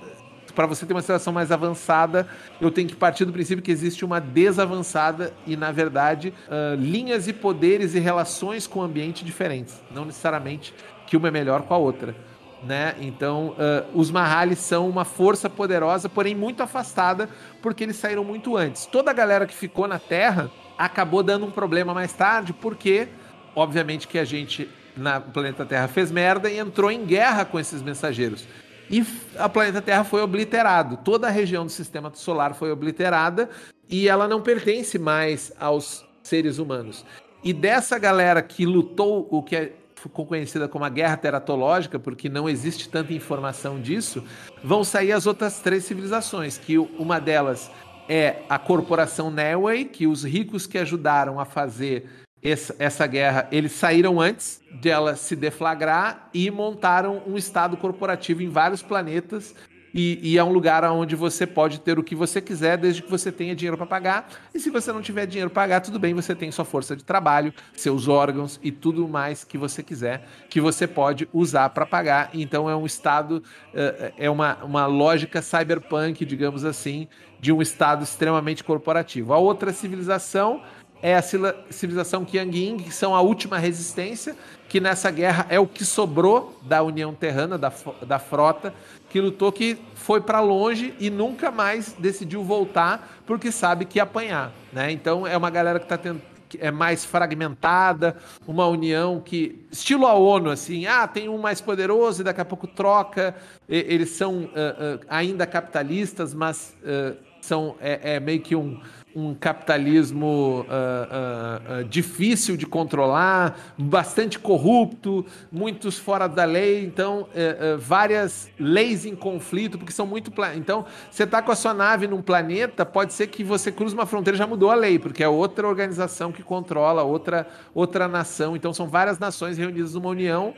para 0.55 0.66
você 0.66 0.86
ter 0.86 0.94
uma 0.94 1.00
situação 1.00 1.32
mais 1.32 1.50
avançada, 1.50 2.26
eu 2.61 2.70
tenho 2.70 2.88
que 2.88 2.96
partir 2.96 3.24
do 3.24 3.32
princípio 3.32 3.62
que 3.62 3.72
existe 3.72 4.05
uma 4.05 4.20
desavançada 4.20 5.32
e, 5.46 5.57
na 5.57 5.72
verdade, 5.72 6.32
uh, 6.48 6.74
linhas 6.80 7.26
e 7.28 7.32
poderes 7.32 7.94
e 7.94 7.98
relações 7.98 8.66
com 8.66 8.80
o 8.80 8.82
ambiente 8.82 9.24
diferentes. 9.24 9.82
Não 9.90 10.05
necessariamente 10.05 10.74
que 11.07 11.16
uma 11.16 11.28
é 11.28 11.30
melhor 11.30 11.62
com 11.62 11.74
a 11.74 11.78
outra. 11.78 12.14
Né? 12.62 12.94
Então, 13.00 13.48
uh, 13.48 13.98
os 13.98 14.11
Mahali 14.11 14.57
são 14.57 14.88
uma 14.88 15.05
força 15.05 15.50
poderosa, 15.50 16.09
porém 16.09 16.34
muito 16.34 16.62
afastada, 16.62 17.28
porque 17.61 17.84
eles 17.84 17.96
saíram 17.96 18.24
muito 18.24 18.57
antes. 18.57 18.86
Toda 18.86 19.11
a 19.11 19.14
galera 19.14 19.46
que 19.46 19.55
ficou 19.55 19.86
na 19.86 19.98
Terra 19.98 20.50
acabou 20.78 21.22
dando 21.22 21.44
um 21.44 21.50
problema 21.50 21.92
mais 21.92 22.12
tarde, 22.12 22.52
porque 22.55 23.09
obviamente 23.55 24.09
que 24.09 24.18
a 24.18 24.24
gente 24.24 24.68
na 24.96 25.20
planeta 25.20 25.64
Terra 25.64 25.88
fez 25.88 26.11
merda 26.11 26.48
e 26.48 26.59
entrou 26.59 26.90
em 26.90 27.05
guerra 27.05 27.44
com 27.44 27.59
esses 27.59 27.82
mensageiros. 27.82 28.46
E 28.91 29.05
a 29.39 29.49
planeta 29.49 29.80
Terra 29.80 30.05
foi 30.05 30.20
obliterado. 30.22 30.99
Toda 30.99 31.26
a 31.26 31.30
região 31.30 31.64
do 31.64 31.72
sistema 31.72 32.11
solar 32.14 32.55
foi 32.55 32.70
obliterada 32.70 33.49
e 33.89 34.09
ela 34.09 34.28
não 34.28 34.43
pertence 34.43 34.99
mais 34.99 35.53
aos 35.59 36.05
seres 36.22 36.59
humanos. 36.59 37.05
E 37.43 37.53
dessa 37.53 37.99
galera 37.99 38.43
que 38.43 38.64
lutou 38.64 39.28
o 39.30 39.43
que 39.43 39.57
é, 39.57 39.72
ficou 39.97 40.26
conhecida 40.26 40.66
como 40.68 40.85
a 40.85 40.89
guerra 40.89 41.16
teratológica, 41.16 41.99
porque 41.99 42.28
não 42.28 42.49
existe 42.49 42.89
tanta 42.89 43.12
informação 43.12 43.80
disso, 43.80 44.24
vão 44.62 44.82
sair 44.82 45.12
as 45.12 45.26
outras 45.26 45.61
três 45.61 45.85
civilizações, 45.85 46.57
que 46.57 46.78
uma 46.78 47.20
delas 47.20 47.70
é 48.09 48.43
a 48.49 48.59
corporação 48.59 49.30
Nelway, 49.30 49.85
que 49.85 50.07
os 50.07 50.24
ricos 50.24 50.66
que 50.66 50.78
ajudaram 50.78 51.41
a 51.41 51.45
fazer 51.45 52.07
essa, 52.45 52.76
essa 52.78 53.07
guerra, 53.07 53.49
eles 53.51 53.72
saíram 53.72 54.20
antes 54.20 54.61
dela 54.70 55.16
se 55.16 55.34
deflagrar 55.34 56.28
e 56.34 56.51
montaram 56.51 57.22
um 57.26 57.38
estado 57.38 57.74
corporativo 57.76 58.42
em 58.42 58.51
vários 58.51 58.82
planetas. 58.82 59.55
E, 59.97 60.18
e, 60.20 60.38
é 60.38 60.42
um 60.42 60.53
lugar 60.53 60.82
onde 60.90 61.14
você 61.14 61.47
pode 61.47 61.78
ter 61.78 62.01
o 62.01 62.03
que 62.03 62.16
você 62.16 62.40
quiser, 62.40 62.76
desde 62.76 63.01
que 63.01 63.09
você 63.09 63.30
tenha 63.30 63.55
dinheiro 63.55 63.76
para 63.76 63.86
pagar. 63.86 64.28
E 64.53 64.59
se 64.59 64.68
você 64.68 64.92
não 64.92 65.01
tiver 65.01 65.24
dinheiro 65.24 65.49
para 65.49 65.62
pagar, 65.62 65.80
tudo 65.82 66.01
bem, 66.01 66.12
você 66.12 66.34
tem 66.34 66.51
sua 66.51 66.64
força 66.64 66.97
de 66.97 67.05
trabalho, 67.05 67.55
seus 67.76 68.09
órgãos 68.09 68.59
e 68.61 68.72
tudo 68.72 69.07
mais 69.07 69.45
que 69.45 69.57
você 69.57 69.84
quiser, 69.84 70.26
que 70.51 70.61
você 70.61 70.88
pode 70.88 71.28
usar 71.32 71.70
para 71.70 71.86
pagar. 71.86 72.30
Então 72.34 72.68
é 72.68 72.74
um 72.74 72.84
estado, 72.84 73.40
eh, 73.72 74.12
é 74.18 74.28
uma, 74.28 74.57
uma 74.64 74.86
lógica 74.86 75.40
cyberpunk, 75.40 76.24
digamos 76.24 76.64
assim, 76.64 77.07
de 77.38 77.53
um 77.53 77.62
estado 77.62 78.03
extremamente 78.03 78.64
corporativo. 78.64 79.32
A 79.32 79.38
outra 79.38 79.72
civilização 79.72 80.61
é 81.05 81.14
a 81.14 81.22
civilização 81.70 82.24
Qiangying, 82.24 82.78
que 82.78 82.90
são 82.90 83.14
a 83.14 83.20
última 83.20 83.59
resistência, 83.59 84.34
que 84.70 84.80
nessa 84.80 85.11
guerra 85.11 85.44
é 85.50 85.61
o 85.61 85.66
que 85.66 85.84
sobrou 85.84 86.59
da 86.62 86.82
União 86.82 87.12
Terrana, 87.12 87.59
da, 87.59 87.70
da 88.07 88.18
frota, 88.18 88.72
que 89.11 89.20
lutou, 89.20 89.52
que 89.52 89.76
foi 89.94 90.22
para 90.22 90.40
longe 90.40 90.94
e 90.98 91.11
nunca 91.11 91.50
mais 91.50 91.92
decidiu 91.98 92.42
voltar, 92.42 93.20
porque 93.26 93.52
sabe 93.52 93.84
que 93.84 93.98
ia 93.98 94.05
apanhar. 94.05 94.50
Né? 94.72 94.92
Então 94.92 95.26
é 95.26 95.36
uma 95.36 95.50
galera 95.50 95.78
que 95.78 95.84
está 95.84 95.98
tendo 95.98 96.22
é 96.59 96.70
mais 96.70 97.05
fragmentada, 97.05 98.16
uma 98.46 98.66
união 98.66 99.20
que 99.20 99.66
estilo 99.72 100.07
a 100.07 100.14
ONU 100.14 100.50
assim, 100.50 100.86
ah, 100.86 101.07
tem 101.07 101.28
um 101.28 101.36
mais 101.36 101.61
poderoso 101.61 102.22
e 102.22 102.24
daqui 102.24 102.40
a 102.40 102.44
pouco 102.44 102.66
troca. 102.66 103.34
E, 103.68 103.76
eles 103.88 104.11
são 104.11 104.44
uh, 104.44 104.44
uh, 104.44 105.00
ainda 105.09 105.46
capitalistas, 105.46 106.32
mas 106.32 106.74
uh, 106.82 107.16
são 107.42 107.76
é, 107.80 108.14
é 108.14 108.20
meio 108.20 108.40
que 108.40 108.57
um 108.57 108.80
um 109.14 109.32
capitalismo 109.32 110.66
uh, 110.68 111.78
uh, 111.78 111.80
uh, 111.80 111.84
difícil 111.84 112.56
de 112.56 112.66
controlar, 112.66 113.56
bastante 113.78 114.38
corrupto, 114.38 115.24
muitos 115.52 115.98
fora 115.98 116.26
da 116.26 116.44
lei, 116.44 116.84
então 116.84 117.28
eh, 117.34 117.56
eh, 117.60 117.76
várias 117.76 118.50
leis 118.58 119.06
em 119.06 119.14
conflito, 119.14 119.78
porque 119.78 119.92
são 119.92 120.06
muito. 120.06 120.32
Então, 120.56 120.84
você 121.10 121.24
está 121.24 121.40
com 121.40 121.52
a 121.52 121.56
sua 121.56 121.72
nave 121.72 122.06
num 122.06 122.20
planeta, 122.20 122.84
pode 122.84 123.12
ser 123.12 123.28
que 123.28 123.44
você 123.44 123.70
cruze 123.70 123.94
uma 123.94 124.06
fronteira 124.06 124.36
já 124.36 124.46
mudou 124.46 124.70
a 124.70 124.74
lei, 124.74 124.98
porque 124.98 125.22
é 125.22 125.28
outra 125.28 125.68
organização 125.68 126.32
que 126.32 126.42
controla, 126.42 127.02
outra, 127.02 127.46
outra 127.74 128.08
nação. 128.08 128.56
Então, 128.56 128.72
são 128.72 128.88
várias 128.88 129.18
nações 129.18 129.56
reunidas 129.58 129.94
numa 129.94 130.08
união 130.08 130.54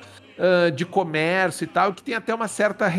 de 0.75 0.85
comércio 0.85 1.65
e 1.65 1.67
tal, 1.67 1.95
que 1.95 2.03
tem 2.03 2.15
até 2.15 2.35
uma 2.35 2.47
certa 2.47 2.93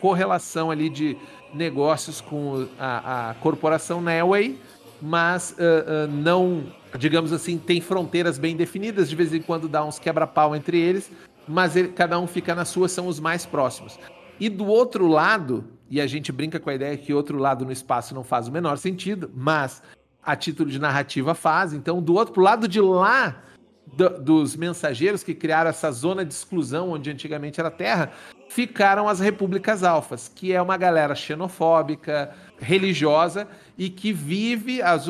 correlação 0.00 0.70
ali 0.70 0.88
de 0.88 1.16
negócios 1.52 2.20
com 2.20 2.68
a, 2.78 3.30
a 3.30 3.34
corporação 3.34 4.00
Nelway 4.00 4.58
mas 5.00 5.52
uh, 5.52 5.54
uh, 5.54 6.08
não, 6.08 6.64
digamos 6.98 7.32
assim, 7.32 7.58
tem 7.58 7.80
fronteiras 7.80 8.38
bem 8.38 8.56
definidas. 8.56 9.08
De 9.08 9.16
vez 9.16 9.32
em 9.32 9.40
quando 9.40 9.68
dá 9.68 9.84
uns 9.84 9.98
quebra-pau 9.98 10.54
entre 10.54 10.78
eles, 10.78 11.10
mas 11.46 11.76
ele, 11.76 11.88
cada 11.88 12.18
um 12.18 12.26
fica 12.26 12.54
na 12.54 12.64
sua, 12.64 12.88
são 12.88 13.06
os 13.06 13.18
mais 13.20 13.46
próximos. 13.46 13.98
E 14.38 14.48
do 14.48 14.66
outro 14.66 15.06
lado, 15.06 15.64
e 15.90 16.00
a 16.00 16.06
gente 16.06 16.30
brinca 16.30 16.60
com 16.60 16.70
a 16.70 16.74
ideia 16.74 16.96
que 16.96 17.12
outro 17.12 17.38
lado 17.38 17.64
no 17.64 17.72
espaço 17.72 18.14
não 18.14 18.22
faz 18.22 18.48
o 18.48 18.52
menor 18.52 18.78
sentido, 18.78 19.30
mas 19.34 19.82
a 20.22 20.36
título 20.36 20.70
de 20.70 20.78
narrativa 20.78 21.34
faz. 21.34 21.72
Então, 21.72 22.02
do 22.02 22.14
outro 22.14 22.40
lado 22.40 22.68
de 22.68 22.80
lá, 22.80 23.42
do, 23.86 24.10
dos 24.20 24.54
mensageiros 24.54 25.22
que 25.22 25.34
criaram 25.34 25.70
essa 25.70 25.90
zona 25.90 26.24
de 26.24 26.32
exclusão, 26.32 26.90
onde 26.90 27.10
antigamente 27.10 27.58
era 27.58 27.70
terra, 27.70 28.12
ficaram 28.48 29.08
as 29.08 29.20
repúblicas 29.20 29.82
alfas, 29.82 30.30
que 30.32 30.52
é 30.52 30.60
uma 30.60 30.76
galera 30.76 31.14
xenofóbica, 31.14 32.34
religiosa 32.58 33.48
e 33.78 33.88
que 33.88 34.12
vive, 34.12 34.82
as 34.82 35.06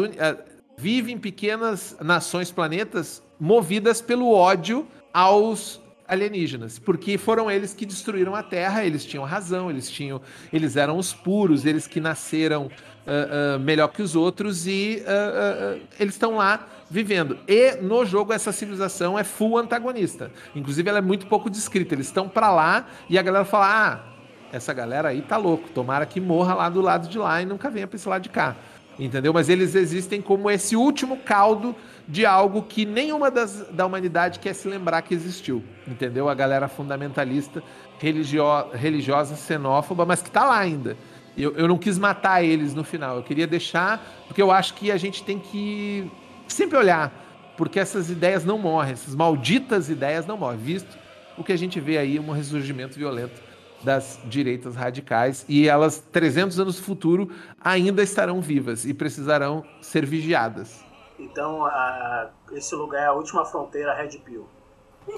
vive 0.77 1.11
em 1.11 1.19
pequenas 1.19 1.97
nações, 2.01 2.53
planetas, 2.53 3.23
movidas 3.41 4.01
pelo 4.01 4.31
ódio 4.31 4.87
aos 5.13 5.81
alienígenas, 6.07 6.79
porque 6.79 7.19
foram 7.19 7.51
eles 7.51 7.75
que 7.75 7.85
destruíram 7.85 8.35
a 8.35 8.43
Terra, 8.43 8.85
eles 8.85 9.05
tinham 9.05 9.25
razão, 9.25 9.69
eles 9.69 9.91
tinham, 9.91 10.23
eles 10.51 10.75
eram 10.75 10.97
os 10.97 11.13
puros, 11.13 11.67
eles 11.67 11.87
que 11.87 12.01
nasceram 12.01 12.67
uh, 12.67 13.57
uh, 13.57 13.61
melhor 13.61 13.89
que 13.89 14.01
os 14.01 14.17
outros 14.17 14.67
e 14.67 15.03
uh, 15.03 15.81
eles 16.01 16.15
estão 16.15 16.37
lá 16.37 16.67
vivendo. 16.91 17.39
E 17.47 17.77
no 17.77 18.07
jogo 18.07 18.33
essa 18.33 18.53
civilização 18.53 19.19
é 19.19 19.25
full 19.25 19.59
antagonista. 19.59 20.33
Inclusive 20.55 20.89
ela 20.89 20.99
é 20.99 21.03
muito 21.03 21.27
pouco 21.27 21.51
descrita. 21.51 21.95
Eles 21.95 22.07
estão 22.07 22.27
para 22.27 22.51
lá 22.51 22.87
e 23.11 23.19
a 23.19 23.23
galera 23.23 23.45
fala: 23.45 23.67
"Ah, 23.67 24.18
essa 24.53 24.73
galera 24.73 25.09
aí 25.09 25.23
tá 25.23 25.37
louco, 25.37 25.69
tomara 25.71 26.07
que 26.07 26.21
morra 26.21 26.55
lá 26.55 26.69
do 26.69 26.81
lado 26.81 27.09
de 27.09 27.19
lá 27.19 27.41
e 27.43 27.47
nunca 27.47 27.71
venha 27.71 27.87
para 27.87 27.97
esse 27.97 28.09
lado 28.09 28.23
de 28.23 28.29
cá". 28.29 28.57
Entendeu? 28.99 29.33
Mas 29.33 29.49
eles 29.49 29.77
existem 29.77 30.21
como 30.21 30.51
esse 30.51 30.75
último 30.75 31.19
caldo 31.19 31.75
de 32.07 32.27
algo 32.27 32.63
que 32.63 32.85
nenhuma 32.85 33.31
das, 33.31 33.69
da 33.71 33.87
humanidade 33.87 34.41
quer 34.41 34.55
se 34.55 34.67
lembrar 34.67 35.03
que 35.03 35.15
existiu. 35.15 35.63
Entendeu? 35.87 36.29
A 36.29 36.35
galera 36.35 36.67
fundamentalista, 36.67 37.63
religio, 37.99 38.43
religiosa, 38.73 39.37
xenófoba, 39.37 40.05
mas 40.05 40.21
que 40.21 40.31
tá 40.31 40.45
lá 40.45 40.59
ainda. 40.59 40.97
Eu, 41.37 41.55
eu 41.55 41.69
não 41.69 41.79
quis 41.79 41.97
matar 41.97 42.43
eles 42.43 42.75
no 42.75 42.83
final. 42.83 43.19
Eu 43.19 43.23
queria 43.23 43.47
deixar, 43.47 44.05
porque 44.27 44.43
eu 44.43 44.51
acho 44.51 44.75
que 44.75 44.91
a 44.91 44.97
gente 44.97 45.23
tem 45.23 45.39
que 45.39 46.11
sempre 46.49 46.77
olhar, 46.77 47.13
porque 47.57 47.79
essas 47.79 48.11
ideias 48.11 48.45
não 48.45 48.59
morrem, 48.59 48.95
essas 48.95 49.15
malditas 49.15 49.89
ideias 49.89 50.27
não 50.27 50.37
morrem, 50.37 50.59
visto 50.59 50.99
o 51.37 51.45
que 51.45 51.53
a 51.53 51.57
gente 51.57 51.79
vê 51.79 51.99
aí, 51.99 52.19
um 52.19 52.33
ressurgimento 52.33 52.99
violento 52.99 53.48
das 53.83 54.19
direitas 54.25 54.75
radicais 54.75 55.45
e 55.49 55.69
elas 55.69 55.99
300 56.13 56.59
anos 56.61 56.77
no 56.79 56.85
futuro 56.85 57.31
ainda 57.61 58.03
estarão 58.03 58.41
vivas 58.41 58.85
e 58.85 58.93
precisarão 58.93 59.65
ser 59.81 60.05
vigiadas. 60.05 60.85
Então, 61.19 61.65
a, 61.65 62.31
esse 62.53 62.75
lugar 62.75 63.03
é 63.03 63.07
a 63.07 63.13
última 63.13 63.45
fronteira 63.45 63.95
Red 63.95 64.19
Pill. 64.19 64.47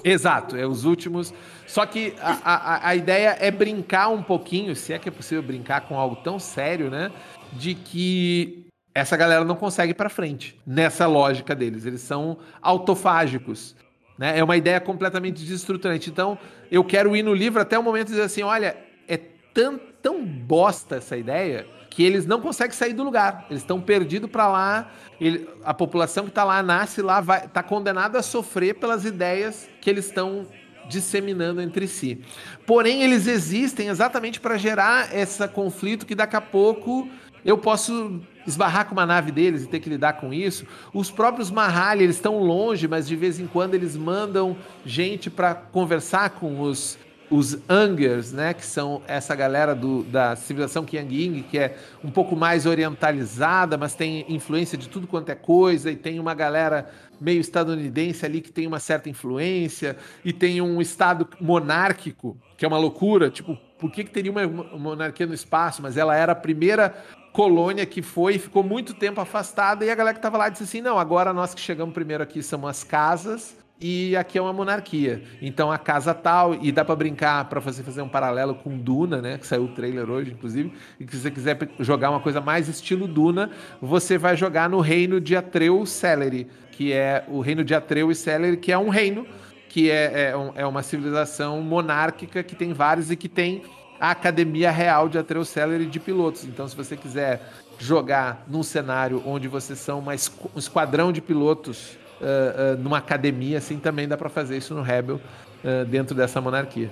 Exato, 0.03 0.55
é 0.55 0.65
os 0.65 0.85
últimos. 0.85 1.33
Só 1.67 1.85
que 1.85 2.15
a, 2.21 2.39
a, 2.43 2.87
a 2.89 2.95
ideia 2.95 3.37
é 3.39 3.51
brincar 3.51 4.09
um 4.09 4.23
pouquinho, 4.23 4.75
se 4.75 4.93
é 4.93 4.99
que 4.99 5.09
é 5.09 5.11
possível 5.11 5.43
brincar 5.43 5.81
com 5.81 5.99
algo 5.99 6.15
tão 6.17 6.39
sério, 6.39 6.89
né? 6.89 7.11
De 7.53 7.75
que 7.75 8.67
essa 8.93 9.15
galera 9.15 9.43
não 9.43 9.55
consegue 9.55 9.93
para 9.93 10.09
frente 10.09 10.59
nessa 10.65 11.07
lógica 11.07 11.55
deles. 11.55 11.85
Eles 11.85 12.01
são 12.01 12.37
autofágicos. 12.61 13.75
Né? 14.21 14.37
É 14.37 14.43
uma 14.43 14.55
ideia 14.55 14.79
completamente 14.79 15.43
destruturante. 15.43 16.11
Então, 16.11 16.37
eu 16.69 16.83
quero 16.83 17.15
ir 17.15 17.23
no 17.23 17.33
livro 17.33 17.59
até 17.59 17.79
o 17.79 17.81
momento 17.81 18.09
e 18.09 18.11
dizer 18.11 18.21
assim: 18.21 18.43
olha, 18.43 18.77
é 19.07 19.17
tão, 19.17 19.79
tão 19.99 20.23
bosta 20.23 20.97
essa 20.97 21.17
ideia 21.17 21.65
que 21.89 22.03
eles 22.03 22.27
não 22.27 22.39
conseguem 22.39 22.77
sair 22.77 22.93
do 22.93 23.03
lugar. 23.03 23.47
Eles 23.49 23.63
estão 23.63 23.81
perdidos 23.81 24.29
para 24.29 24.47
lá. 24.47 24.91
Ele, 25.19 25.49
a 25.63 25.73
população 25.73 26.25
que 26.25 26.29
está 26.29 26.43
lá 26.43 26.61
nasce 26.61 27.01
lá, 27.01 27.19
está 27.43 27.63
condenada 27.63 28.19
a 28.19 28.21
sofrer 28.21 28.75
pelas 28.75 29.05
ideias 29.05 29.67
que 29.81 29.89
eles 29.89 30.05
estão 30.05 30.45
disseminando 30.87 31.59
entre 31.59 31.87
si. 31.87 32.21
Porém, 32.67 33.01
eles 33.01 33.25
existem 33.25 33.87
exatamente 33.87 34.39
para 34.39 34.55
gerar 34.55 35.15
esse 35.17 35.45
conflito 35.47 36.05
que 36.05 36.13
daqui 36.13 36.35
a 36.35 36.41
pouco 36.41 37.09
eu 37.43 37.57
posso 37.57 38.21
esbarrar 38.45 38.85
com 38.85 38.93
uma 38.93 39.05
nave 39.05 39.31
deles 39.31 39.63
e 39.63 39.67
ter 39.67 39.79
que 39.79 39.89
lidar 39.89 40.13
com 40.13 40.33
isso. 40.33 40.65
Os 40.93 41.11
próprios 41.11 41.51
Mahali, 41.51 42.03
eles 42.03 42.15
estão 42.15 42.39
longe, 42.39 42.87
mas 42.87 43.07
de 43.07 43.15
vez 43.15 43.39
em 43.39 43.47
quando 43.47 43.73
eles 43.73 43.95
mandam 43.95 44.55
gente 44.85 45.29
para 45.29 45.53
conversar 45.55 46.31
com 46.31 46.61
os 46.61 46.97
os 47.31 47.57
Angers, 47.69 48.33
né, 48.33 48.53
que 48.53 48.65
são 48.65 49.01
essa 49.07 49.33
galera 49.33 49.73
do, 49.73 50.03
da 50.03 50.35
civilização 50.35 50.83
Qiangying, 50.83 51.43
que 51.43 51.57
é 51.57 51.77
um 52.03 52.11
pouco 52.11 52.35
mais 52.35 52.65
orientalizada, 52.65 53.77
mas 53.77 53.95
tem 53.95 54.25
influência 54.27 54.77
de 54.77 54.89
tudo 54.89 55.07
quanto 55.07 55.29
é 55.29 55.35
coisa, 55.35 55.89
e 55.89 55.95
tem 55.95 56.19
uma 56.19 56.33
galera 56.33 56.91
meio 57.21 57.39
estadunidense 57.39 58.25
ali 58.25 58.41
que 58.41 58.51
tem 58.51 58.67
uma 58.67 58.79
certa 58.79 59.09
influência, 59.09 59.95
e 60.25 60.33
tem 60.33 60.59
um 60.59 60.81
estado 60.81 61.25
monárquico, 61.39 62.37
que 62.57 62.65
é 62.65 62.67
uma 62.67 62.77
loucura, 62.77 63.29
tipo, 63.29 63.57
por 63.79 63.89
que, 63.89 64.03
que 64.03 64.11
teria 64.11 64.31
uma 64.31 64.45
monarquia 64.45 65.25
no 65.25 65.33
espaço? 65.33 65.81
Mas 65.81 65.97
ela 65.97 66.15
era 66.15 66.33
a 66.33 66.35
primeira 66.35 66.93
colônia 67.31 67.85
que 67.85 68.01
foi 68.01 68.37
ficou 68.37 68.63
muito 68.63 68.93
tempo 68.93 69.21
afastada, 69.21 69.85
e 69.85 69.89
a 69.89 69.95
galera 69.95 70.13
que 70.13 70.19
estava 70.19 70.37
lá 70.37 70.49
disse 70.49 70.63
assim: 70.63 70.81
não, 70.81 70.97
agora 70.97 71.33
nós 71.33 71.53
que 71.53 71.61
chegamos 71.61 71.93
primeiro 71.93 72.23
aqui 72.23 72.43
somos 72.43 72.69
as 72.69 72.83
casas, 72.83 73.57
e 73.81 74.15
aqui 74.15 74.37
é 74.37 74.41
uma 74.41 74.53
monarquia. 74.53 75.23
Então 75.41 75.71
a 75.71 75.77
casa 75.77 76.13
tal, 76.13 76.53
e 76.53 76.71
dá 76.71 76.85
para 76.85 76.95
brincar, 76.95 77.49
para 77.49 77.59
você 77.59 77.81
fazer 77.81 78.03
um 78.03 78.09
paralelo 78.09 78.53
com 78.53 78.77
Duna, 78.77 79.21
né? 79.21 79.37
Que 79.39 79.47
saiu 79.47 79.63
o 79.63 79.69
trailer 79.69 80.09
hoje, 80.09 80.31
inclusive. 80.31 80.71
E 80.99 81.05
que 81.05 81.15
se 81.15 81.21
você 81.23 81.31
quiser 81.31 81.57
jogar 81.79 82.11
uma 82.11 82.19
coisa 82.19 82.39
mais 82.39 82.69
estilo 82.69 83.07
Duna, 83.07 83.49
você 83.81 84.17
vai 84.17 84.37
jogar 84.37 84.69
no 84.69 84.79
reino 84.79 85.19
de 85.19 85.35
Atreu 85.35 85.83
Celery, 85.85 86.47
que 86.71 86.93
é 86.93 87.25
o 87.27 87.39
reino 87.39 87.63
de 87.63 87.73
Atreu 87.73 88.11
e 88.11 88.15
Celery, 88.15 88.57
que 88.57 88.71
é 88.71 88.77
um 88.77 88.89
reino 88.89 89.25
que 89.67 89.89
é, 89.89 90.33
é, 90.33 90.61
é 90.61 90.65
uma 90.65 90.83
civilização 90.83 91.61
monárquica 91.61 92.43
que 92.43 92.55
tem 92.55 92.73
vários 92.73 93.09
e 93.09 93.15
que 93.15 93.29
tem 93.29 93.63
a 94.01 94.09
Academia 94.09 94.71
Real 94.71 95.07
de 95.07 95.19
Atreu 95.19 95.45
Celery 95.45 95.85
de 95.85 95.99
pilotos. 95.99 96.43
Então, 96.43 96.67
se 96.67 96.75
você 96.75 96.97
quiser 96.97 97.39
jogar 97.77 98.43
num 98.47 98.63
cenário 98.63 99.21
onde 99.23 99.47
vocês 99.47 99.77
são 99.77 99.99
uma, 99.99 100.13
um 100.13 100.57
esquadrão 100.57 101.11
de 101.11 101.21
pilotos 101.21 101.99
uh, 102.19 102.73
uh, 102.73 102.81
numa 102.81 102.97
academia, 102.97 103.59
assim, 103.59 103.77
também 103.77 104.07
dá 104.07 104.17
para 104.17 104.27
fazer 104.27 104.57
isso 104.57 104.73
no 104.73 104.81
Rebel, 104.81 105.21
uh, 105.63 105.85
dentro 105.85 106.15
dessa 106.15 106.41
monarquia. 106.41 106.89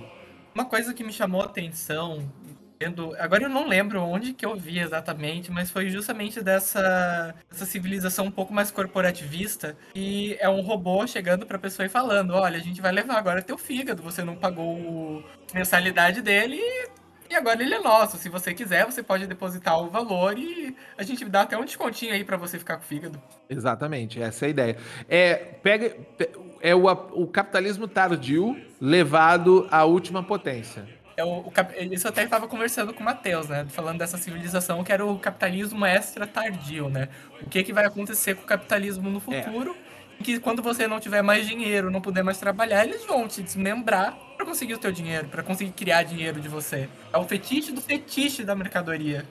Uma 0.54 0.66
coisa 0.66 0.94
que 0.94 1.04
me 1.04 1.12
chamou 1.12 1.42
a 1.42 1.46
atenção, 1.46 2.30
vendo, 2.80 3.16
agora 3.18 3.44
eu 3.44 3.50
não 3.50 3.68
lembro 3.68 4.04
onde 4.04 4.32
que 4.32 4.46
eu 4.46 4.56
vi 4.56 4.78
exatamente, 4.78 5.52
mas 5.52 5.72
foi 5.72 5.90
justamente 5.90 6.44
dessa, 6.44 7.34
civilização 7.52 8.26
um 8.26 8.32
pouco 8.32 8.54
mais 8.54 8.70
corporativista, 8.70 9.76
e 9.96 10.38
é 10.40 10.48
um 10.48 10.62
robô 10.62 11.08
chegando 11.08 11.48
para 11.48 11.58
a 11.58 11.60
pessoa 11.60 11.88
e 11.88 11.90
falando, 11.90 12.36
olha, 12.36 12.58
a 12.58 12.62
gente 12.62 12.82
vai 12.82 12.92
levar 12.92 13.18
agora 13.18 13.42
teu 13.42 13.58
fígado, 13.58 14.04
você 14.04 14.24
não 14.24 14.36
pagou 14.36 15.24
mensalidade 15.56 16.22
dele 16.22 16.62
e 17.30 17.36
agora 17.36 17.62
ele 17.62 17.74
é 17.74 17.80
nosso. 17.80 18.18
Se 18.18 18.28
você 18.28 18.54
quiser, 18.54 18.86
você 18.86 19.04
pode 19.04 19.28
depositar 19.28 19.80
o 19.80 19.90
valor 19.90 20.38
e 20.38 20.76
a 20.98 21.04
gente 21.04 21.24
dá 21.26 21.42
até 21.42 21.58
um 21.58 21.64
descontinho 21.64 22.14
aí 22.14 22.24
para 22.24 22.38
você 22.38 22.58
ficar 22.58 22.78
com 22.78 22.84
o 22.84 22.86
fígado. 22.86 23.22
Exatamente, 23.50 24.22
essa 24.22 24.46
é 24.46 24.48
a 24.48 24.50
ideia. 24.50 24.78
É, 25.08 25.36
pega, 25.36 25.96
é 26.62 26.74
o, 26.74 26.86
o 26.88 27.28
capitalismo 27.28 27.88
tardio 27.88 28.58
levado 28.82 29.68
à 29.70 29.86
última 29.86 30.24
potência. 30.24 30.88
É 31.16 31.24
o, 31.24 31.40
o, 31.40 31.54
isso 31.92 32.08
até 32.08 32.24
estava 32.24 32.48
conversando 32.48 32.94
com 32.94 33.02
o 33.02 33.06
Matheus, 33.06 33.50
né? 33.50 33.66
Falando 33.70 34.00
dessa 34.00 34.18
civilização 34.18 34.84
que 34.84 34.92
era 34.92 35.06
o 35.06 35.20
capitalismo 35.20 35.86
extra 35.86 36.26
tardio, 36.26 36.90
né? 36.90 37.10
O 37.42 37.50
que, 37.50 37.62
que 37.64 37.74
vai 37.74 37.86
acontecer 37.86 38.36
com 38.36 38.44
o 38.44 38.48
capitalismo 38.48 39.10
no 39.10 39.18
é. 39.18 39.44
futuro? 39.44 39.76
É 40.20 40.24
que 40.24 40.40
quando 40.40 40.62
você 40.62 40.88
não 40.88 41.00
tiver 41.00 41.22
mais 41.22 41.48
dinheiro, 41.48 41.90
não 41.92 42.02
puder 42.02 42.24
mais 42.24 42.38
trabalhar, 42.38 42.86
eles 42.86 43.06
vão 43.06 43.28
te 43.28 43.42
desmembrar 43.42 44.18
para 44.40 44.46
conseguir 44.46 44.74
o 44.74 44.78
teu 44.78 44.90
dinheiro, 44.90 45.28
para 45.28 45.44
conseguir 45.44 45.72
criar 45.72 46.04
dinheiro 46.04 46.40
de 46.40 46.48
você. 46.48 46.88
É 47.12 47.18
o 47.18 47.26
fetiche 47.26 47.74
do 47.74 47.82
fetiche 47.82 48.46
da 48.46 48.56
mercadoria. 48.56 49.26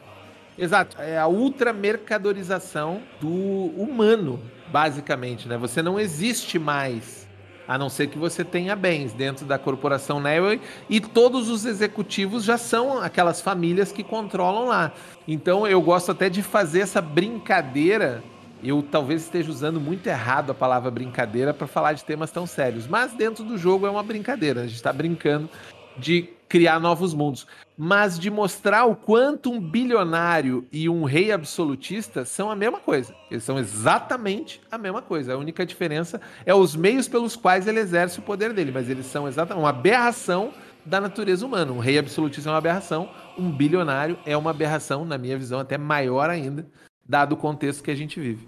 Exato, 0.58 1.00
é 1.00 1.16
a 1.16 1.26
ultramercadorização 1.26 3.00
do 3.18 3.30
humano, 3.30 4.38
basicamente, 4.70 5.48
né? 5.48 5.56
Você 5.56 5.80
não 5.80 5.98
existe 5.98 6.58
mais, 6.58 7.26
a 7.66 7.78
não 7.78 7.88
ser 7.88 8.08
que 8.08 8.18
você 8.18 8.44
tenha 8.44 8.76
bens 8.76 9.14
dentro 9.14 9.46
da 9.46 9.58
corporação 9.58 10.20
Newey 10.20 10.60
e 10.90 11.00
todos 11.00 11.48
os 11.48 11.64
executivos 11.64 12.44
já 12.44 12.58
são 12.58 13.00
aquelas 13.00 13.40
famílias 13.40 13.90
que 13.90 14.04
controlam 14.04 14.66
lá. 14.66 14.92
Então 15.26 15.66
eu 15.66 15.80
gosto 15.80 16.12
até 16.12 16.28
de 16.28 16.42
fazer 16.42 16.80
essa 16.80 17.00
brincadeira 17.00 18.22
eu 18.62 18.82
talvez 18.82 19.22
esteja 19.22 19.50
usando 19.50 19.80
muito 19.80 20.06
errado 20.06 20.50
a 20.50 20.54
palavra 20.54 20.90
brincadeira 20.90 21.54
para 21.54 21.66
falar 21.66 21.92
de 21.92 22.04
temas 22.04 22.30
tão 22.30 22.46
sérios, 22.46 22.86
mas 22.86 23.12
dentro 23.12 23.44
do 23.44 23.56
jogo 23.56 23.86
é 23.86 23.90
uma 23.90 24.02
brincadeira. 24.02 24.62
A 24.62 24.66
gente 24.66 24.76
está 24.76 24.92
brincando 24.92 25.48
de 25.96 26.28
criar 26.48 26.80
novos 26.80 27.12
mundos, 27.12 27.46
mas 27.76 28.18
de 28.18 28.30
mostrar 28.30 28.86
o 28.86 28.96
quanto 28.96 29.52
um 29.52 29.60
bilionário 29.60 30.66
e 30.72 30.88
um 30.88 31.04
rei 31.04 31.30
absolutista 31.30 32.24
são 32.24 32.50
a 32.50 32.56
mesma 32.56 32.80
coisa. 32.80 33.14
Eles 33.30 33.44
são 33.44 33.58
exatamente 33.58 34.60
a 34.70 34.78
mesma 34.78 35.02
coisa. 35.02 35.34
A 35.34 35.36
única 35.36 35.66
diferença 35.66 36.20
é 36.46 36.54
os 36.54 36.74
meios 36.74 37.06
pelos 37.06 37.36
quais 37.36 37.66
ele 37.66 37.80
exerce 37.80 38.18
o 38.18 38.22
poder 38.22 38.52
dele, 38.52 38.72
mas 38.72 38.88
eles 38.88 39.06
são 39.06 39.28
exatamente 39.28 39.62
uma 39.62 39.70
aberração 39.70 40.52
da 40.86 41.00
natureza 41.00 41.44
humana. 41.44 41.70
Um 41.70 41.78
rei 41.78 41.98
absolutista 41.98 42.48
é 42.48 42.52
uma 42.52 42.58
aberração, 42.58 43.10
um 43.36 43.50
bilionário 43.50 44.18
é 44.24 44.36
uma 44.36 44.50
aberração, 44.50 45.04
na 45.04 45.18
minha 45.18 45.36
visão, 45.36 45.60
até 45.60 45.76
maior 45.76 46.30
ainda 46.30 46.66
dado 47.08 47.32
o 47.32 47.36
contexto 47.36 47.82
que 47.82 47.90
a 47.90 47.96
gente 47.96 48.20
vive. 48.20 48.46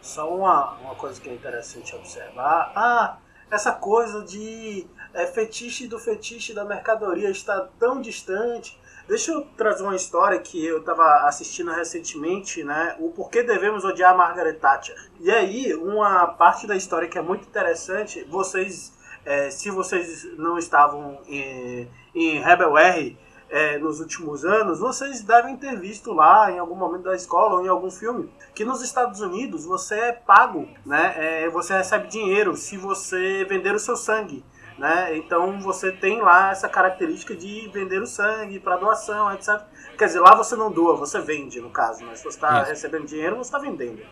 Só 0.00 0.34
uma, 0.34 0.72
uma 0.78 0.94
coisa 0.94 1.20
que 1.20 1.28
é 1.28 1.34
interessante 1.34 1.94
observar. 1.94 2.72
Ah, 2.74 3.18
essa 3.50 3.72
coisa 3.72 4.24
de 4.24 4.86
é, 5.12 5.26
fetiche 5.26 5.86
do 5.86 5.98
fetiche 5.98 6.54
da 6.54 6.64
mercadoria 6.64 7.28
está 7.28 7.68
tão 7.78 8.00
distante. 8.00 8.80
Deixa 9.06 9.32
eu 9.32 9.42
trazer 9.56 9.82
uma 9.82 9.94
história 9.94 10.38
que 10.40 10.64
eu 10.64 10.78
estava 10.78 11.26
assistindo 11.26 11.70
recentemente, 11.70 12.64
né? 12.64 12.96
O 12.98 13.10
porquê 13.10 13.42
devemos 13.42 13.84
odiar 13.84 14.16
Margaret 14.16 14.54
Thatcher. 14.54 14.96
E 15.20 15.30
aí, 15.30 15.74
uma 15.74 16.26
parte 16.28 16.66
da 16.66 16.74
história 16.74 17.08
que 17.08 17.18
é 17.18 17.22
muito 17.22 17.46
interessante, 17.46 18.24
vocês, 18.24 18.92
é, 19.24 19.50
se 19.50 19.70
vocês 19.70 20.24
não 20.38 20.56
estavam 20.56 21.20
em, 21.26 21.88
em 22.14 22.40
Rebel 22.40 22.78
R, 22.78 23.18
é, 23.52 23.76
nos 23.76 24.00
últimos 24.00 24.46
anos, 24.46 24.80
vocês 24.80 25.20
devem 25.20 25.58
ter 25.58 25.78
visto 25.78 26.10
lá 26.14 26.50
em 26.50 26.58
algum 26.58 26.74
momento 26.74 27.02
da 27.02 27.14
escola 27.14 27.56
ou 27.56 27.64
em 27.64 27.68
algum 27.68 27.90
filme 27.90 28.32
que 28.54 28.64
nos 28.64 28.80
Estados 28.80 29.20
Unidos 29.20 29.66
você 29.66 29.94
é 29.94 30.12
pago, 30.12 30.66
né? 30.86 31.14
É, 31.18 31.50
você 31.50 31.74
recebe 31.74 32.08
dinheiro 32.08 32.56
se 32.56 32.78
você 32.78 33.44
vender 33.44 33.74
o 33.74 33.78
seu 33.78 33.94
sangue. 33.94 34.42
Né? 34.78 35.18
Então 35.18 35.60
você 35.60 35.92
tem 35.92 36.22
lá 36.22 36.50
essa 36.50 36.66
característica 36.66 37.36
de 37.36 37.68
vender 37.68 38.00
o 38.00 38.06
sangue 38.06 38.58
para 38.58 38.78
doação, 38.78 39.30
etc. 39.34 39.60
Quer 39.98 40.06
dizer, 40.06 40.20
lá 40.20 40.34
você 40.34 40.56
não 40.56 40.72
doa, 40.72 40.96
você 40.96 41.20
vende, 41.20 41.60
no 41.60 41.68
caso. 41.68 42.02
Né? 42.06 42.14
Se 42.14 42.22
você 42.22 42.30
está 42.30 42.62
recebendo 42.62 43.04
dinheiro, 43.04 43.36
você 43.36 43.48
está 43.48 43.58
vendendo. 43.58 44.02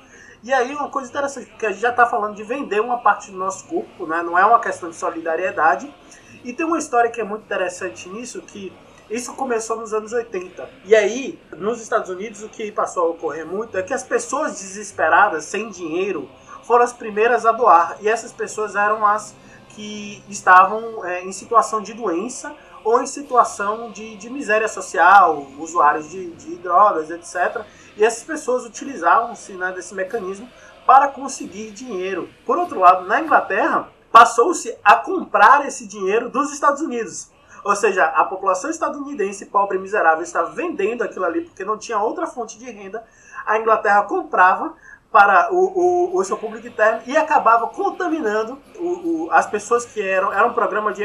E 0.43 0.53
aí 0.53 0.75
uma 0.75 0.91
coisa 0.91 1.09
interessante, 1.09 1.51
que 1.59 1.65
a 1.65 1.71
gente 1.71 1.81
já 1.81 1.91
está 1.91 2.05
falando 2.05 2.37
de 2.37 2.43
vender 2.43 2.81
uma 2.81 2.99
parte 2.99 3.31
do 3.31 3.39
nosso 3.39 3.67
corpo, 3.67 4.07
né? 4.07 4.23
não 4.23 4.39
é 4.39 4.45
uma 4.45 4.61
questão 4.61 4.91
de 4.91 4.97
solidariedade. 4.97 5.93
E 6.45 6.53
tem 6.53 6.67
uma 6.67 6.79
história 6.79 7.11
que 7.11 7.23
é 7.23 7.25
muito 7.25 7.45
interessante 7.45 8.07
nisso, 8.11 8.43
que 8.43 8.71
isso 9.11 9.35
começou 9.35 9.77
nos 9.77 9.93
anos 9.93 10.13
80. 10.13 10.71
E 10.85 10.95
aí, 10.95 11.39
nos 11.57 11.81
Estados 11.83 12.09
Unidos, 12.09 12.43
o 12.43 12.49
que 12.49 12.71
passou 12.71 13.07
a 13.07 13.11
ocorrer 13.11 13.45
muito 13.45 13.77
é 13.77 13.83
que 13.83 13.93
as 13.93 14.05
pessoas 14.05 14.61
desesperadas, 14.61 15.45
sem 15.45 15.69
dinheiro, 15.69 16.31
foram 16.63 16.85
as 16.85 16.93
primeiras 16.93 17.45
a 17.45 17.51
doar. 17.51 17.97
E 18.01 18.09
essas 18.09 18.33
pessoas 18.33 18.77
eram 18.77 19.05
as 19.05 19.35
que 19.71 20.23
estavam 20.29 21.05
é, 21.05 21.25
em 21.25 21.33
situação 21.33 21.83
de 21.83 21.93
doença 21.93 22.55
ou 22.85 23.03
em 23.03 23.07
situação 23.07 23.91
de, 23.91 24.17
de 24.17 24.31
miséria 24.31 24.69
social, 24.69 25.47
usuários 25.59 26.09
de, 26.09 26.31
de, 26.31 26.57
drogas, 26.57 27.11
etc. 27.11 27.65
E 27.97 28.05
essas 28.05 28.23
pessoas 28.23 28.65
utilizavam-se 28.65 29.53
né, 29.53 29.73
desse 29.73 29.95
mecanismo 29.95 30.49
para 30.87 31.09
conseguir 31.09 31.73
dinheiro. 31.73 32.29
Por 32.47 32.59
outro 32.59 32.79
lado, 32.79 33.07
na 33.07 33.21
Inglaterra, 33.21 33.89
passou-se 34.11 34.77
a 34.85 34.97
comprar 34.97 35.67
esse 35.67 35.87
dinheiro 35.87 36.31
dos 36.31 36.53
Estados 36.53 36.81
Unidos. 36.81 37.31
Ou 37.65 37.77
seja, 37.77 38.05
a 38.05 38.25
população 38.25 38.71
estadunidense 38.71 39.47
pobre 39.47 39.77
e 39.77 39.81
miserável 39.81 40.23
estava 40.23 40.51
vendendo 40.51 41.03
aquilo 41.03 41.25
ali 41.25 41.43
porque 41.43 41.65
não 41.65 41.77
tinha 41.77 41.99
outra 41.99 42.27
fonte 42.27 42.59
de 42.59 42.71
renda. 42.71 43.05
A 43.47 43.59
Inglaterra 43.59 44.03
comprava 44.03 44.75
para 45.13 45.53
o, 45.53 45.57
o, 45.57 46.17
o 46.19 46.25
seu 46.25 46.37
público 46.37 46.67
interno 46.67 47.03
e 47.07 47.17
acabava 47.17 47.67
contaminando 47.69 48.59
o, 48.79 48.87
o, 49.25 49.29
as 49.33 49.47
pessoas 49.47 49.85
que 49.85 50.01
eram. 50.01 50.33
Era 50.33 50.47
um 50.47 50.53
programa 50.53 50.93
de 50.93 51.03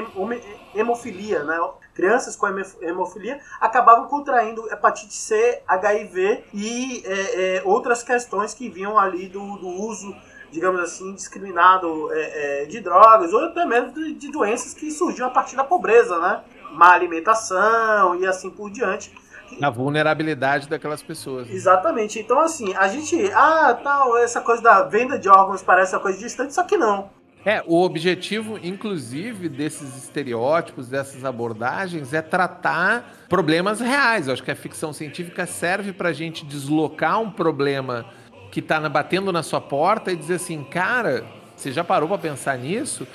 hemofilia, 0.75 1.43
né? 1.43 1.57
Crianças 1.93 2.35
com 2.35 2.47
hemofilia 2.81 3.39
acabavam 3.59 4.07
contraindo 4.07 4.71
hepatite 4.71 5.13
C, 5.13 5.61
HIV 5.65 6.43
e 6.53 7.03
é, 7.05 7.57
é, 7.57 7.61
outras 7.63 8.03
questões 8.03 8.53
que 8.53 8.69
vinham 8.69 8.99
ali 8.99 9.27
do, 9.27 9.57
do 9.57 9.67
uso 9.67 10.13
digamos 10.55 10.79
assim, 10.79 11.13
discriminado 11.13 12.09
é, 12.13 12.63
é, 12.63 12.65
de 12.65 12.79
drogas, 12.79 13.33
ou 13.33 13.43
até 13.43 13.65
mesmo 13.65 13.91
de, 13.91 14.13
de, 14.13 14.31
doenças 14.31 14.73
que 14.73 14.89
surgiam 14.89 15.27
a 15.27 15.29
partir 15.29 15.57
da 15.57 15.65
pobreza, 15.65 16.17
né? 16.17 16.41
Má 16.71 16.93
alimentação 16.93 18.15
e 18.15 18.25
assim 18.25 18.49
por 18.49 18.71
diante. 18.71 19.13
A 19.61 19.69
vulnerabilidade 19.69 20.67
daquelas 20.69 21.03
pessoas. 21.03 21.47
Né? 21.47 21.53
Exatamente. 21.53 22.19
Então, 22.19 22.39
assim, 22.39 22.73
a 22.73 22.87
gente. 22.87 23.29
Ah, 23.33 23.77
tal, 23.83 24.17
essa 24.17 24.41
coisa 24.41 24.63
da 24.63 24.83
venda 24.83 25.19
de 25.19 25.29
órgãos 25.29 25.61
parece 25.61 25.93
uma 25.93 26.01
coisa 26.01 26.17
distante, 26.17 26.53
só 26.53 26.63
que 26.63 26.77
não. 26.77 27.09
É, 27.45 27.61
o 27.67 27.83
objetivo, 27.83 28.57
inclusive, 28.63 29.47
desses 29.47 29.95
estereótipos, 29.95 30.89
dessas 30.89 31.23
abordagens, 31.23 32.11
é 32.11 32.21
tratar 32.21 33.27
problemas 33.29 33.79
reais. 33.79 34.25
Eu 34.27 34.33
acho 34.33 34.43
que 34.43 34.49
a 34.49 34.55
ficção 34.55 34.91
científica 34.91 35.45
serve 35.45 35.93
para 35.93 36.09
a 36.09 36.13
gente 36.13 36.43
deslocar 36.43 37.21
um 37.21 37.29
problema 37.29 38.07
que 38.55 38.61
está 38.61 38.79
batendo 38.87 39.33
na 39.33 39.43
sua 39.43 39.59
porta 39.59 40.13
e 40.13 40.15
dizer 40.15 40.35
assim, 40.35 40.63
cara, 40.63 41.25
você 41.57 41.73
já 41.73 41.83
parou 41.83 42.07
para 42.07 42.17
pensar 42.17 42.57
nisso? 42.57 43.05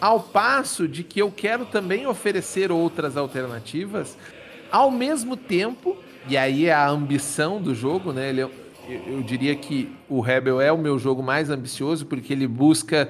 Ao 0.00 0.18
passo 0.18 0.88
de 0.88 1.04
que 1.04 1.22
eu 1.22 1.30
quero 1.30 1.66
também 1.66 2.04
oferecer 2.04 2.72
outras 2.72 3.16
alternativas, 3.16 4.18
ao 4.72 4.90
mesmo 4.90 5.36
tempo, 5.36 5.96
e 6.28 6.36
aí 6.36 6.66
é 6.66 6.72
a 6.72 6.88
ambição 6.88 7.62
do 7.62 7.76
jogo, 7.76 8.12
né? 8.12 8.28
Ele, 8.28 8.42
é, 8.42 8.48
eu 9.06 9.22
diria 9.22 9.54
que 9.54 9.88
o 10.08 10.20
Rebel 10.20 10.60
é 10.60 10.72
o 10.72 10.78
meu 10.78 10.98
jogo 10.98 11.22
mais 11.22 11.48
ambicioso, 11.48 12.04
porque 12.04 12.32
ele 12.32 12.48
busca 12.48 13.08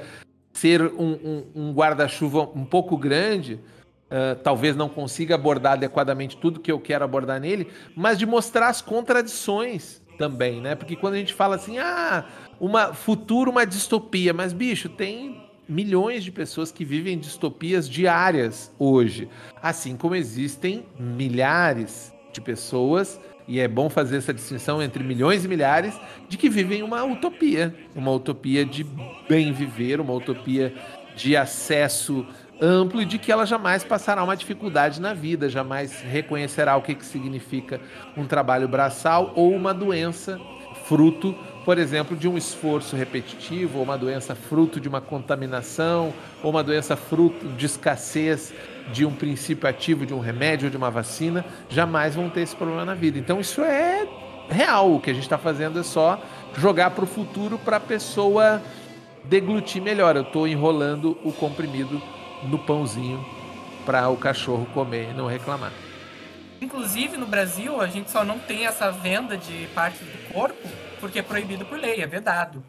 ser 0.53 0.83
um, 0.83 1.13
um, 1.25 1.45
um 1.55 1.73
guarda-chuva 1.73 2.51
um 2.55 2.67
pouco 2.67 2.99
grande, 2.99 3.55
uh, 3.55 4.37
talvez 4.45 4.77
não 4.77 4.91
consiga 4.91 5.37
abordar 5.37 5.73
adequadamente 5.73 6.37
tudo 6.37 6.61
que 6.61 6.71
eu 6.71 6.79
quero 6.79 7.03
abordar 7.03 7.41
nele, 7.41 7.67
mas 7.97 8.19
de 8.19 8.27
mostrar 8.27 8.69
as 8.69 8.83
contradições 8.83 10.07
também, 10.19 10.61
né? 10.61 10.75
Porque 10.75 10.97
quando 10.97 11.15
a 11.15 11.19
gente 11.19 11.33
fala 11.33 11.57
assim, 11.57 11.79
ah, 11.79 12.27
uma 12.61 12.93
futuro, 12.93 13.51
uma 13.51 13.65
distopia, 13.65 14.35
mas 14.35 14.53
bicho, 14.53 14.89
tem 14.89 15.41
milhões 15.69 16.25
de 16.25 16.33
pessoas 16.33 16.73
que 16.73 16.85
vivem 16.85 17.19
distopias 17.19 17.89
diárias 17.89 18.73
hoje, 18.79 19.29
assim 19.63 19.97
como 19.97 20.15
existem 20.15 20.85
milhares 20.99 22.13
de 22.33 22.41
pessoas 22.41 23.21
e 23.47 23.61
é 23.61 23.69
bom 23.69 23.89
fazer 23.89 24.19
essa 24.19 24.35
distinção 24.35 24.83
entre 24.83 25.03
milhões 25.03 25.45
e 25.45 25.49
milhares 25.49 25.99
de 26.29 26.37
que 26.37 26.51
vivem 26.51 26.83
uma 26.83 27.03
utopia, 27.05 27.75
uma 27.95 28.11
utopia 28.11 28.65
de 28.65 28.85
bem 29.29 29.53
viver, 29.53 30.01
uma 30.01 30.13
utopia 30.13 30.75
de 31.17 31.37
acesso 31.37 32.27
amplo 32.61 33.01
e 33.01 33.05
de 33.05 33.19
que 33.19 33.31
ela 33.31 33.47
jamais 33.47 33.85
passará 33.85 34.23
uma 34.23 34.37
dificuldade 34.37 35.01
na 35.01 35.15
vida, 35.15 35.49
jamais 35.49 36.01
reconhecerá 36.01 36.77
o 36.77 36.83
que, 36.83 36.95
que 36.95 37.05
significa 37.05 37.81
um 38.17 38.27
trabalho 38.27 38.69
braçal 38.69 39.33
ou 39.35 39.55
uma 39.55 39.73
doença 39.73 40.41
fruto, 40.85 41.35
por 41.65 41.79
exemplo, 41.79 42.17
de 42.17 42.27
um 42.27 42.37
esforço 42.37 42.97
repetitivo, 42.97 43.79
ou 43.79 43.85
uma 43.85 43.99
doença 43.99 44.35
fruto 44.35 44.81
de 44.81 44.89
uma 44.89 45.01
contaminação, 45.01 46.15
ou 46.43 46.51
uma 46.51 46.65
doença 46.65 46.97
fruto 46.97 47.47
de 47.49 47.67
escassez 47.67 48.55
de 48.93 49.05
um 49.05 49.13
princípio 49.13 49.69
ativo, 49.69 50.07
de 50.07 50.15
um 50.15 50.19
remédio 50.19 50.67
ou 50.67 50.71
de 50.71 50.77
uma 50.77 50.91
vacina, 50.91 51.45
jamais 51.69 52.15
vão 52.15 52.31
ter 52.31 52.41
esse 52.41 52.57
problema 52.57 52.85
na 52.85 52.95
vida. 52.95 53.19
Então 53.19 53.39
isso 53.39 53.61
é 53.61 54.09
real. 54.49 54.95
O 54.95 55.01
que 55.01 55.11
a 55.11 55.15
gente 55.15 55.25
está 55.25 55.37
fazendo 55.37 55.79
é 55.79 55.83
só 55.83 56.19
jogar 56.57 56.91
para 56.93 57.05
o 57.05 57.07
futuro 57.07 57.59
para 57.59 57.77
a 57.77 57.81
pessoa 57.81 58.63
deglutir 59.25 59.83
melhor. 59.83 60.17
Eu 60.17 60.23
estou 60.23 60.49
enrolando 60.49 61.19
o 61.23 61.33
comprimido 61.33 62.01
no 62.45 62.59
pãozinho 62.59 63.25
para 63.85 64.09
o 64.09 64.17
cachorro 64.17 64.67
comer 64.75 65.11
e 65.11 65.15
não 65.15 65.27
reclamar. 65.27 65.73
Inclusive 66.61 67.17
no 67.17 67.27
Brasil 67.27 67.81
a 67.81 67.87
gente 67.87 68.11
só 68.11 68.25
não 68.25 68.39
tem 68.39 68.67
essa 68.67 68.91
venda 68.91 69.37
de 69.37 69.69
partes 69.75 70.01
do 70.01 70.33
corpo 70.33 70.69
porque 71.01 71.21
é 71.21 71.23
proibido 71.23 71.65
por 71.65 71.79
lei, 71.79 72.03
é 72.03 72.07
vedado. 72.07 72.63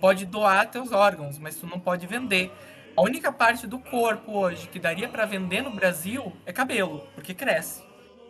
Pode 0.00 0.26
doar 0.26 0.68
teus 0.68 0.92
órgãos, 0.92 1.38
mas 1.38 1.56
tu 1.56 1.66
não 1.66 1.80
pode 1.80 2.06
vender. 2.06 2.52
A 2.96 3.02
única 3.02 3.32
parte 3.32 3.66
do 3.66 3.78
corpo 3.78 4.38
hoje 4.38 4.68
que 4.68 4.78
daria 4.78 5.08
para 5.08 5.24
vender 5.24 5.62
no 5.62 5.70
Brasil 5.70 6.32
é 6.44 6.52
cabelo, 6.52 7.06
porque 7.14 7.32
cresce. 7.32 7.82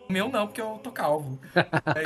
O 0.08 0.12
meu 0.12 0.28
não, 0.28 0.46
porque 0.46 0.60
eu 0.60 0.78
tô 0.82 0.90
calvo. 0.90 1.38
É 1.96 2.02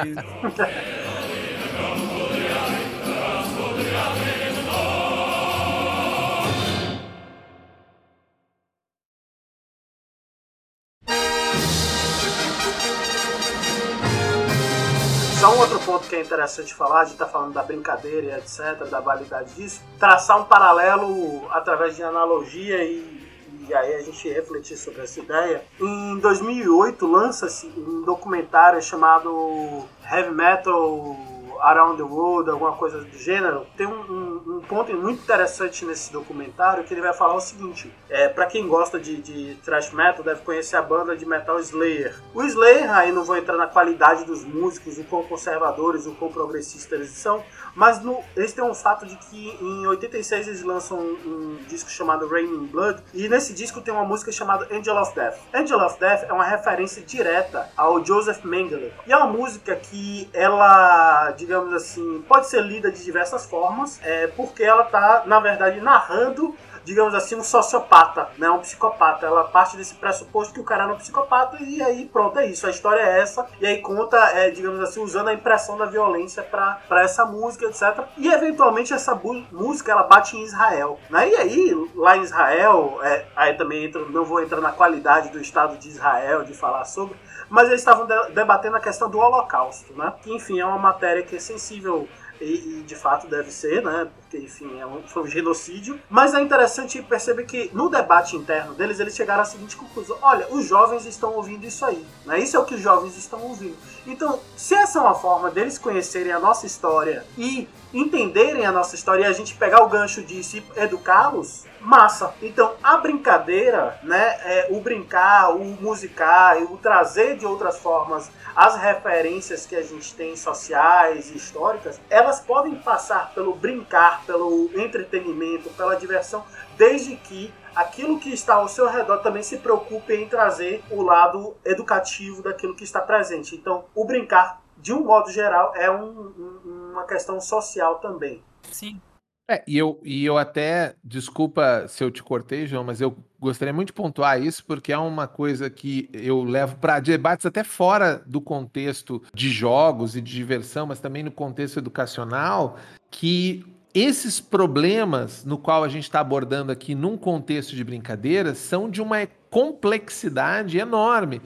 Só 15.45 15.55
um 15.55 15.59
outro 15.59 15.79
ponto 15.81 16.09
que 16.09 16.17
é 16.17 16.23
interessante 16.23 16.73
falar, 16.73 17.01
a 17.01 17.05
gente 17.05 17.13
está 17.13 17.27
falando 17.27 17.53
da 17.53 17.63
brincadeira 17.63 18.29
e 18.29 18.31
etc, 18.31 18.89
da 18.89 18.99
validade 18.99 19.53
disso, 19.53 19.83
traçar 19.99 20.41
um 20.41 20.45
paralelo 20.47 21.47
através 21.51 21.95
de 21.95 22.03
analogia 22.03 22.83
e, 22.83 23.29
e 23.69 23.75
aí 23.75 23.95
a 23.95 24.03
gente 24.03 24.27
refletir 24.27 24.75
sobre 24.79 25.03
essa 25.03 25.21
ideia. 25.21 25.63
Em 25.79 26.19
2008 26.19 27.07
lança-se 27.07 27.67
um 27.77 28.05
documentário 28.07 28.81
chamado 28.81 29.85
Heavy 30.11 30.35
Metal 30.35 31.15
Around 31.61 31.97
the 31.97 32.03
World, 32.03 32.51
alguma 32.51 32.73
coisa 32.73 33.01
do 33.01 33.19
gênero, 33.19 33.67
tem 33.77 33.87
um, 33.87 33.93
um, 33.93 34.57
um, 34.57 34.61
ponto 34.61 34.93
muito 34.95 35.23
interessante 35.23 35.85
nesse 35.85 36.13
documentário 36.13 36.85
que 36.85 36.93
ele 36.95 37.01
vai 37.01 37.13
falar 37.13 37.35
o 37.35 37.41
seguinte: 37.41 37.93
é, 38.09 38.29
para 38.29 38.47
quem 38.47 38.67
gosta 38.67 38.99
de, 38.99 39.17
de 39.17 39.55
thrash 39.65 39.93
metal, 39.93 40.25
deve 40.25 40.43
conhecer 40.43 40.77
a 40.77 40.83
banda 40.83 41.17
de 41.17 41.27
metal 41.27 41.59
Slayer. 41.61 42.15
O 42.35 42.43
Slayer, 42.43 42.93
aí 42.95 43.13
não 43.13 43.25
vou 43.25 43.37
entrar 43.37 43.57
na 43.57 43.67
qualidade 43.67 44.25
dos 44.25 44.45
músicos, 44.45 44.99
o 44.99 45.05
quão 45.05 45.23
conservadores, 45.23 46.07
o 46.07 46.13
quão 46.13 46.31
progressistas 46.31 46.93
eles 46.93 47.11
são, 47.11 47.43
mas 47.75 48.01
no, 48.03 48.23
eles 48.37 48.53
têm 48.53 48.65
um 48.65 48.75
fato 48.75 49.07
de 49.07 49.17
que 49.17 49.57
em 49.61 49.87
86 49.87 50.49
eles 50.49 50.63
lançam 50.63 50.99
um, 50.99 51.13
um 51.27 51.59
disco 51.69 51.91
chamado 51.91 52.29
Raining 52.29 52.67
Blood, 52.67 53.03
e 53.13 53.29
nesse 53.29 53.53
disco 53.53 53.81
tem 53.81 53.93
uma 53.93 54.05
música 54.05 54.31
chamada 54.31 54.69
Angel 54.71 54.97
of 54.97 55.15
Death. 55.15 55.39
Angel 55.53 55.79
of 55.79 55.99
Death 55.99 56.25
é 56.29 56.33
uma 56.33 56.45
referência 56.45 57.03
direta 57.03 57.69
ao 57.77 58.05
Joseph 58.05 58.45
Mengele, 58.45 58.93
e 59.07 59.13
é 59.13 59.17
uma 59.17 59.27
música 59.27 59.77
que 59.77 60.29
ela, 60.33 61.33
digamos 61.45 61.73
assim, 61.75 62.25
pode 62.27 62.49
ser 62.49 62.63
lida 62.63 62.91
de 62.91 63.05
diversas 63.05 63.45
formas, 63.45 64.01
é, 64.03 64.29
porque 64.29 64.63
ela 64.63 64.85
está, 64.85 65.25
na 65.27 65.39
verdade, 65.39 65.81
narrando 65.81 66.55
digamos 66.85 67.15
assim, 67.15 67.35
um 67.35 67.43
sociopata, 67.43 68.29
né? 68.39 68.49
Um 68.51 68.59
psicopata. 68.59 69.27
Ela 69.27 69.45
parte 69.45 69.77
desse 69.77 69.95
pressuposto 69.95 70.55
que 70.55 70.61
o 70.61 70.65
cara 70.65 70.85
é 70.85 70.87
um 70.87 70.97
psicopata 70.97 71.57
e 71.61 71.83
aí 71.83 72.07
pronto, 72.07 72.39
é 72.39 72.47
isso. 72.47 72.67
A 72.67 72.71
história 72.71 73.01
é 73.01 73.21
essa. 73.21 73.47
E 73.61 73.67
aí 73.67 73.79
conta, 73.79 74.17
é, 74.31 74.51
digamos 74.51 74.81
assim, 74.81 75.01
usando 75.01 75.29
a 75.29 75.35
impressão 75.35 75.77
da 75.77 75.87
violência 75.87 76.43
para 76.43 77.03
essa 77.03 77.25
música, 77.25 77.65
etc. 77.67 78.05
E 78.17 78.29
eventualmente 78.29 78.93
essa 78.93 79.19
música 79.51 79.93
ela 79.93 80.03
bate 80.03 80.37
em 80.37 80.45
Israel. 80.45 80.99
Né? 81.09 81.31
E 81.31 81.37
aí, 81.37 81.89
lá 81.95 82.17
em 82.17 82.23
Israel, 82.23 82.99
é, 83.03 83.25
aí 83.35 83.55
também 83.55 83.85
entro, 83.85 84.11
não 84.11 84.25
vou 84.25 84.43
entrar 84.43 84.61
na 84.61 84.73
qualidade 84.73 85.31
do 85.31 85.41
Estado 85.41 85.77
de 85.79 85.89
Israel 85.89 86.45
de 86.45 86.53
falar 86.53 86.85
sobre, 86.85 87.17
mas 87.49 87.69
eles 87.69 87.81
estavam 87.81 88.07
de 88.07 88.33
debatendo 88.33 88.77
a 88.77 88.81
questão 88.81 89.09
do 89.09 89.19
Holocausto, 89.19 89.93
né? 89.95 90.13
Que 90.23 90.33
enfim 90.33 90.61
é 90.61 90.67
uma 90.67 90.79
matéria 90.79 91.23
que 91.23 91.37
é 91.37 91.39
sensível 91.39 92.09
e, 92.41 92.81
e, 92.81 92.83
de 92.83 92.95
fato 92.95 93.27
deve 93.29 93.51
ser, 93.51 93.83
né? 93.83 94.09
Enfim, 94.39 94.79
é 94.81 94.87
um, 94.87 95.03
foi 95.03 95.23
um 95.23 95.27
genocídio. 95.27 96.01
Mas 96.09 96.35
é 96.35 96.41
interessante 96.41 97.01
perceber 97.03 97.45
que 97.45 97.71
no 97.73 97.89
debate 97.89 98.37
interno 98.37 98.75
deles, 98.75 99.01
eles 99.01 99.15
chegaram 99.15 99.43
à 99.43 99.45
seguinte 99.45 99.77
conclusão: 99.77 100.17
olha, 100.23 100.47
os 100.51 100.67
jovens 100.67 101.07
estão 101.07 101.35
ouvindo 101.35 101.65
isso 101.65 101.85
aí. 101.85 102.05
Né? 102.25 102.41
Isso 102.41 102.57
é 102.57 102.61
o 102.61 102.65
que 102.65 102.75
os 102.75 102.81
jovens 102.81 103.17
estão 103.17 103.41
ouvindo. 103.43 103.77
Então, 104.07 104.41
se 104.57 104.75
essa 104.75 104.99
é 104.99 105.03
uma 105.03 105.15
forma 105.15 105.51
deles 105.51 105.79
conhecerem 105.79 106.33
a 106.33 106.39
nossa 106.39 106.67
história 106.67 107.25
e 107.39 107.69
entenderem 107.93 108.67
a 108.67 108.73
nossa 108.73 108.95
história 108.95 109.23
e 109.23 109.27
a 109.27 109.33
gente 109.33 109.55
pegar 109.55 109.83
o 109.83 109.89
gancho 109.89 110.23
disso 110.23 110.57
e 110.57 110.65
educá-los, 110.77 111.65
massa. 111.85 112.35
Então, 112.43 112.75
a 112.83 112.97
brincadeira, 112.97 113.99
né, 114.03 114.37
é, 114.45 114.69
o 114.71 114.81
brincar, 114.81 115.51
o 115.55 115.65
musicar, 115.65 116.61
o 116.63 116.77
trazer 116.79 117.37
de 117.37 117.47
outras 117.47 117.79
formas 117.79 118.31
as 118.57 118.77
referências 118.77 119.67
que 119.67 119.77
a 119.77 119.83
gente 119.83 120.15
tem 120.15 120.37
sociais 120.37 121.31
e 121.31 121.37
históricas, 121.37 122.01
elas 122.09 122.41
podem 122.41 122.75
passar 122.77 123.33
pelo 123.35 123.55
brincar, 123.55 124.24
pelo 124.27 124.71
entretenimento, 124.75 125.71
pela 125.71 125.95
diversão, 125.95 126.45
desde 126.77 127.17
que 127.17 127.53
aquilo 127.75 128.19
que 128.19 128.33
está 128.33 128.55
ao 128.55 128.69
seu 128.69 128.89
redor 128.89 129.19
também 129.19 129.43
se 129.43 129.59
preocupe 129.59 130.15
em 130.15 130.29
trazer 130.29 130.83
o 130.91 131.03
lado 131.03 131.57
educativo 131.65 132.43
daquilo 132.43 132.75
que 132.77 132.85
está 132.85 133.01
presente. 133.01 133.55
Então, 133.55 133.85
o 133.95 134.05
brincar, 134.05 134.63
de 134.79 134.93
um 134.93 135.05
modo 135.05 135.31
geral, 135.31 135.73
é 135.75 135.91
um, 135.91 136.05
um, 136.05 136.91
uma 136.93 137.05
questão 137.05 137.41
social 137.41 137.97
também. 137.97 138.43
Sim. 138.71 139.01
É, 139.49 139.63
e 139.69 139.77
eu, 139.77 140.01
e 140.03 140.25
eu 140.25 140.39
até, 140.39 140.95
desculpa 141.05 141.87
se 141.87 142.03
eu 142.03 142.11
te 142.11 142.23
cortei, 142.23 142.67
João, 142.67 142.83
mas 142.83 143.03
eu 143.03 143.15
gostaria 143.39 143.75
muito 143.75 143.89
de 143.89 143.93
pontuar 143.93 144.41
isso, 144.41 144.65
porque 144.65 144.91
é 144.91 144.97
uma 144.97 145.29
coisa 145.29 145.69
que 145.69 146.09
eu 146.15 146.43
levo 146.43 146.77
para 146.77 146.99
debates 146.99 147.45
até 147.45 147.63
fora 147.63 148.23
do 148.25 148.41
contexto 148.41 149.23
de 149.35 149.51
jogos 149.51 150.17
e 150.17 150.23
de 150.23 150.33
diversão, 150.33 150.87
mas 150.87 150.99
também 150.99 151.23
no 151.23 151.31
contexto 151.31 151.77
educacional, 151.77 152.79
que 153.11 153.67
esses 153.95 154.41
problemas 154.41 155.45
no 155.45 155.57
qual 155.57 155.85
a 155.85 155.89
gente 155.89 156.03
está 156.03 156.19
abordando 156.19 156.73
aqui 156.73 156.95
num 156.97 157.17
contexto 157.17 157.77
de 157.77 157.85
brincadeira 157.85 158.55
são 158.55 158.91
de 158.91 159.01
uma 159.01 159.29
complexidade 159.49 160.79
enorme. 160.79 161.41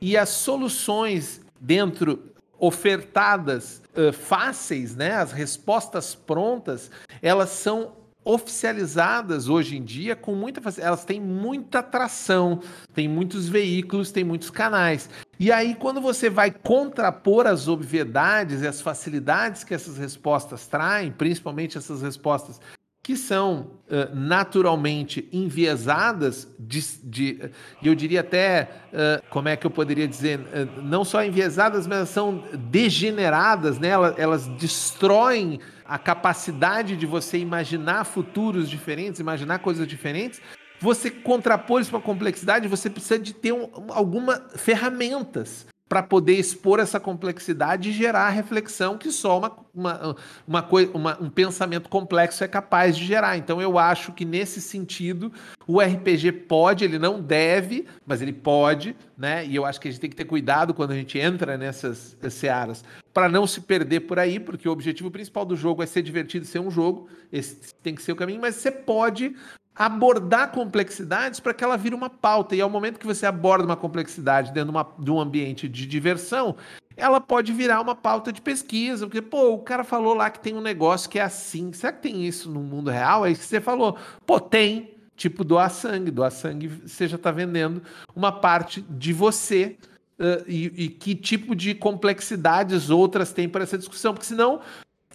E 0.00 0.16
as 0.16 0.28
soluções 0.28 1.40
dentro 1.58 2.22
ofertadas 2.58 3.82
uh, 3.96 4.12
fáceis, 4.12 4.94
né? 4.94 5.12
As 5.12 5.32
respostas 5.32 6.14
prontas, 6.14 6.90
elas 7.22 7.48
são 7.48 7.92
oficializadas 8.24 9.48
hoje 9.48 9.76
em 9.76 9.84
dia 9.84 10.16
com 10.16 10.34
muita 10.34 10.62
elas 10.80 11.04
têm 11.04 11.20
muita 11.20 11.80
atração, 11.80 12.60
tem 12.94 13.06
muitos 13.06 13.48
veículos, 13.48 14.10
tem 14.10 14.24
muitos 14.24 14.50
canais. 14.50 15.10
E 15.38 15.50
aí 15.50 15.74
quando 15.74 16.00
você 16.00 16.30
vai 16.30 16.50
contrapor 16.50 17.46
as 17.46 17.68
obviedades 17.68 18.62
e 18.62 18.66
as 18.66 18.80
facilidades 18.80 19.64
que 19.64 19.74
essas 19.74 19.98
respostas 19.98 20.66
traem, 20.66 21.10
principalmente 21.10 21.76
essas 21.78 22.02
respostas 22.02 22.60
que 23.04 23.18
são 23.18 23.72
uh, 23.86 24.14
naturalmente 24.14 25.28
enviesadas, 25.30 26.48
de, 26.58 26.80
de, 27.04 27.50
eu 27.82 27.94
diria 27.94 28.20
até, 28.20 28.70
uh, 28.88 29.22
como 29.28 29.46
é 29.46 29.56
que 29.56 29.66
eu 29.66 29.70
poderia 29.70 30.08
dizer, 30.08 30.40
uh, 30.40 30.82
não 30.82 31.04
só 31.04 31.22
enviesadas, 31.22 31.86
mas 31.86 32.08
são 32.08 32.42
degeneradas, 32.54 33.78
né? 33.78 33.88
elas, 33.88 34.18
elas 34.18 34.46
destroem 34.56 35.60
a 35.84 35.98
capacidade 35.98 36.96
de 36.96 37.04
você 37.04 37.36
imaginar 37.36 38.04
futuros 38.04 38.70
diferentes, 38.70 39.20
imaginar 39.20 39.58
coisas 39.58 39.86
diferentes. 39.86 40.40
Você 40.80 41.10
contrapor 41.10 41.80
isso 41.80 41.90
com 41.90 41.96
a 41.96 42.00
complexidade, 42.00 42.68
você 42.68 42.90
precisa 42.90 43.18
de 43.18 43.32
ter 43.32 43.52
um, 43.52 43.68
algumas 43.88 44.40
ferramentas 44.56 45.66
para 45.88 46.02
poder 46.02 46.34
expor 46.34 46.80
essa 46.80 46.98
complexidade 46.98 47.90
e 47.90 47.92
gerar 47.92 48.22
a 48.22 48.30
reflexão 48.30 48.96
que 48.96 49.12
só 49.12 49.38
uma, 49.38 49.56
uma, 49.74 50.16
uma, 50.46 50.68
uma, 50.92 51.22
um 51.22 51.30
pensamento 51.30 51.88
complexo 51.88 52.42
é 52.42 52.48
capaz 52.48 52.96
de 52.96 53.04
gerar. 53.04 53.36
Então 53.36 53.60
eu 53.60 53.78
acho 53.78 54.12
que 54.12 54.24
nesse 54.24 54.60
sentido 54.60 55.32
o 55.66 55.80
RPG 55.80 56.32
pode, 56.32 56.84
ele 56.84 56.98
não 56.98 57.20
deve, 57.20 57.86
mas 58.06 58.22
ele 58.22 58.32
pode, 58.32 58.96
né? 59.16 59.46
E 59.46 59.54
eu 59.54 59.64
acho 59.64 59.80
que 59.80 59.86
a 59.86 59.90
gente 59.90 60.00
tem 60.00 60.10
que 60.10 60.16
ter 60.16 60.24
cuidado 60.24 60.74
quando 60.74 60.92
a 60.92 60.96
gente 60.96 61.18
entra 61.18 61.56
nessas 61.56 62.16
searas 62.30 62.82
para 63.12 63.28
não 63.28 63.46
se 63.46 63.60
perder 63.60 64.00
por 64.00 64.18
aí, 64.18 64.40
porque 64.40 64.68
o 64.68 64.72
objetivo 64.72 65.10
principal 65.10 65.44
do 65.44 65.54
jogo 65.54 65.82
é 65.82 65.86
ser 65.86 66.02
divertido, 66.02 66.44
ser 66.44 66.58
um 66.58 66.70
jogo, 66.70 67.08
esse 67.32 67.72
tem 67.76 67.94
que 67.94 68.02
ser 68.02 68.10
o 68.10 68.16
caminho, 68.16 68.40
mas 68.40 68.56
você 68.56 68.72
pode 68.72 69.36
abordar 69.74 70.52
complexidades 70.52 71.40
para 71.40 71.52
que 71.52 71.64
ela 71.64 71.76
vire 71.76 71.94
uma 71.94 72.08
pauta. 72.08 72.54
E 72.54 72.60
ao 72.60 72.70
momento 72.70 72.98
que 72.98 73.06
você 73.06 73.26
aborda 73.26 73.64
uma 73.64 73.76
complexidade 73.76 74.52
dentro 74.52 74.70
de, 74.70 74.76
uma, 74.76 74.88
de 74.98 75.10
um 75.10 75.20
ambiente 75.20 75.68
de 75.68 75.86
diversão, 75.86 76.56
ela 76.96 77.20
pode 77.20 77.52
virar 77.52 77.80
uma 77.80 77.94
pauta 77.94 78.32
de 78.32 78.40
pesquisa, 78.40 79.06
porque, 79.06 79.20
pô, 79.20 79.54
o 79.54 79.58
cara 79.58 79.82
falou 79.82 80.14
lá 80.14 80.30
que 80.30 80.38
tem 80.38 80.54
um 80.54 80.60
negócio 80.60 81.10
que 81.10 81.18
é 81.18 81.22
assim. 81.22 81.72
Será 81.72 81.92
que 81.92 82.02
tem 82.02 82.24
isso 82.24 82.48
no 82.48 82.60
mundo 82.60 82.90
real? 82.90 83.26
É 83.26 83.32
isso 83.32 83.40
que 83.40 83.46
você 83.48 83.60
falou. 83.60 83.98
Pô, 84.24 84.38
tem. 84.38 84.94
Tipo, 85.16 85.44
doar 85.44 85.70
sangue. 85.70 86.10
Doar 86.10 86.30
sangue, 86.30 86.68
você 86.68 87.08
já 87.08 87.16
está 87.16 87.30
vendendo 87.30 87.82
uma 88.14 88.30
parte 88.30 88.80
de 88.88 89.12
você. 89.12 89.76
Uh, 90.16 90.46
e, 90.46 90.84
e, 90.84 90.88
que 90.88 91.12
tipo 91.12 91.56
de 91.56 91.74
complexidades 91.74 92.88
outras 92.88 93.32
tem 93.32 93.48
para 93.48 93.64
essa 93.64 93.76
discussão, 93.76 94.14
porque 94.14 94.26
senão 94.26 94.60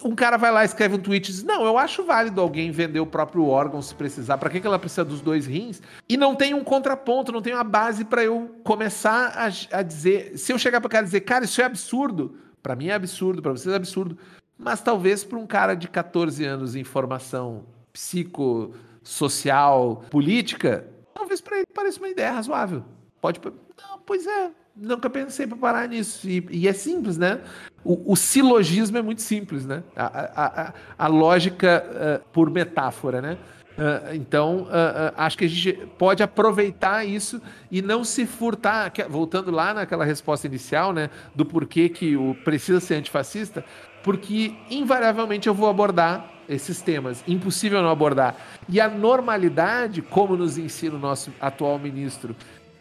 um 0.04 0.16
cara 0.16 0.38
vai 0.38 0.52
lá, 0.52 0.64
escreve 0.64 0.96
um 0.96 1.00
tweet 1.00 1.30
e 1.30 1.34
diz: 1.34 1.44
Não, 1.44 1.66
eu 1.66 1.78
acho 1.78 2.04
válido 2.04 2.40
alguém 2.42 2.72
vender 2.72 3.00
o 3.00 3.06
próprio 3.06 3.46
órgão 3.46 3.80
se 3.82 3.96
precisar. 3.96 4.38
Para 4.38 4.50
que, 4.50 4.60
que 4.60 4.68
ela 4.68 4.80
precisa 4.80 5.06
dos 5.06 5.22
dois 5.22 5.46
rins? 5.46 5.82
E 6.08 6.18
não 6.18 6.36
tem 6.36 6.54
um 6.54 6.64
contraponto, 6.64 7.32
não 7.32 7.42
tem 7.42 7.54
uma 7.54 7.64
base 7.64 8.04
para 8.06 8.24
eu 8.24 8.56
começar 8.64 9.34
a, 9.36 9.46
a, 9.78 9.82
dizer. 9.82 10.38
Se 10.38 10.52
eu 10.52 10.60
chegar 10.60 10.82
para 10.82 10.90
cara 10.90 11.06
dizer, 11.06 11.22
cara, 11.22 11.46
isso 11.46 11.62
é 11.62 11.66
absurdo. 11.66 12.36
Para 12.62 12.76
mim 12.76 12.88
é 12.88 12.94
absurdo, 12.94 13.42
para 13.42 13.52
vocês 13.52 13.74
é 13.74 13.78
absurdo. 13.78 14.18
Mas 14.58 14.82
talvez 14.82 15.24
para 15.24 15.40
um 15.40 15.48
cara 15.48 15.76
de 15.76 15.88
14 15.88 16.44
anos 16.44 16.76
em 16.76 16.84
formação 16.84 17.64
psicossocial, 17.94 20.04
política, 20.10 20.86
talvez 21.14 21.40
para 21.40 21.58
ele 21.58 21.68
pareça 21.74 22.00
uma 22.00 22.10
ideia 22.10 22.34
razoável. 22.34 22.84
Pode. 23.22 23.40
Não, 23.44 24.00
pois 24.06 24.28
é, 24.28 24.52
nunca 24.80 25.10
pensei 25.10 25.46
para 25.46 25.58
parar 25.58 25.88
nisso. 25.88 26.28
E, 26.30 26.46
e, 26.50 26.68
é 26.68 26.74
simples, 26.74 27.18
né? 27.18 27.40
O, 27.84 28.14
o, 28.14 28.16
silogismo 28.16 28.98
é 28.98 29.02
muito 29.02 29.22
simples, 29.22 29.66
né? 29.66 29.84
A, 29.96 30.06
a, 30.06 30.62
a, 30.62 30.74
a 30.98 31.08
lógica 31.08 31.84
uh, 31.86 32.30
por 32.32 32.50
metáfora, 32.50 33.22
né? 33.22 33.38
Uh, 33.78 34.14
então, 34.16 34.64
uh, 34.64 35.14
acho 35.16 35.38
que 35.38 35.46
a 35.46 35.48
gente 35.48 35.74
pode 35.98 36.22
aproveitar 36.22 37.06
isso 37.06 37.42
e 37.72 37.82
não 37.82 38.04
se 38.04 38.26
furtar. 38.26 38.92
Voltando 39.10 39.52
lá 39.52 39.74
naquela 39.74 40.04
resposta 40.04 40.48
inicial, 40.48 40.92
né? 40.92 41.10
Do 41.34 41.46
porquê 41.46 41.88
que 41.88 42.18
o 42.18 42.36
precisa 42.44 42.80
ser 42.80 42.96
antifascista, 42.96 43.64
porque 44.04 44.54
invariavelmente 44.70 45.48
eu 45.48 45.54
vou 45.54 45.70
abordar 45.70 46.30
esses 46.50 46.82
temas. 46.82 47.24
Impossível 47.28 47.82
não 47.82 47.90
abordar. 47.90 48.36
E 48.68 48.82
a 48.82 48.90
normalidade, 48.90 50.02
como 50.02 50.36
nos 50.36 50.58
ensina 50.58 50.96
o 50.96 51.00
nosso 51.00 51.32
atual 51.40 51.78
ministro 51.78 52.36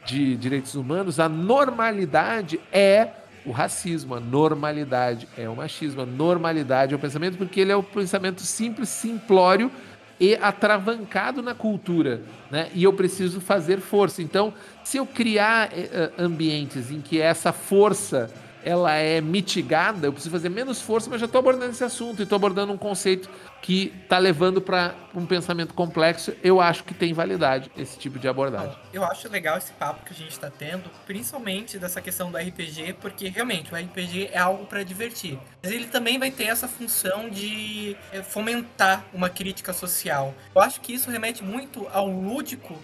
de 0.08 0.36
direitos 0.36 0.74
humanos, 0.74 1.20
a 1.20 1.28
normalidade 1.28 2.58
é 2.72 3.08
o 3.44 3.50
racismo, 3.50 4.14
a 4.14 4.20
normalidade 4.20 5.28
é 5.36 5.46
o 5.48 5.54
machismo, 5.54 6.00
a 6.00 6.06
normalidade 6.06 6.94
é 6.94 6.96
o 6.96 6.98
pensamento, 6.98 7.36
porque 7.36 7.60
ele 7.60 7.72
é 7.72 7.76
o 7.76 7.82
pensamento 7.82 8.40
simples, 8.40 8.88
simplório 8.88 9.70
e 10.18 10.34
atravancado 10.34 11.42
na 11.42 11.54
cultura, 11.54 12.22
né? 12.50 12.70
E 12.74 12.84
eu 12.84 12.92
preciso 12.92 13.40
fazer 13.40 13.80
força. 13.80 14.22
Então, 14.22 14.52
se 14.82 14.96
eu 14.96 15.06
criar 15.06 15.68
uh, 15.68 16.12
ambientes 16.18 16.90
em 16.90 17.00
que 17.00 17.20
essa 17.20 17.52
força 17.52 18.30
ela 18.64 18.92
é 18.92 19.20
mitigada, 19.20 20.06
eu 20.06 20.12
preciso 20.12 20.32
fazer 20.32 20.48
menos 20.48 20.80
força, 20.80 21.08
mas 21.10 21.20
já 21.20 21.26
estou 21.26 21.38
abordando 21.38 21.70
esse 21.70 21.84
assunto 21.84 22.20
e 22.20 22.22
estou 22.22 22.36
abordando 22.36 22.72
um 22.72 22.78
conceito 22.78 23.28
que 23.60 23.92
está 24.02 24.18
levando 24.18 24.60
para 24.60 24.94
um 25.14 25.26
pensamento 25.26 25.74
complexo. 25.74 26.32
Eu 26.42 26.60
acho 26.60 26.84
que 26.84 26.94
tem 26.94 27.12
validade 27.12 27.70
esse 27.76 27.98
tipo 27.98 28.18
de 28.18 28.28
abordagem. 28.28 28.76
Eu 28.92 29.04
acho 29.04 29.28
legal 29.28 29.58
esse 29.58 29.72
papo 29.72 30.04
que 30.04 30.12
a 30.12 30.16
gente 30.16 30.30
está 30.30 30.50
tendo, 30.50 30.90
principalmente 31.06 31.78
dessa 31.78 32.00
questão 32.00 32.30
do 32.30 32.38
RPG, 32.38 32.94
porque 33.00 33.28
realmente 33.28 33.72
o 33.72 33.76
RPG 33.76 34.30
é 34.32 34.38
algo 34.38 34.64
para 34.66 34.82
divertir. 34.82 35.38
Mas 35.62 35.72
ele 35.72 35.86
também 35.86 36.18
vai 36.18 36.30
ter 36.30 36.44
essa 36.44 36.68
função 36.68 37.28
de 37.28 37.96
é, 38.12 38.22
fomentar 38.22 39.04
uma 39.12 39.28
crítica 39.28 39.72
social. 39.72 40.34
Eu 40.54 40.62
acho 40.62 40.80
que 40.80 40.92
isso 40.92 41.10
remete 41.10 41.42
muito 41.42 41.86
ao 41.92 42.08
lúdico 42.08 42.78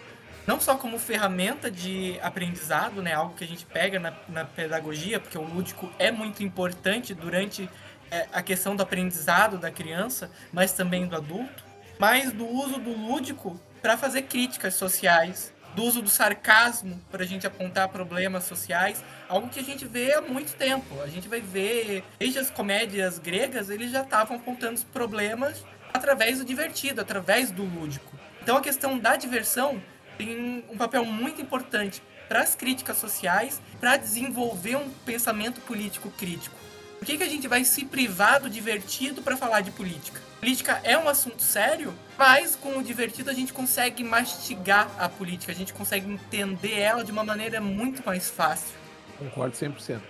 não 0.46 0.60
só 0.60 0.76
como 0.76 0.98
ferramenta 0.98 1.70
de 1.70 2.18
aprendizado, 2.22 3.02
né, 3.02 3.12
algo 3.14 3.34
que 3.34 3.44
a 3.44 3.46
gente 3.46 3.64
pega 3.64 3.98
na, 3.98 4.12
na 4.28 4.44
pedagogia, 4.44 5.18
porque 5.18 5.38
o 5.38 5.42
lúdico 5.42 5.90
é 5.98 6.10
muito 6.10 6.42
importante 6.42 7.14
durante 7.14 7.68
é, 8.10 8.28
a 8.32 8.42
questão 8.42 8.76
do 8.76 8.82
aprendizado 8.82 9.58
da 9.58 9.70
criança, 9.70 10.30
mas 10.52 10.72
também 10.72 11.06
do 11.06 11.16
adulto, 11.16 11.64
mas 11.98 12.32
do 12.32 12.46
uso 12.46 12.78
do 12.78 12.90
lúdico 12.90 13.58
para 13.80 13.96
fazer 13.96 14.22
críticas 14.22 14.74
sociais, 14.74 15.52
do 15.74 15.82
uso 15.82 16.00
do 16.00 16.08
sarcasmo 16.08 17.00
para 17.10 17.24
a 17.24 17.26
gente 17.26 17.46
apontar 17.46 17.88
problemas 17.88 18.44
sociais, 18.44 19.02
algo 19.28 19.48
que 19.48 19.58
a 19.58 19.62
gente 19.62 19.84
vê 19.86 20.14
há 20.14 20.20
muito 20.20 20.54
tempo. 20.54 21.00
A 21.02 21.08
gente 21.08 21.28
vai 21.28 21.40
ver, 21.40 22.04
desde 22.18 22.38
as 22.38 22.50
comédias 22.50 23.18
gregas, 23.18 23.70
eles 23.70 23.90
já 23.90 24.02
estavam 24.02 24.36
apontando 24.36 24.74
os 24.74 24.84
problemas 24.84 25.64
através 25.92 26.38
do 26.38 26.44
divertido, 26.44 27.00
através 27.00 27.50
do 27.50 27.64
lúdico. 27.64 28.12
Então 28.42 28.56
a 28.56 28.60
questão 28.60 28.98
da 28.98 29.16
diversão 29.16 29.82
tem 30.16 30.64
um 30.70 30.76
papel 30.76 31.04
muito 31.04 31.40
importante 31.40 32.02
para 32.28 32.40
as 32.40 32.54
críticas 32.54 32.96
sociais, 32.96 33.60
para 33.80 33.96
desenvolver 33.96 34.76
um 34.76 34.88
pensamento 35.04 35.60
político 35.60 36.10
crítico. 36.10 36.56
Por 36.98 37.06
que, 37.06 37.18
que 37.18 37.22
a 37.22 37.28
gente 37.28 37.46
vai 37.46 37.64
se 37.64 37.84
privar 37.84 38.40
do 38.40 38.48
divertido 38.48 39.20
para 39.20 39.36
falar 39.36 39.60
de 39.60 39.70
política? 39.70 40.20
Política 40.40 40.80
é 40.82 40.96
um 40.96 41.08
assunto 41.08 41.42
sério, 41.42 41.92
mas 42.16 42.56
com 42.56 42.78
o 42.78 42.82
divertido 42.82 43.30
a 43.30 43.34
gente 43.34 43.52
consegue 43.52 44.02
mastigar 44.02 44.90
a 44.98 45.08
política, 45.08 45.52
a 45.52 45.54
gente 45.54 45.74
consegue 45.74 46.10
entender 46.10 46.78
ela 46.78 47.04
de 47.04 47.12
uma 47.12 47.22
maneira 47.22 47.60
muito 47.60 48.04
mais 48.06 48.30
fácil. 48.30 48.74
Concordo 49.18 49.54
100%. 49.54 50.00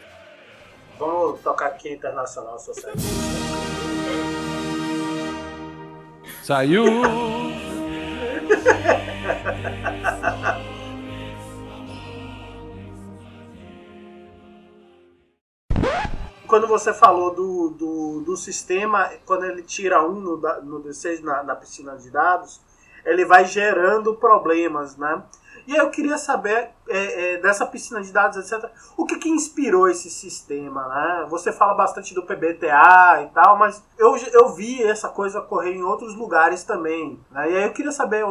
Vamos 0.99 1.41
tocar 1.41 1.67
aqui 1.67 1.93
internacional 1.93 2.59
socialista. 2.59 3.09
Saiu! 6.43 6.85
Quando 16.47 16.69
você 16.69 16.93
falou 16.95 17.35
do, 17.35 17.71
do, 17.71 18.21
do, 18.21 18.37
sistema, 18.37 19.11
quando 19.27 19.45
ele 19.45 19.63
tira 19.63 20.07
um 20.07 20.21
no, 20.21 20.37
no 20.63 20.83
D6 20.83 21.21
na, 21.21 21.43
na 21.43 21.57
piscina 21.57 21.97
de 21.97 22.11
dados, 22.11 22.61
ele 23.05 23.25
vai 23.25 23.45
gerando 23.45 24.15
problemas, 24.15 24.97
né? 24.97 25.23
E 25.67 25.75
eu 25.75 25.91
queria 25.91 26.19
saber 26.19 26.71
é, 26.89 27.35
é, 27.35 27.39
dessa 27.39 27.67
piscina 27.67 28.03
de 28.03 28.13
dados, 28.13 28.37
etc. 28.39 28.71
O 28.97 29.07
que, 29.07 29.19
que 29.19 29.29
inspirou 29.29 29.89
esse 29.89 30.11
sistema, 30.11 30.87
né? 30.89 31.27
Você 31.31 31.53
fala 31.53 31.75
bastante 31.75 32.15
do 32.15 32.23
PBTA 32.23 33.25
e 33.25 33.35
tal, 33.35 33.59
mas 33.59 33.83
eu, 33.99 34.17
eu 34.33 34.55
vi 34.55 34.83
essa 34.83 35.09
coisa 35.09 35.39
ocorrer 35.39 35.75
em 35.75 35.83
outros 35.83 36.15
lugares 36.15 36.65
também. 36.65 37.19
Né? 37.31 37.53
E 37.53 37.57
aí 37.57 37.65
eu 37.65 37.73
queria 37.73 37.93
saber 37.93 38.23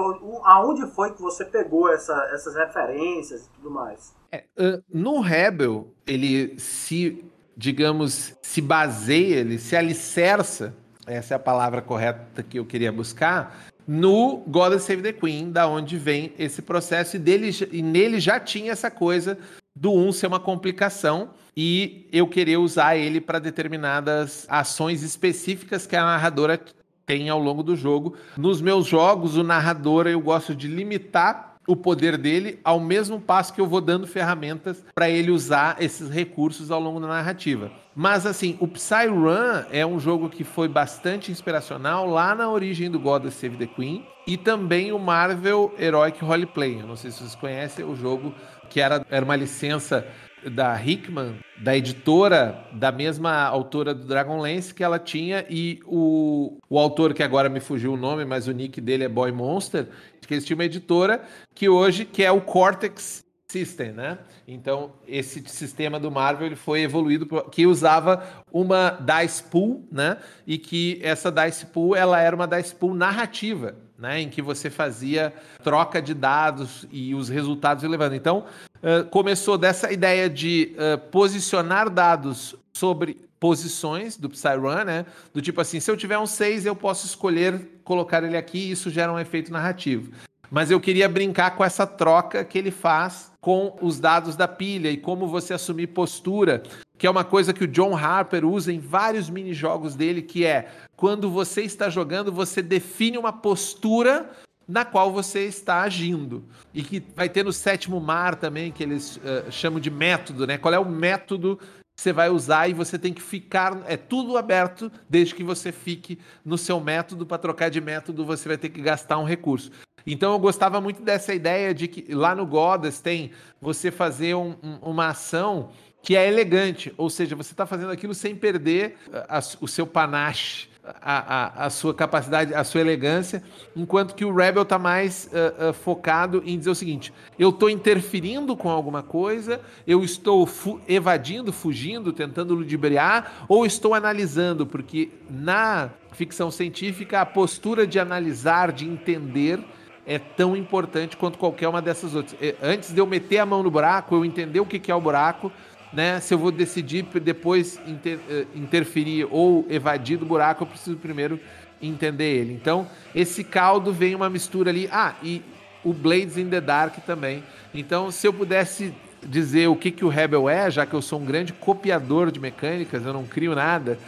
aonde 0.44 0.86
foi 0.88 1.12
que 1.14 1.22
você 1.22 1.44
pegou 1.44 1.92
essa, 1.92 2.14
essas 2.34 2.56
referências 2.56 3.46
e 3.46 3.50
tudo 3.52 3.72
mais. 3.72 4.14
É, 4.32 4.44
no 4.92 5.20
Rebel, 5.20 5.94
ele 6.06 6.58
se, 6.60 7.24
digamos, 7.56 8.36
se 8.42 8.62
baseia, 8.62 9.36
ele 9.36 9.58
se 9.58 9.76
alicerça, 9.76 10.76
essa 11.06 11.34
é 11.34 11.38
a 11.38 11.40
palavra 11.40 11.82
correta 11.82 12.42
que 12.42 12.58
eu 12.58 12.66
queria 12.66 12.92
buscar, 12.92 13.66
no 13.88 14.44
God 14.48 14.78
Save 14.80 15.02
the 15.02 15.14
Queen, 15.14 15.52
da 15.52 15.68
onde 15.68 15.98
vem 15.98 16.34
esse 16.38 16.62
processo, 16.62 17.16
e, 17.16 17.20
dele, 17.20 17.50
e 17.72 17.82
nele 17.82 18.20
já 18.20 18.40
tinha 18.40 18.72
essa 18.72 18.90
coisa 18.90 19.38
do 19.76 19.92
1 19.92 20.08
um 20.08 20.12
ser 20.12 20.28
uma 20.28 20.40
complicação 20.40 21.32
e 21.56 22.08
eu 22.12 22.28
querer 22.28 22.58
usar 22.58 22.96
ele 22.96 23.20
para 23.20 23.40
determinadas 23.40 24.46
ações 24.50 25.04
específicas 25.04 25.88
que 25.88 25.96
a 25.96 26.04
narradora 26.04 26.60
tem 27.06 27.30
ao 27.30 27.40
longo 27.40 27.64
do 27.64 27.76
jogo. 27.76 28.16
Nos 28.38 28.62
meus 28.62 28.86
jogos, 28.86 29.36
o 29.36 29.44
narrador 29.44 30.08
eu 30.08 30.22
gosto 30.22 30.56
de 30.56 30.68
limitar 30.68 31.53
o 31.68 31.76
poder 31.76 32.18
dele 32.18 32.60
ao 32.64 32.80
mesmo 32.80 33.20
passo 33.20 33.54
que 33.54 33.62
eu 33.62 33.68
vou 33.68 33.82
dando 33.82 34.08
ferramentas 34.08 34.84
para 34.94 35.10
ele 35.10 35.32
usar 35.32 35.78
esses 35.80 36.10
recursos 36.10 36.72
ao 36.72 36.80
longo 36.80 37.00
da 37.00 37.08
narrativa. 37.08 37.72
Mas 37.96 38.26
assim, 38.26 38.58
o 38.60 38.68
Psyrun 38.68 39.66
é 39.72 39.86
um 39.86 40.00
jogo 40.00 40.30
que 40.30 40.44
foi 40.44 40.68
bastante 40.68 41.32
inspiracional 41.32 42.08
lá 42.08 42.34
na 42.34 42.50
origem 42.50 42.90
do 42.90 43.00
God 43.00 43.26
of 43.26 43.36
Save 43.36 43.58
the 43.58 43.68
Queen 43.68 44.06
e 44.26 44.38
também 44.38 44.92
o 44.92 45.00
Marvel 45.00 45.74
Heroic 45.80 46.24
Roleplay. 46.24 46.80
Eu 46.80 46.88
não 46.88 46.96
sei 46.96 47.12
se 47.12 47.20
vocês 47.20 47.36
conhecem 47.36 47.86
o 47.86 47.96
jogo 47.96 48.34
que 48.70 48.80
era, 48.80 49.06
era 49.10 49.24
uma 49.24 49.36
licença 49.36 50.08
da 50.50 50.80
Hickman, 50.82 51.36
da 51.62 51.76
editora, 51.76 52.68
da 52.74 52.92
mesma 52.92 53.44
autora 53.44 53.94
do 53.94 54.06
Dragonlance 54.06 54.74
que 54.74 54.84
ela 54.84 55.00
tinha, 55.00 55.46
e 55.50 55.80
o, 55.86 56.58
o 56.70 56.80
autor 56.80 57.14
que 57.14 57.24
agora 57.24 57.50
me 57.50 57.60
fugiu 57.60 57.94
o 57.94 57.98
nome, 57.98 58.26
mas 58.26 58.48
o 58.48 58.52
nick 58.52 58.82
dele 58.82 59.04
é 59.04 59.10
Boy 59.10 59.32
Monster, 59.32 59.88
que 60.28 60.34
eles 60.34 60.46
tinham 60.46 60.58
uma 60.58 60.66
editora 60.66 61.22
que 61.54 61.68
hoje 61.70 62.06
que 62.06 62.24
é 62.24 62.32
o 62.32 62.42
Cortex 62.42 63.23
System, 63.54 63.92
né? 63.92 64.18
Então, 64.48 64.94
esse 65.08 65.44
sistema 65.48 66.00
do 66.00 66.10
Marvel 66.10 66.48
ele 66.48 66.56
foi 66.56 66.82
evoluído 66.82 67.28
que 67.52 67.68
usava 67.68 68.24
uma 68.52 68.98
dice 69.00 69.44
pool, 69.44 69.88
né? 69.92 70.18
E 70.48 70.58
que 70.58 71.00
essa 71.04 71.32
dice 71.32 71.68
pool 71.68 71.96
ela 71.96 72.20
era 72.20 72.36
uma 72.36 72.48
dice 72.48 72.74
pool 72.74 72.96
narrativa, 72.96 73.76
né? 73.96 74.20
Em 74.22 74.28
que 74.28 74.42
você 74.42 74.72
fazia 74.72 75.32
troca 75.64 76.02
de 76.02 76.16
dados 76.16 76.88
e 76.92 77.14
os 77.14 77.30
resultados 77.30 77.84
levando. 77.84 78.16
Então, 78.16 78.46
uh, 78.78 79.08
começou 79.12 79.56
dessa 79.56 79.92
ideia 79.92 80.28
de 80.28 80.76
uh, 80.76 80.98
posicionar 81.12 81.92
dados 81.92 82.56
sobre 82.74 83.22
posições 83.40 84.18
do 84.18 84.32
Psyrun, 84.32 84.84
né? 84.84 85.06
Do 85.32 85.44
tipo 85.44 85.62
assim, 85.62 85.80
se 85.80 85.92
eu 85.92 85.96
tiver 85.96 86.18
um 86.18 86.26
6, 86.26 86.66
eu 86.66 86.76
posso 86.76 87.06
escolher 87.06 87.82
colocar 87.84 88.24
ele 88.24 88.36
aqui 88.36 88.58
e 88.58 88.72
isso 88.72 88.90
gera 88.90 89.14
um 89.14 89.20
efeito 89.20 89.52
narrativo. 89.52 90.12
Mas 90.54 90.70
eu 90.70 90.80
queria 90.80 91.10
brincar 91.10 91.56
com 91.56 91.66
essa 91.66 91.88
troca 91.88 92.46
que 92.46 92.60
ele 92.60 92.70
faz 92.70 93.32
com 93.42 93.76
os 93.82 94.00
dados 94.00 94.36
da 94.36 94.48
pilha 94.48 94.92
e 94.92 94.98
como 94.98 95.28
você 95.28 95.52
assumir 95.52 95.88
postura, 95.88 96.62
que 96.96 97.08
é 97.08 97.10
uma 97.10 97.24
coisa 97.24 97.52
que 97.52 97.64
o 97.64 97.68
John 97.68 97.98
Harper 97.98 98.46
usa 98.46 98.72
em 98.72 98.78
vários 98.78 99.32
mini-jogos 99.32 99.96
dele, 99.96 100.22
que 100.22 100.46
é 100.46 100.70
quando 100.96 101.28
você 101.32 101.64
está 101.64 101.90
jogando, 101.90 102.32
você 102.32 102.62
define 102.62 103.18
uma 103.18 103.34
postura 103.34 104.30
na 104.68 104.86
qual 104.86 105.12
você 105.12 105.44
está 105.46 105.82
agindo. 105.82 106.46
E 106.72 106.84
que 106.84 107.04
vai 107.16 107.30
ter 107.30 107.44
no 107.44 107.52
sétimo 107.52 108.00
mar 108.00 108.36
também, 108.36 108.72
que 108.72 108.84
eles 108.84 109.18
uh, 109.18 109.52
chamam 109.52 109.80
de 109.80 109.90
método, 109.90 110.46
né? 110.46 110.60
Qual 110.60 110.72
é 110.72 110.78
o 110.78 110.86
método 110.86 111.58
que 111.96 112.02
você 112.02 112.14
vai 112.14 112.30
usar 112.30 112.68
e 112.68 112.74
você 112.74 113.00
tem 113.00 113.12
que 113.12 113.24
ficar. 113.24 113.82
É 113.88 113.98
tudo 113.98 114.38
aberto, 114.38 114.92
desde 115.10 115.34
que 115.34 115.44
você 115.44 115.72
fique 115.72 116.20
no 116.46 116.60
seu 116.60 116.80
método. 116.80 117.26
Para 117.26 117.40
trocar 117.40 117.70
de 117.70 117.82
método, 117.82 118.24
você 118.24 118.48
vai 118.48 118.58
ter 118.58 118.70
que 118.70 118.82
gastar 118.82 119.18
um 119.18 119.26
recurso. 119.26 119.72
Então 120.06 120.34
eu 120.34 120.40
gostava 120.40 120.82
muito 120.82 121.02
dessa 121.02 121.34
ideia 121.34 121.74
de 121.74 121.88
que 121.88 122.14
lá 122.14 122.36
no 122.36 122.46
Godas 122.46 123.00
tem 123.00 123.32
você 123.62 123.92
fazer 123.92 124.36
um, 124.36 124.56
um, 124.64 124.78
uma 124.82 125.08
ação 125.08 125.70
que 126.02 126.18
é 126.18 126.28
elegante, 126.28 126.94
ou 126.98 127.10
seja, 127.10 127.36
você 127.36 127.54
está 127.54 127.66
fazendo 127.66 127.92
aquilo 127.92 128.14
sem 128.14 128.36
perder 128.36 128.98
a, 129.30 129.38
a, 129.38 129.42
o 129.62 129.68
seu 129.68 129.88
panache 129.88 130.68
a, 131.02 131.64
a, 131.64 131.66
a, 131.66 131.70
sua 131.70 131.94
capacidade, 131.94 132.54
a 132.54 132.64
sua 132.64 132.82
elegância, 132.82 133.42
enquanto 133.76 134.14
que 134.14 134.26
o 134.26 134.36
Rebel 134.36 134.64
está 134.64 134.78
mais 134.78 135.30
uh, 135.32 135.70
uh, 135.70 135.74
focado 135.74 136.44
em 136.46 136.58
dizer 136.58 136.72
o 136.72 136.76
seguinte: 136.76 137.14
eu 137.40 137.50
estou 137.50 137.70
interferindo 137.70 138.56
com 138.56 138.70
alguma 138.70 139.02
coisa, 139.02 139.62
eu 139.88 140.04
estou 140.04 140.46
fu 140.46 140.82
evadindo, 140.88 141.54
fugindo, 141.54 142.12
tentando 142.12 142.54
ludibriar, 142.54 143.46
ou 143.48 143.66
estou 143.66 143.94
analisando, 143.94 144.66
porque 144.66 145.10
na 145.30 145.90
ficção 146.12 146.52
científica 146.52 147.22
a 147.22 147.26
postura 147.26 147.88
de 147.88 147.98
analisar, 147.98 148.72
de 148.72 148.86
entender, 148.86 149.64
é 150.06 150.20
tão 150.20 150.56
importante 150.56 151.16
quanto 151.16 151.38
qualquer 151.38 151.68
uma 151.68 151.82
dessas 151.82 152.14
outras. 152.14 152.38
Antes 152.62 152.92
de 152.92 153.00
eu 153.00 153.08
meter 153.08 153.40
a 153.40 153.46
mão 153.46 153.64
no 153.64 153.72
buraco, 153.72 154.16
eu 154.16 154.26
entender 154.26 154.60
o 154.60 154.66
que 154.66 154.92
é 154.92 154.96
o 154.96 155.02
buraco 155.02 155.52
né? 155.94 156.20
Se 156.20 156.34
eu 156.34 156.40
vou 156.40 156.52
decidir 156.52 157.04
depois 157.22 157.80
inter, 157.86 158.20
eh, 158.28 158.46
interferir 158.56 159.28
ou 159.30 159.66
evadir 159.70 160.18
do 160.18 160.26
buraco, 160.26 160.64
eu 160.64 160.68
preciso 160.68 160.98
primeiro 160.98 161.40
entender 161.80 162.36
ele. 162.36 162.54
Então, 162.54 162.88
esse 163.14 163.44
caldo 163.44 163.94
vem 163.94 164.16
uma 164.16 164.30
mistura 164.30 164.72
ali. 164.72 164.90
Ah, 164.92 165.14
e 165.22 165.42
o 165.84 165.94
Blades 165.94 166.38
in 166.38 166.50
the 166.50 166.60
Dark 166.60 166.96
também. 167.06 167.44
Então, 167.74 168.10
se 168.10 168.26
eu 168.26 168.34
pudesse 168.34 168.94
dizer 169.22 169.68
o 169.68 169.76
que, 169.76 169.92
que 169.92 170.04
o 170.04 170.10
Rebel 170.10 170.50
é, 170.50 170.72
já 170.72 170.86
que 170.86 170.94
eu 170.94 171.02
sou 171.02 171.20
um 171.20 171.26
grande 171.26 171.54
copiador 171.54 172.32
de 172.32 172.40
mecânicas, 172.40 173.06
eu 173.06 173.14
não 173.14 173.26
crio 173.26 173.54
nada, 173.54 174.00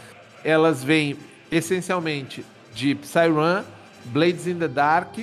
elas 0.44 0.84
vêm 0.84 1.16
essencialmente 1.52 2.44
de 2.74 2.96
Psyrun, 2.96 3.64
Blades 4.06 4.48
in 4.48 4.56
the 4.56 4.68
Dark, 4.68 5.20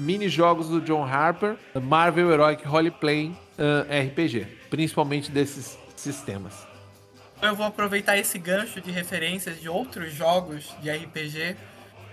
mini-jogos 0.00 0.68
do 0.68 0.80
John 0.80 1.04
Harper, 1.04 1.56
Marvel 1.82 2.32
Heroic 2.32 2.66
Roleplay 2.66 3.28
uh, 3.58 4.08
RPG, 4.08 4.46
principalmente 4.68 5.30
desses 5.30 5.78
sistemas. 5.96 6.66
Eu 7.42 7.54
vou 7.54 7.66
aproveitar 7.66 8.18
esse 8.18 8.38
gancho 8.38 8.80
de 8.80 8.90
referências 8.90 9.60
de 9.60 9.68
outros 9.68 10.12
jogos 10.12 10.74
de 10.82 10.90
RPG 10.90 11.56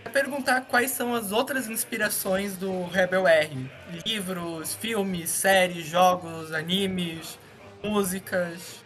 para 0.03 0.11
perguntar 0.11 0.61
quais 0.61 0.91
são 0.91 1.13
as 1.13 1.31
outras 1.31 1.69
inspirações 1.69 2.55
do 2.55 2.85
Rebel 2.85 3.27
R. 3.27 3.69
Livros, 4.05 4.73
filmes, 4.75 5.29
séries, 5.29 5.85
jogos, 5.85 6.53
animes, 6.53 7.37
músicas. 7.83 8.83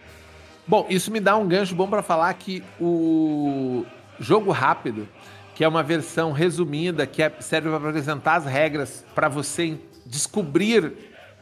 Bom, 0.65 0.87
isso 0.89 1.11
me 1.11 1.19
dá 1.19 1.37
um 1.37 1.47
gancho 1.47 1.75
bom 1.75 1.87
para 1.87 2.01
falar 2.01 2.33
que 2.33 2.63
o 2.79 3.85
jogo 4.19 4.51
rápido, 4.51 5.07
que 5.55 5.63
é 5.63 5.67
uma 5.67 5.83
versão 5.83 6.31
resumida 6.31 7.05
que 7.05 7.21
é, 7.21 7.31
serve 7.39 7.69
para 7.69 7.89
apresentar 7.89 8.35
as 8.35 8.45
regras 8.45 9.05
para 9.13 9.27
você 9.27 9.77
descobrir 10.05 10.93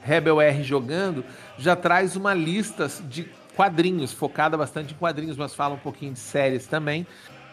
Rebel 0.01 0.41
R 0.41 0.63
jogando, 0.63 1.23
já 1.57 1.75
traz 1.75 2.15
uma 2.15 2.33
lista 2.33 2.89
de 3.07 3.29
quadrinhos, 3.55 4.13
focada 4.13 4.57
bastante 4.57 4.93
em 4.93 4.97
quadrinhos, 4.97 5.37
mas 5.37 5.53
fala 5.53 5.75
um 5.75 5.79
pouquinho 5.79 6.13
de 6.13 6.19
séries 6.19 6.65
também. 6.65 7.05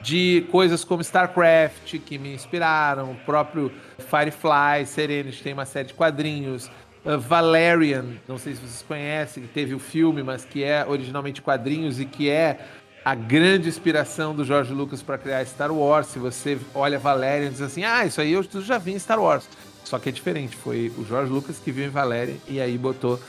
De 0.03 0.47
coisas 0.53 0.85
como 0.85 1.03
StarCraft, 1.03 1.99
que 1.99 2.19
me 2.19 2.33
inspiraram, 2.35 3.13
o 3.13 3.15
próprio 3.17 3.73
Firefly, 3.99 4.87
Serenity 4.87 5.43
tem 5.43 5.53
uma 5.53 5.65
série 5.65 5.89
de 5.89 5.95
quadrinhos. 5.95 6.71
Uh, 7.05 7.19
Valerian, 7.19 8.05
não 8.29 8.39
sei 8.39 8.55
se 8.55 8.61
vocês 8.61 8.85
conhecem, 8.87 9.43
que 9.43 9.49
teve 9.49 9.75
o 9.75 9.79
filme, 9.79 10.23
mas 10.23 10.45
que 10.45 10.63
é 10.63 10.85
originalmente 10.87 11.43
quadrinhos 11.43 11.99
e 11.99 12.05
que 12.05 12.29
é 12.29 12.61
a 13.07 13.15
grande 13.15 13.69
inspiração 13.69 14.35
do 14.35 14.45
George 14.45 14.73
Lucas 14.73 15.01
para 15.01 15.17
criar 15.17 15.47
Star 15.47 15.73
Wars. 15.73 16.09
Se 16.09 16.19
você 16.19 16.59
olha 16.75 16.99
Valerian 16.99 17.47
e 17.47 17.51
diz 17.51 17.61
assim, 17.61 17.85
ah, 17.85 18.05
isso 18.05 18.21
aí 18.21 18.33
eu 18.33 18.43
já 18.61 18.79
vi 18.79 18.95
em 18.95 18.99
Star 18.99 19.23
Wars. 19.23 19.49
Só 19.85 19.97
que 19.97 20.09
é 20.09 20.13
diferente, 20.13 20.57
foi 20.57 20.93
o 20.99 21.07
George 21.07 21.31
Lucas 21.31 21.57
que 21.57 21.71
viu 21.71 21.87
em 21.87 21.89
Valerian 21.89 22.35
e 22.49 22.61
aí 22.61 22.77
botou 22.77 23.21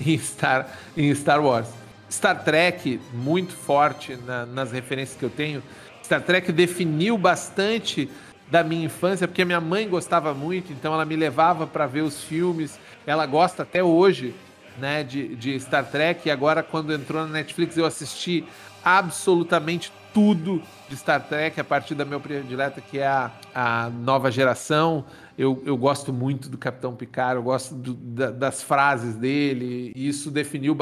em 0.00 0.16
Star, 0.16 0.68
em 0.96 1.14
Star 1.14 1.44
Wars. 1.44 1.68
Star 2.10 2.42
Trek, 2.42 2.98
muito 3.12 3.52
forte 3.52 4.16
na, 4.24 4.46
nas 4.46 4.72
referências 4.72 5.18
que 5.18 5.24
eu 5.26 5.28
tenho. 5.28 5.62
Star 6.02 6.22
Trek 6.22 6.50
definiu 6.50 7.18
bastante 7.18 8.08
da 8.50 8.64
minha 8.64 8.86
infância, 8.86 9.28
porque 9.28 9.44
minha 9.44 9.60
mãe 9.60 9.86
gostava 9.86 10.32
muito, 10.32 10.72
então 10.72 10.94
ela 10.94 11.04
me 11.04 11.14
levava 11.14 11.66
para 11.66 11.86
ver 11.86 12.00
os 12.00 12.24
filmes. 12.24 12.80
Ela 13.06 13.26
gosta 13.26 13.64
até 13.64 13.84
hoje 13.84 14.34
né, 14.80 15.02
de, 15.04 15.34
de 15.36 15.58
Star 15.60 15.84
Trek. 15.84 16.28
E 16.28 16.30
agora, 16.30 16.62
quando 16.62 16.92
entrou 16.92 17.22
na 17.22 17.32
Netflix, 17.32 17.76
eu 17.76 17.84
assisti 17.84 18.44
absolutamente 18.84 19.92
tudo 20.12 20.62
de 20.88 20.96
Star 20.96 21.22
Trek 21.28 21.60
a 21.60 21.64
partir 21.64 21.94
da 21.94 22.04
minha 22.04 22.18
predileta, 22.18 22.80
que 22.80 22.98
é 22.98 23.06
a, 23.06 23.30
a 23.54 23.90
nova 23.90 24.30
geração. 24.30 25.04
Eu, 25.36 25.62
eu 25.64 25.76
gosto 25.76 26.12
muito 26.12 26.48
do 26.48 26.56
Capitão 26.56 26.96
Picard, 26.96 27.36
eu 27.36 27.42
gosto 27.42 27.74
do, 27.74 27.94
da, 27.94 28.30
das 28.30 28.62
frases 28.62 29.14
dele, 29.14 29.92
e 29.94 30.08
isso 30.08 30.30
definiu 30.30 30.76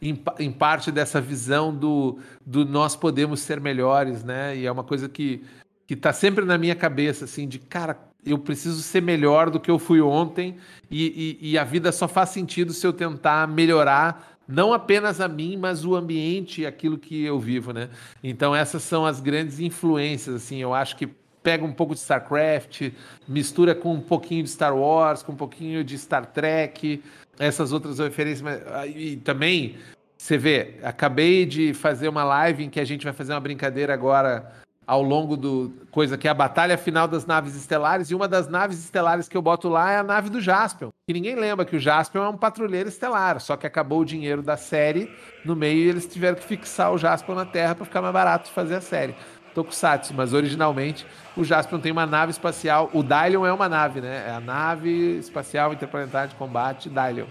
em, 0.00 0.22
em, 0.38 0.50
parte 0.50 0.90
dessa 0.90 1.20
visão 1.20 1.74
do, 1.74 2.18
do 2.46 2.64
nós 2.64 2.96
podemos 2.96 3.40
ser 3.40 3.60
melhores, 3.60 4.24
né? 4.24 4.56
E 4.56 4.64
é 4.64 4.72
uma 4.72 4.84
coisa 4.84 5.08
que, 5.08 5.44
que 5.86 5.96
tá 5.96 6.12
sempre 6.12 6.44
na 6.44 6.56
minha 6.56 6.74
cabeça, 6.74 7.24
assim, 7.26 7.46
de 7.46 7.58
cara, 7.58 7.98
eu 8.24 8.38
preciso 8.38 8.82
ser 8.82 9.00
melhor 9.02 9.50
do 9.50 9.60
que 9.60 9.70
eu 9.70 9.78
fui 9.78 10.00
ontem, 10.00 10.56
e, 10.90 11.38
e, 11.40 11.52
e 11.52 11.58
a 11.58 11.64
vida 11.64 11.92
só 11.92 12.06
faz 12.06 12.30
sentido 12.30 12.72
se 12.72 12.86
eu 12.86 12.92
tentar 12.92 13.46
melhorar 13.48 14.38
não 14.46 14.72
apenas 14.72 15.20
a 15.20 15.28
mim, 15.28 15.56
mas 15.56 15.84
o 15.84 15.94
ambiente 15.94 16.62
e 16.62 16.66
aquilo 16.66 16.98
que 16.98 17.24
eu 17.24 17.38
vivo, 17.38 17.72
né? 17.72 17.88
Então 18.22 18.54
essas 18.54 18.82
são 18.82 19.06
as 19.06 19.20
grandes 19.20 19.60
influências, 19.60 20.34
assim, 20.34 20.58
eu 20.58 20.74
acho 20.74 20.96
que 20.96 21.08
pega 21.42 21.64
um 21.64 21.72
pouco 21.72 21.94
de 21.94 22.00
StarCraft, 22.00 22.90
mistura 23.26 23.74
com 23.74 23.94
um 23.94 24.00
pouquinho 24.00 24.42
de 24.42 24.50
Star 24.50 24.76
Wars, 24.76 25.22
com 25.22 25.32
um 25.32 25.36
pouquinho 25.36 25.82
de 25.82 25.96
Star 25.96 26.26
Trek, 26.26 27.02
essas 27.38 27.72
outras 27.72 27.98
referências. 27.98 28.62
Ah, 28.66 28.86
e 28.86 29.16
também, 29.16 29.76
você 30.18 30.36
vê, 30.36 30.74
acabei 30.82 31.46
de 31.46 31.72
fazer 31.72 32.08
uma 32.08 32.24
live 32.24 32.64
em 32.64 32.70
que 32.70 32.80
a 32.80 32.84
gente 32.84 33.04
vai 33.04 33.12
fazer 33.12 33.32
uma 33.32 33.40
brincadeira 33.40 33.94
agora 33.94 34.52
ao 34.90 35.02
longo 35.04 35.36
do 35.36 35.72
coisa 35.92 36.18
que 36.18 36.26
é 36.26 36.32
a 36.32 36.34
batalha 36.34 36.76
final 36.76 37.06
das 37.06 37.24
naves 37.24 37.54
estelares 37.54 38.10
e 38.10 38.14
uma 38.14 38.26
das 38.26 38.48
naves 38.48 38.76
estelares 38.82 39.28
que 39.28 39.36
eu 39.36 39.42
boto 39.42 39.68
lá 39.68 39.92
é 39.92 39.98
a 39.98 40.02
nave 40.02 40.28
do 40.28 40.40
Jaspion. 40.40 40.88
Que 41.06 41.14
ninguém 41.14 41.36
lembra 41.36 41.64
que 41.64 41.76
o 41.76 41.78
Jaspion 41.78 42.24
é 42.24 42.28
um 42.28 42.36
patrulheiro 42.36 42.88
estelar, 42.88 43.38
só 43.38 43.56
que 43.56 43.68
acabou 43.68 44.00
o 44.00 44.04
dinheiro 44.04 44.42
da 44.42 44.56
série 44.56 45.08
no 45.44 45.54
meio 45.54 45.78
e 45.78 45.88
eles 45.88 46.08
tiveram 46.08 46.36
que 46.36 46.42
fixar 46.42 46.92
o 46.92 46.98
Jaspion 46.98 47.36
na 47.36 47.46
Terra 47.46 47.76
para 47.76 47.84
ficar 47.84 48.02
mais 48.02 48.12
barato 48.12 48.50
fazer 48.50 48.74
a 48.74 48.80
série. 48.80 49.14
Tokusatsu, 49.54 50.12
mas 50.12 50.32
originalmente 50.32 51.06
o 51.36 51.44
Jaspion 51.44 51.78
tem 51.78 51.92
uma 51.92 52.04
nave 52.04 52.32
espacial. 52.32 52.90
O 52.92 53.04
Dylion 53.04 53.46
é 53.46 53.52
uma 53.52 53.68
nave, 53.68 54.00
né? 54.00 54.24
É 54.26 54.32
a 54.32 54.40
nave 54.40 55.18
espacial 55.18 55.72
interplanetária 55.72 56.30
de 56.30 56.34
combate 56.34 56.88
Dylion. 56.88 57.26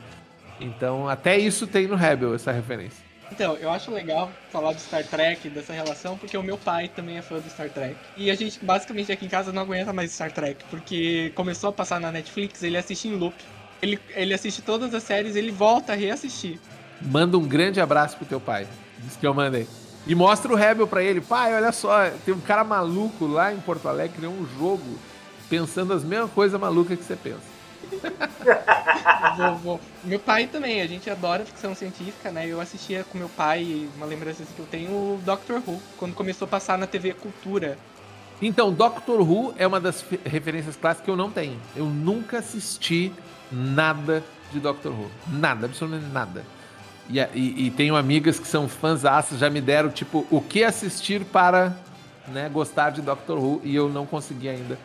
Então, 0.61 1.09
até 1.09 1.37
isso 1.37 1.67
tem 1.67 1.87
no 1.87 1.95
Rebel, 1.97 2.33
essa 2.33 2.53
referência. 2.53 3.08
Então, 3.31 3.55
eu 3.57 3.69
acho 3.69 3.91
legal 3.91 4.31
falar 4.51 4.73
do 4.73 4.79
Star 4.79 5.03
Trek, 5.05 5.49
dessa 5.49 5.71
relação, 5.73 6.17
porque 6.17 6.37
o 6.37 6.43
meu 6.43 6.57
pai 6.57 6.89
também 6.93 7.17
é 7.17 7.21
fã 7.21 7.37
do 7.39 7.49
Star 7.49 7.69
Trek. 7.69 7.95
E 8.17 8.29
a 8.29 8.35
gente, 8.35 8.63
basicamente, 8.63 9.11
aqui 9.11 9.25
em 9.25 9.29
casa 9.29 9.51
não 9.51 9.61
aguenta 9.61 9.93
mais 9.93 10.11
Star 10.11 10.31
Trek, 10.31 10.63
porque 10.69 11.31
começou 11.35 11.69
a 11.69 11.73
passar 11.73 11.99
na 11.99 12.11
Netflix, 12.11 12.63
ele 12.63 12.77
assiste 12.77 13.07
em 13.07 13.15
loop. 13.15 13.35
Ele, 13.81 13.99
ele 14.09 14.33
assiste 14.33 14.61
todas 14.61 14.93
as 14.93 15.03
séries, 15.03 15.35
ele 15.35 15.51
volta 15.51 15.93
a 15.93 15.95
reassistir. 15.95 16.59
Manda 17.01 17.37
um 17.37 17.47
grande 17.47 17.79
abraço 17.79 18.17
pro 18.17 18.25
teu 18.25 18.39
pai. 18.39 18.67
Diz 18.99 19.15
que 19.15 19.25
eu 19.25 19.33
mandei. 19.33 19.67
E 20.05 20.15
mostra 20.15 20.51
o 20.51 20.55
Rebel 20.55 20.87
para 20.87 21.03
ele. 21.03 21.21
Pai, 21.21 21.53
olha 21.53 21.71
só, 21.71 22.09
tem 22.25 22.33
um 22.33 22.41
cara 22.41 22.63
maluco 22.63 23.25
lá 23.25 23.53
em 23.53 23.59
Porto 23.59 23.87
Alegre, 23.87 24.17
criou 24.17 24.33
um 24.33 24.45
jogo 24.57 24.99
pensando 25.49 25.93
as 25.93 26.03
mesmas 26.03 26.31
coisas 26.31 26.59
malucas 26.59 26.97
que 26.97 27.05
você 27.05 27.15
pensa. 27.15 27.48
Vou, 29.37 29.55
vou. 29.57 29.79
Meu 30.03 30.19
pai 30.19 30.47
também, 30.47 30.81
a 30.81 30.87
gente 30.87 31.09
adora 31.09 31.45
ficção 31.45 31.73
científica, 31.75 32.31
né? 32.31 32.47
Eu 32.47 32.59
assistia 32.59 33.03
com 33.03 33.17
meu 33.17 33.29
pai, 33.29 33.87
uma 33.95 34.05
lembrança 34.05 34.43
que 34.43 34.59
eu 34.59 34.65
tenho, 34.65 34.89
o 34.91 35.21
Doctor 35.23 35.61
Who, 35.65 35.81
quando 35.97 36.13
começou 36.13 36.45
a 36.45 36.49
passar 36.49 36.77
na 36.77 36.87
TV 36.87 37.13
Cultura. 37.13 37.77
Então, 38.41 38.71
Doctor 38.71 39.19
Who 39.21 39.53
é 39.57 39.67
uma 39.67 39.79
das 39.79 40.05
referências 40.25 40.75
clássicas 40.75 41.05
que 41.05 41.11
eu 41.11 41.17
não 41.17 41.29
tenho. 41.29 41.59
Eu 41.75 41.85
nunca 41.85 42.39
assisti 42.39 43.11
nada 43.51 44.23
de 44.51 44.59
Doctor 44.59 44.91
Who. 44.91 45.09
Nada, 45.27 45.65
absolutamente 45.65 46.11
nada. 46.11 46.45
E, 47.09 47.19
e, 47.19 47.67
e, 47.67 47.71
tenho 47.71 47.95
amigas 47.95 48.39
que 48.39 48.47
são 48.47 48.69
fãs 48.69 49.01
já 49.37 49.49
me 49.49 49.59
deram, 49.59 49.89
tipo, 49.89 50.27
o 50.29 50.39
que 50.39 50.63
assistir 50.63 51.25
para 51.25 51.75
né, 52.27 52.47
gostar 52.49 52.91
de 52.91 53.01
Doctor 53.01 53.37
Who 53.37 53.61
e 53.63 53.75
eu 53.75 53.89
não 53.89 54.05
consegui 54.05 54.47
ainda. 54.47 54.77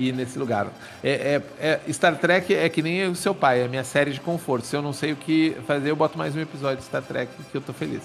Ir 0.00 0.12
nesse 0.12 0.38
lugar. 0.38 0.68
É, 1.02 1.42
é, 1.58 1.80
é, 1.86 1.92
Star 1.92 2.16
Trek 2.16 2.54
é 2.54 2.68
que 2.68 2.82
nem 2.82 3.06
o 3.06 3.14
seu 3.14 3.34
pai, 3.34 3.60
é 3.60 3.68
minha 3.68 3.84
série 3.84 4.12
de 4.12 4.20
conforto. 4.20 4.66
Se 4.66 4.74
eu 4.74 4.82
não 4.82 4.92
sei 4.92 5.12
o 5.12 5.16
que 5.16 5.56
fazer, 5.66 5.90
eu 5.90 5.96
boto 5.96 6.16
mais 6.16 6.34
um 6.34 6.40
episódio 6.40 6.78
de 6.78 6.84
Star 6.84 7.02
Trek 7.02 7.30
que 7.50 7.56
eu 7.56 7.60
tô 7.60 7.72
feliz. 7.72 8.02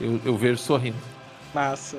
Eu, 0.00 0.20
eu 0.24 0.36
vejo 0.36 0.58
sorrindo. 0.58 0.96
Massa. 1.54 1.98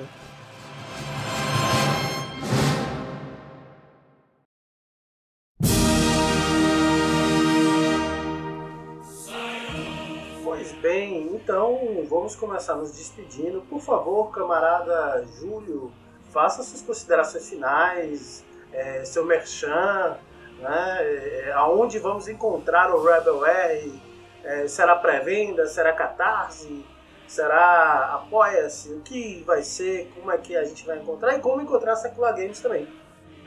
Pois 10.42 10.72
bem, 10.80 11.34
então 11.34 11.78
vamos 12.08 12.36
começar 12.36 12.74
nos 12.74 12.92
despedindo. 12.92 13.62
Por 13.68 13.80
favor, 13.80 14.30
camarada 14.30 15.24
Júlio, 15.38 15.92
faça 16.30 16.62
suas 16.62 16.82
considerações 16.82 17.48
finais, 17.48 18.44
é, 18.74 19.04
seu 19.04 19.24
merchan, 19.24 20.16
né, 20.58 20.98
é, 21.00 21.52
aonde 21.54 21.98
vamos 21.98 22.28
encontrar 22.28 22.90
o 22.92 23.02
Rebel 23.02 23.46
R, 23.46 24.02
é, 24.42 24.68
será 24.68 24.96
pré-venda, 24.96 25.66
será 25.66 25.92
catarse, 25.92 26.84
será 27.26 28.14
apoia-se, 28.14 28.90
o 28.90 29.00
que 29.00 29.42
vai 29.46 29.62
ser, 29.62 30.12
como 30.14 30.30
é 30.30 30.36
que 30.36 30.56
a 30.56 30.64
gente 30.64 30.84
vai 30.84 30.98
encontrar? 30.98 31.36
E 31.36 31.40
como 31.40 31.62
encontrar 31.62 31.92
a 31.92 31.96
Secular 31.96 32.34
Games 32.34 32.60
também. 32.60 32.86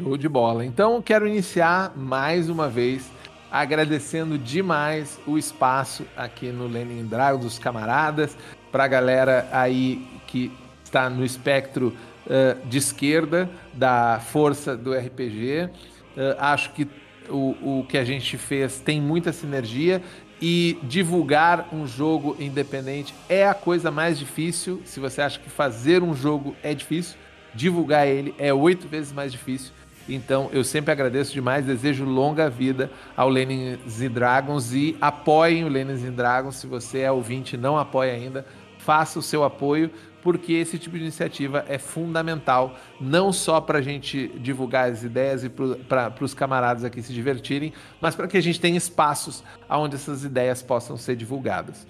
Show 0.01 0.17
de 0.17 0.29
bola. 0.29 0.65
Então 0.65 1.01
quero 1.01 1.27
iniciar 1.27 1.91
mais 1.95 2.49
uma 2.49 2.69
vez 2.69 3.09
agradecendo 3.51 4.37
demais 4.37 5.19
o 5.25 5.37
espaço 5.37 6.05
aqui 6.15 6.51
no 6.51 6.67
Lenin 6.67 7.05
Dragon 7.05 7.39
dos 7.39 7.57
camaradas, 7.57 8.37
para 8.71 8.83
a 8.83 8.87
galera 8.87 9.47
aí 9.51 10.05
que 10.27 10.51
está 10.83 11.09
no 11.09 11.23
espectro 11.23 11.95
uh, 12.27 12.67
de 12.67 12.77
esquerda 12.77 13.49
da 13.73 14.19
força 14.19 14.75
do 14.77 14.93
RPG. 14.93 15.69
Uh, 16.15 16.35
acho 16.37 16.71
que 16.73 16.87
o, 17.29 17.79
o 17.79 17.85
que 17.87 17.97
a 17.97 18.03
gente 18.03 18.37
fez 18.37 18.79
tem 18.79 19.01
muita 19.01 19.33
sinergia 19.33 20.01
e 20.41 20.77
divulgar 20.83 21.69
um 21.73 21.87
jogo 21.87 22.35
independente 22.39 23.13
é 23.27 23.47
a 23.47 23.53
coisa 23.53 23.89
mais 23.89 24.19
difícil. 24.19 24.81
Se 24.85 24.99
você 24.99 25.21
acha 25.21 25.39
que 25.39 25.49
fazer 25.49 26.03
um 26.03 26.13
jogo 26.13 26.55
é 26.61 26.73
difícil, 26.73 27.17
divulgar 27.53 28.07
ele 28.07 28.35
é 28.37 28.53
oito 28.53 28.87
vezes 28.87 29.11
mais 29.11 29.31
difícil. 29.31 29.71
Então 30.07 30.49
eu 30.53 30.63
sempre 30.63 30.91
agradeço 30.91 31.33
demais, 31.33 31.65
desejo 31.65 32.05
longa 32.05 32.49
vida 32.49 32.89
ao 33.15 33.27
Lenin 33.27 33.77
e 33.99 34.07
Dragons 34.07 34.73
e 34.73 34.95
apoiem 35.01 35.65
o 35.65 35.67
Lenin 35.67 36.05
e 36.05 36.11
Dragons. 36.11 36.55
Se 36.55 36.67
você 36.67 36.99
é 36.99 37.11
ouvinte 37.11 37.55
e 37.55 37.57
não 37.57 37.77
apoia 37.77 38.13
ainda, 38.13 38.45
faça 38.77 39.19
o 39.19 39.21
seu 39.21 39.43
apoio, 39.43 39.91
porque 40.27 40.51
esse 40.51 40.77
tipo 40.77 40.97
de 40.97 41.03
iniciativa 41.03 41.63
é 41.69 41.77
fundamental, 41.77 42.75
não 42.99 43.31
só 43.31 43.61
para 43.61 43.79
a 43.79 43.81
gente 43.81 44.27
divulgar 44.39 44.91
as 44.91 45.01
ideias 45.01 45.45
e 45.45 45.47
para 45.47 46.13
os 46.19 46.33
camaradas 46.33 46.83
aqui 46.83 47.01
se 47.01 47.13
divertirem, 47.13 47.71
mas 48.01 48.13
para 48.13 48.27
que 48.27 48.35
a 48.35 48.41
gente 48.41 48.59
tenha 48.59 48.75
espaços 48.75 49.41
onde 49.69 49.95
essas 49.95 50.25
ideias 50.25 50.61
possam 50.61 50.97
ser 50.97 51.15
divulgadas. 51.15 51.87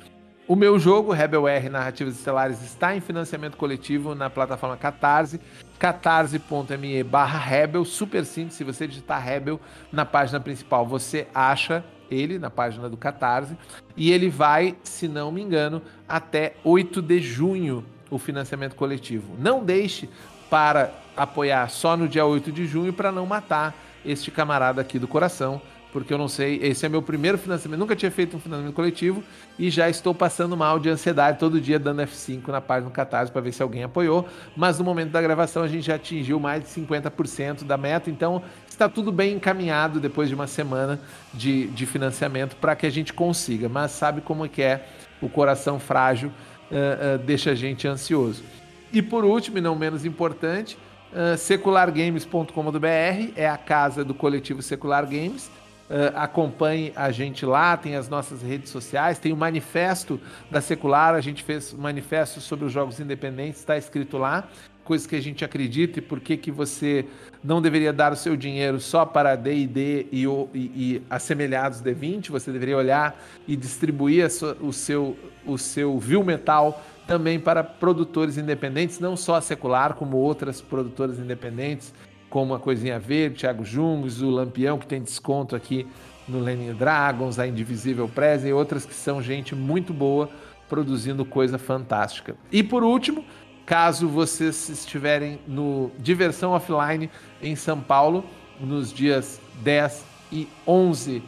O 0.47 0.55
meu 0.55 0.77
jogo, 0.77 1.11
Rebel 1.11 1.47
R 1.47 1.67
Narrativas 1.67 2.13
Estelares, 2.13 2.61
está 2.61 2.95
em 2.95 3.01
financiamento 3.01 3.57
coletivo 3.57 4.13
na 4.13 4.29
plataforma 4.29 4.77
Catarse, 4.77 5.41
catarse.me 5.79 7.01
barra 7.01 7.39
Rebel, 7.39 7.83
super 7.83 8.23
simples, 8.23 8.53
se 8.53 8.63
você 8.63 8.85
digitar 8.85 9.19
Rebel 9.19 9.59
na 9.91 10.05
página 10.05 10.39
principal, 10.39 10.85
você 10.85 11.25
acha 11.33 11.83
ele 12.11 12.38
na 12.38 12.51
página 12.51 12.88
do 12.88 12.97
Catarse, 12.97 13.57
e 13.95 14.11
ele 14.11 14.29
vai, 14.29 14.77
se 14.83 15.07
não 15.07 15.31
me 15.31 15.41
engano, 15.41 15.81
até 16.07 16.53
8 16.63 17.01
de 17.01 17.19
junho 17.19 17.83
o 18.10 18.18
financiamento 18.18 18.76
coletivo. 18.76 19.36
Não 19.38 19.64
deixe 19.64 20.10
para 20.49 20.91
apoiar 21.16 21.70
só 21.70 21.97
no 21.97 22.08
dia 22.08 22.26
8 22.26 22.51
de 22.51 22.66
junho 22.66 22.93
para 22.93 23.12
não 23.12 23.26
matar 23.26 23.76
este 24.05 24.32
camarada 24.32 24.80
aqui 24.80 24.97
do 24.97 25.08
coração, 25.08 25.62
porque 25.91 26.14
eu 26.14 26.18
não 26.18 26.28
sei, 26.28 26.60
esse 26.62 26.86
é 26.86 26.89
meu 26.89 27.01
primeiro 27.01 27.38
financiamento, 27.38 27.80
nunca 27.80 27.95
tinha 27.95 28.12
feito 28.12 28.38
um 28.38 28.39
financiamento 28.39 28.76
coletivo 28.76 29.24
e 29.58 29.70
já 29.70 29.89
estou 29.89 30.14
passando 30.14 30.55
mal 30.55 30.80
de 30.80 30.89
ansiedade 30.89 31.39
todo 31.39 31.60
dia 31.60 31.80
dando 31.80 32.01
F5 32.03 32.49
na 32.49 32.62
página 32.62 32.89
do 32.89 32.93
Catarse 32.93 33.32
para 33.32 33.41
ver 33.41 33.51
se 33.51 33.64
alguém 33.64 33.84
apoiou, 33.84 34.28
mas 34.55 34.78
no 34.78 34.86
momento 34.86 35.12
da 35.12 35.22
gravação 35.22 35.64
a 35.64 35.68
gente 35.68 35.88
já 35.88 35.95
atingiu 35.95 36.39
mais 36.39 36.64
de 36.64 36.70
50% 36.70 37.64
da 37.64 37.78
meta, 37.78 38.10
então 38.10 38.43
está 38.70 38.88
tudo 38.88 39.12
bem 39.12 39.36
encaminhado 39.36 39.99
depois 39.99 40.30
de 40.30 40.36
uma 40.36 40.47
semana 40.47 40.99
de, 41.34 41.68
de 41.68 41.86
financiamento 41.86 42.55
para 42.58 42.76
que 42.76 42.86
a 42.86 42.91
gente 42.91 43.12
consiga, 43.12 43.68
mas 43.68 43.91
sabe 43.91 44.22
como 44.22 44.45
é 44.45 44.49
que 44.49 44.62
é 44.62 44.86
o 45.22 45.28
coração 45.28 45.80
frágil 45.80 46.32
uh, 46.72 47.15
uh, 47.15 47.18
deixa 47.20 47.51
a 47.51 47.55
gente 47.55 47.88
ansioso. 47.88 48.43
E 48.91 49.01
por 49.01 49.26
último, 49.26 49.57
e 49.57 49.61
não 49.61 49.76
menos 49.76 50.05
importante, 50.05 50.78
uh, 51.11 51.38
seculargames.com.br 51.38 53.32
é 53.36 53.47
a 53.47 53.57
casa 53.57 54.03
do 54.03 54.13
coletivo 54.13 54.61
Secular 54.61 55.05
Games. 55.05 55.51
Uh, 55.89 56.11
acompanhe 56.15 56.91
a 56.95 57.11
gente 57.11 57.45
lá, 57.45 57.78
tem 57.78 57.95
as 57.95 58.09
nossas 58.09 58.41
redes 58.41 58.70
sociais, 58.70 59.20
tem 59.20 59.32
o 59.32 59.38
manifesto 59.38 60.20
da 60.51 60.59
Secular, 60.59 61.15
a 61.15 61.22
gente 61.22 61.43
fez 61.43 61.74
um 61.74 61.78
manifesto 61.78 62.41
sobre 62.41 62.65
os 62.65 62.74
jogos 62.74 62.99
independentes, 62.99 63.61
está 63.61 63.78
escrito 63.78 64.18
lá, 64.18 64.49
coisas 64.88 65.05
que 65.05 65.18
a 65.18 65.22
gente 65.22 65.43
acredita 65.43 65.99
e 65.99 66.01
por 66.01 66.22
que, 66.22 66.38
que 66.38 66.49
você 66.49 67.05
não 67.43 67.61
deveria 67.61 67.91
dar 67.91 68.13
o 68.13 68.15
seu 68.15 68.38
dinheiro 68.38 68.80
só 68.80 69.05
para 69.05 69.36
D&D 69.36 70.07
e, 70.11 70.26
e, 70.26 70.59
e 70.76 71.01
assemelhados 71.09 71.82
D20, 71.82 72.32
você 72.32 72.51
deveria 72.51 72.78
olhar 72.78 73.22
e 73.45 73.55
distribuir 73.55 74.26
o 74.61 74.72
seu, 74.72 75.18
o 75.48 75.58
seu 75.58 75.98
vil 75.98 76.24
metal 76.24 76.84
também 77.08 77.39
para 77.39 77.64
produtores 77.64 78.38
independentes, 78.38 79.00
não 79.00 79.16
só 79.16 79.36
a 79.36 79.41
Secular, 79.41 79.93
como 79.93 80.18
outras 80.18 80.60
produtoras 80.60 81.18
independentes, 81.18 81.93
como 82.30 82.54
a 82.54 82.60
Coisinha 82.60 83.00
Verde, 83.00 83.38
Thiago 83.38 83.64
Jungs, 83.64 84.22
o 84.22 84.30
Lampião, 84.30 84.78
que 84.78 84.86
tem 84.86 85.02
desconto 85.02 85.56
aqui 85.56 85.88
no 86.28 86.39
Lenin 86.39 86.74
Dragons, 86.74 87.39
a 87.39 87.48
Indivisível 87.48 88.10
Press 88.10 88.43
e 88.43 88.52
outras 88.52 88.86
que 88.86 88.93
são 88.93 89.22
gente 89.22 89.56
muito 89.56 89.93
boa 89.93 90.30
produzindo 90.68 91.24
coisa 91.24 91.58
fantástica. 91.58 92.36
E 92.52 92.62
por 92.62 92.84
último, 92.84 93.24
caso 93.66 94.10
vocês 94.10 94.68
estiverem 94.68 95.39
no 95.48 95.89
Diversão 95.98 96.52
Offline 96.52 97.10
em 97.41 97.56
São 97.56 97.80
Paulo, 97.80 98.26
nos 98.60 98.91
dias 98.91 99.39
10 99.62 100.06
e 100.32 100.48
11 100.68 101.24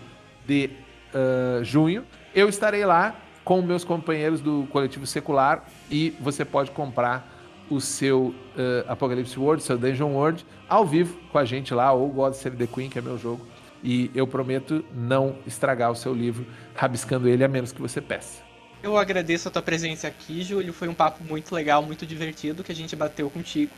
de 0.45 0.69
uh, 1.13 1.63
junho, 1.63 2.03
eu 2.35 2.49
estarei 2.49 2.85
lá 2.85 3.15
com 3.49 3.63
meus 3.63 3.83
companheiros 3.83 4.41
do 4.41 4.67
coletivo 4.71 5.07
secular 5.07 5.67
e 5.89 6.15
você 6.19 6.45
pode 6.45 6.69
comprar 6.69 7.27
o 7.67 7.81
seu 7.81 8.27
uh, 8.27 8.85
Apocalypse 8.87 9.39
World, 9.39 9.63
seu 9.63 9.75
Dungeon 9.75 10.11
World, 10.11 10.45
ao 10.69 10.85
vivo 10.85 11.17
com 11.31 11.39
a 11.39 11.43
gente 11.43 11.73
lá, 11.73 11.91
ou 11.91 12.09
God 12.09 12.33
Save 12.35 12.57
the 12.57 12.67
Queen, 12.67 12.91
que 12.91 12.99
é 12.99 13.01
meu 13.01 13.17
jogo. 13.17 13.43
E 13.83 14.11
eu 14.13 14.27
prometo 14.27 14.85
não 14.93 15.35
estragar 15.47 15.89
o 15.89 15.95
seu 15.95 16.13
livro 16.13 16.45
rabiscando 16.75 17.27
ele, 17.27 17.43
a 17.43 17.47
menos 17.47 17.71
que 17.71 17.81
você 17.81 17.99
peça. 17.99 18.43
Eu 18.83 18.95
agradeço 18.95 19.47
a 19.47 19.51
tua 19.51 19.63
presença 19.63 20.07
aqui, 20.07 20.43
Júlio. 20.43 20.71
Foi 20.71 20.87
um 20.87 20.93
papo 20.93 21.23
muito 21.23 21.55
legal, 21.55 21.81
muito 21.81 22.05
divertido 22.05 22.63
que 22.63 22.71
a 22.71 22.75
gente 22.75 22.95
bateu 22.95 23.31
contigo. 23.31 23.71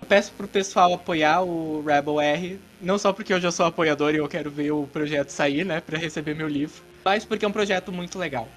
Eu 0.00 0.06
peço 0.06 0.30
pro 0.36 0.46
pessoal 0.46 0.94
apoiar 0.94 1.42
o 1.42 1.82
Rebel 1.84 2.20
R, 2.20 2.60
não 2.80 2.96
só 2.96 3.12
porque 3.12 3.32
eu 3.32 3.40
já 3.40 3.50
sou 3.50 3.66
apoiador 3.66 4.14
e 4.14 4.18
eu 4.18 4.28
quero 4.28 4.52
ver 4.52 4.70
o 4.70 4.86
projeto 4.86 5.30
sair, 5.30 5.64
né, 5.64 5.80
para 5.80 5.98
receber 5.98 6.36
meu 6.36 6.46
livro, 6.46 6.80
mas 7.04 7.24
porque 7.24 7.44
é 7.44 7.48
um 7.48 7.52
projeto 7.52 7.90
muito 7.90 8.16
legal. 8.16 8.48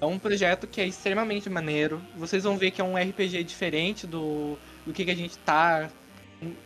É 0.00 0.04
um 0.04 0.18
projeto 0.18 0.66
que 0.66 0.80
é 0.80 0.86
extremamente 0.86 1.48
maneiro. 1.48 2.02
Vocês 2.16 2.44
vão 2.44 2.58
ver 2.58 2.70
que 2.70 2.80
é 2.80 2.84
um 2.84 2.96
RPG 2.96 3.42
diferente 3.44 4.06
do, 4.06 4.58
do 4.84 4.92
que, 4.92 5.04
que 5.04 5.10
a 5.10 5.16
gente 5.16 5.38
tá 5.38 5.88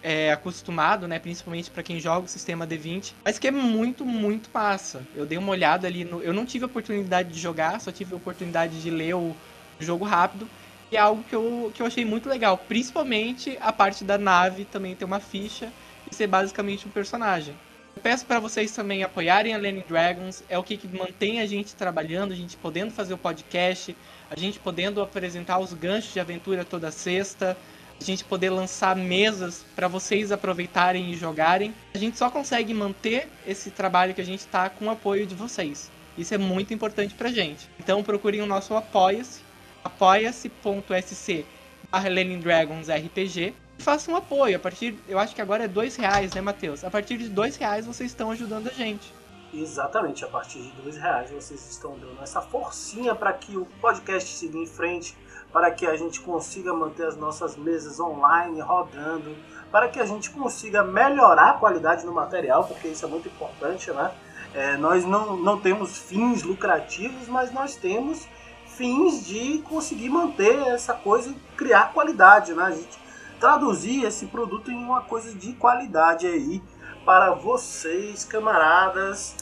é, 0.03 0.33
acostumado, 0.33 1.07
né? 1.07 1.19
Principalmente 1.19 1.71
para 1.71 1.83
quem 1.83 2.01
joga 2.01 2.27
o 2.27 2.29
sistema 2.29 2.67
D20. 2.67 3.13
Mas 3.25 3.39
que 3.39 3.47
é 3.47 3.51
muito, 3.51 4.05
muito 4.05 4.51
massa. 4.53 5.03
Eu 5.15 5.25
dei 5.25 5.39
uma 5.39 5.53
olhada 5.53 5.87
ali 5.87 6.05
no. 6.05 6.21
Eu 6.21 6.33
não 6.33 6.45
tive 6.45 6.65
a 6.65 6.67
oportunidade 6.67 7.33
de 7.33 7.39
jogar, 7.39 7.81
só 7.81 7.93
tive 7.93 8.15
a 8.15 8.17
oportunidade 8.17 8.81
de 8.83 8.91
ler 8.91 9.15
o 9.15 9.37
jogo 9.79 10.05
rápido. 10.05 10.49
E 10.91 10.97
é 10.97 11.01
algo 11.01 11.23
que 11.23 11.35
eu, 11.35 11.71
que 11.73 11.81
eu 11.81 11.87
achei 11.87 12.05
muito 12.05 12.29
legal. 12.29 12.59
Principalmente 12.59 13.57
a 13.61 13.73
parte 13.73 14.03
da 14.03 14.19
nave 14.19 14.65
também 14.65 14.97
ter 14.97 15.05
uma 15.05 15.21
ficha 15.21 15.73
e 16.11 16.15
ser 16.15 16.27
basicamente 16.27 16.89
um 16.89 16.91
personagem. 16.91 17.55
Peço 18.03 18.25
para 18.25 18.41
vocês 18.41 18.73
também 18.73 19.03
apoiarem 19.03 19.55
a 19.55 19.59
Lenny 19.59 19.85
Dragons, 19.87 20.43
é 20.49 20.59
o 20.59 20.63
que, 20.63 20.77
que 20.77 20.89
mantém 20.89 21.41
a 21.41 21.47
gente 21.47 21.75
trabalhando, 21.75 22.33
a 22.33 22.37
gente 22.37 22.57
podendo 22.57 22.91
fazer 22.91 23.13
o 23.13 23.19
podcast, 23.19 23.95
a 24.31 24.37
gente 24.39 24.59
podendo 24.59 25.03
apresentar 25.03 25.59
os 25.59 25.75
ganchos 25.75 26.13
de 26.13 26.21
aventura 26.21 26.65
toda 26.65 26.91
sexta, 26.91 27.57
a 28.01 28.05
gente 28.05 28.25
poder 28.25 28.49
lançar 28.49 28.97
mesas 28.97 29.67
para 29.77 29.87
vocês 29.87 30.33
aproveitarem 30.33 31.11
e 31.11 31.15
jogarem. 31.15 31.75
A 31.93 31.99
gente 31.99 32.17
só 32.17 32.31
consegue 32.31 32.73
manter 32.73 33.29
esse 33.47 33.71
trabalho 33.71 34.15
que 34.15 34.21
a 34.21 34.25
gente 34.25 34.41
está 34.41 34.71
com 34.71 34.87
o 34.87 34.91
apoio 34.91 35.27
de 35.27 35.35
vocês. 35.35 35.91
Isso 36.17 36.33
é 36.33 36.39
muito 36.39 36.73
importante 36.73 37.15
pra 37.15 37.29
gente. 37.29 37.69
Então 37.79 38.03
procurem 38.03 38.41
o 38.41 38.47
nosso 38.47 38.75
apoia-se, 38.75 39.41
apoia-se.sc 39.85 41.45
barra 41.91 42.09
Dragons 42.41 42.89
RPG 42.89 43.53
faça 43.81 44.11
um 44.11 44.17
apoio. 44.17 44.57
A 44.57 44.61
partir, 44.61 44.99
eu 45.09 45.19
acho 45.19 45.35
que 45.35 45.43
agora 45.43 45.65
é 45.65 45.69
dois 45.69 45.97
reais, 45.97 46.35
né, 46.35 46.41
Matheus? 46.41 46.85
A 46.85 46.91
partir 46.91 47.17
de 47.17 47.29
dois 47.29 47.57
reais 47.57 47.87
vocês 47.87 48.11
estão 48.11 48.31
ajudando 48.31 48.69
a 48.69 48.73
gente. 48.73 49.13
Exatamente, 49.53 50.25
a 50.25 50.29
partir 50.29 50.61
de 50.61 50.71
dois 50.81 50.97
reais 50.97 51.31
vocês 51.31 51.69
estão 51.69 51.99
dando 51.99 52.23
essa 52.23 52.41
forcinha 52.41 53.17
para 53.17 53.33
que 53.33 53.57
o 53.57 53.67
podcast 53.81 54.33
siga 54.33 54.57
em 54.57 54.67
frente, 54.67 55.17
para 55.53 55.73
que 55.73 55.87
a 55.87 55.97
gente 55.97 56.21
consiga 56.21 56.73
manter 56.73 57.07
as 57.07 57.17
nossas 57.17 57.57
mesas 57.57 57.99
online 57.99 58.61
rodando, 58.61 59.37
para 59.73 59.89
que 59.89 59.99
a 59.99 60.07
gente 60.07 60.31
consiga 60.31 60.85
melhorar 60.85 61.51
a 61.51 61.53
qualidade 61.55 62.05
do 62.05 62.13
material, 62.13 62.65
porque 62.65 62.89
isso 62.89 63.05
é 63.05 63.09
muito 63.09 63.27
importante, 63.27 63.91
né? 63.91 64.13
É, 64.55 64.77
nós 64.77 65.05
não, 65.05 65.37
não 65.37 65.61
temos 65.61 65.99
fins 65.99 66.45
lucrativos, 66.45 67.27
mas 67.27 67.53
nós 67.53 67.75
temos 67.75 68.29
fins 68.67 69.27
de 69.27 69.59
conseguir 69.69 70.09
manter 70.09 70.59
essa 70.69 70.95
coisa 70.95 71.29
e 71.29 71.35
criar 71.57 71.93
qualidade, 71.93 72.55
né? 72.55 72.63
A 72.63 72.71
gente 72.71 72.99
traduzir 73.41 74.05
esse 74.05 74.27
produto 74.27 74.71
em 74.71 74.77
uma 74.77 75.01
coisa 75.01 75.35
de 75.35 75.55
qualidade 75.55 76.27
aí 76.27 76.63
para 77.05 77.33
vocês, 77.33 78.25
camaradas. 78.25 79.35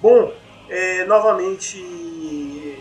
Bom, 0.00 0.32
é, 0.68 1.04
novamente 1.04 2.78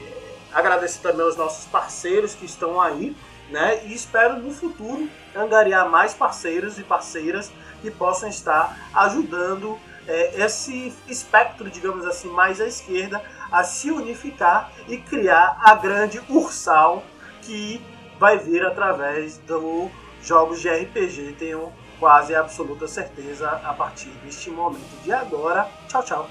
agradecer 0.54 1.02
também 1.02 1.26
aos 1.26 1.36
nossos 1.36 1.66
parceiros 1.66 2.36
que 2.36 2.46
estão 2.46 2.80
aí, 2.80 3.18
né? 3.50 3.86
E 3.86 3.94
espero 3.94 4.38
no 4.38 4.52
futuro 4.52 5.10
angariar 5.36 5.90
mais 5.90 6.14
parceiros 6.14 6.78
e 6.78 6.84
parceiras 6.84 7.52
que 7.82 7.90
possam 7.90 8.30
estar 8.30 8.90
ajudando 8.94 9.78
é, 10.08 10.44
esse 10.44 10.94
espectro, 11.08 11.70
digamos 11.70 12.06
assim, 12.06 12.30
mais 12.30 12.62
à 12.62 12.66
esquerda 12.66 13.22
a 13.52 13.64
se 13.64 13.90
unificar 13.90 14.72
e 14.88 14.98
criar 14.98 15.58
a 15.62 15.74
grande 15.76 16.22
Ursal 16.30 17.04
que 17.42 17.82
vai 18.20 18.38
vir 18.38 18.66
através 18.66 19.38
dos 19.40 19.90
jogos 20.24 20.62
de 20.62 20.70
RPG. 20.70 21.36
Tenho 21.38 21.72
quase 22.00 22.34
absoluta 22.34 22.88
certeza 22.88 23.50
a 23.50 23.74
partir 23.74 24.10
deste 24.24 24.50
momento 24.50 25.04
de 25.04 25.12
agora. 25.12 25.68
Tchau, 25.88 26.04
tchau. 26.04 26.30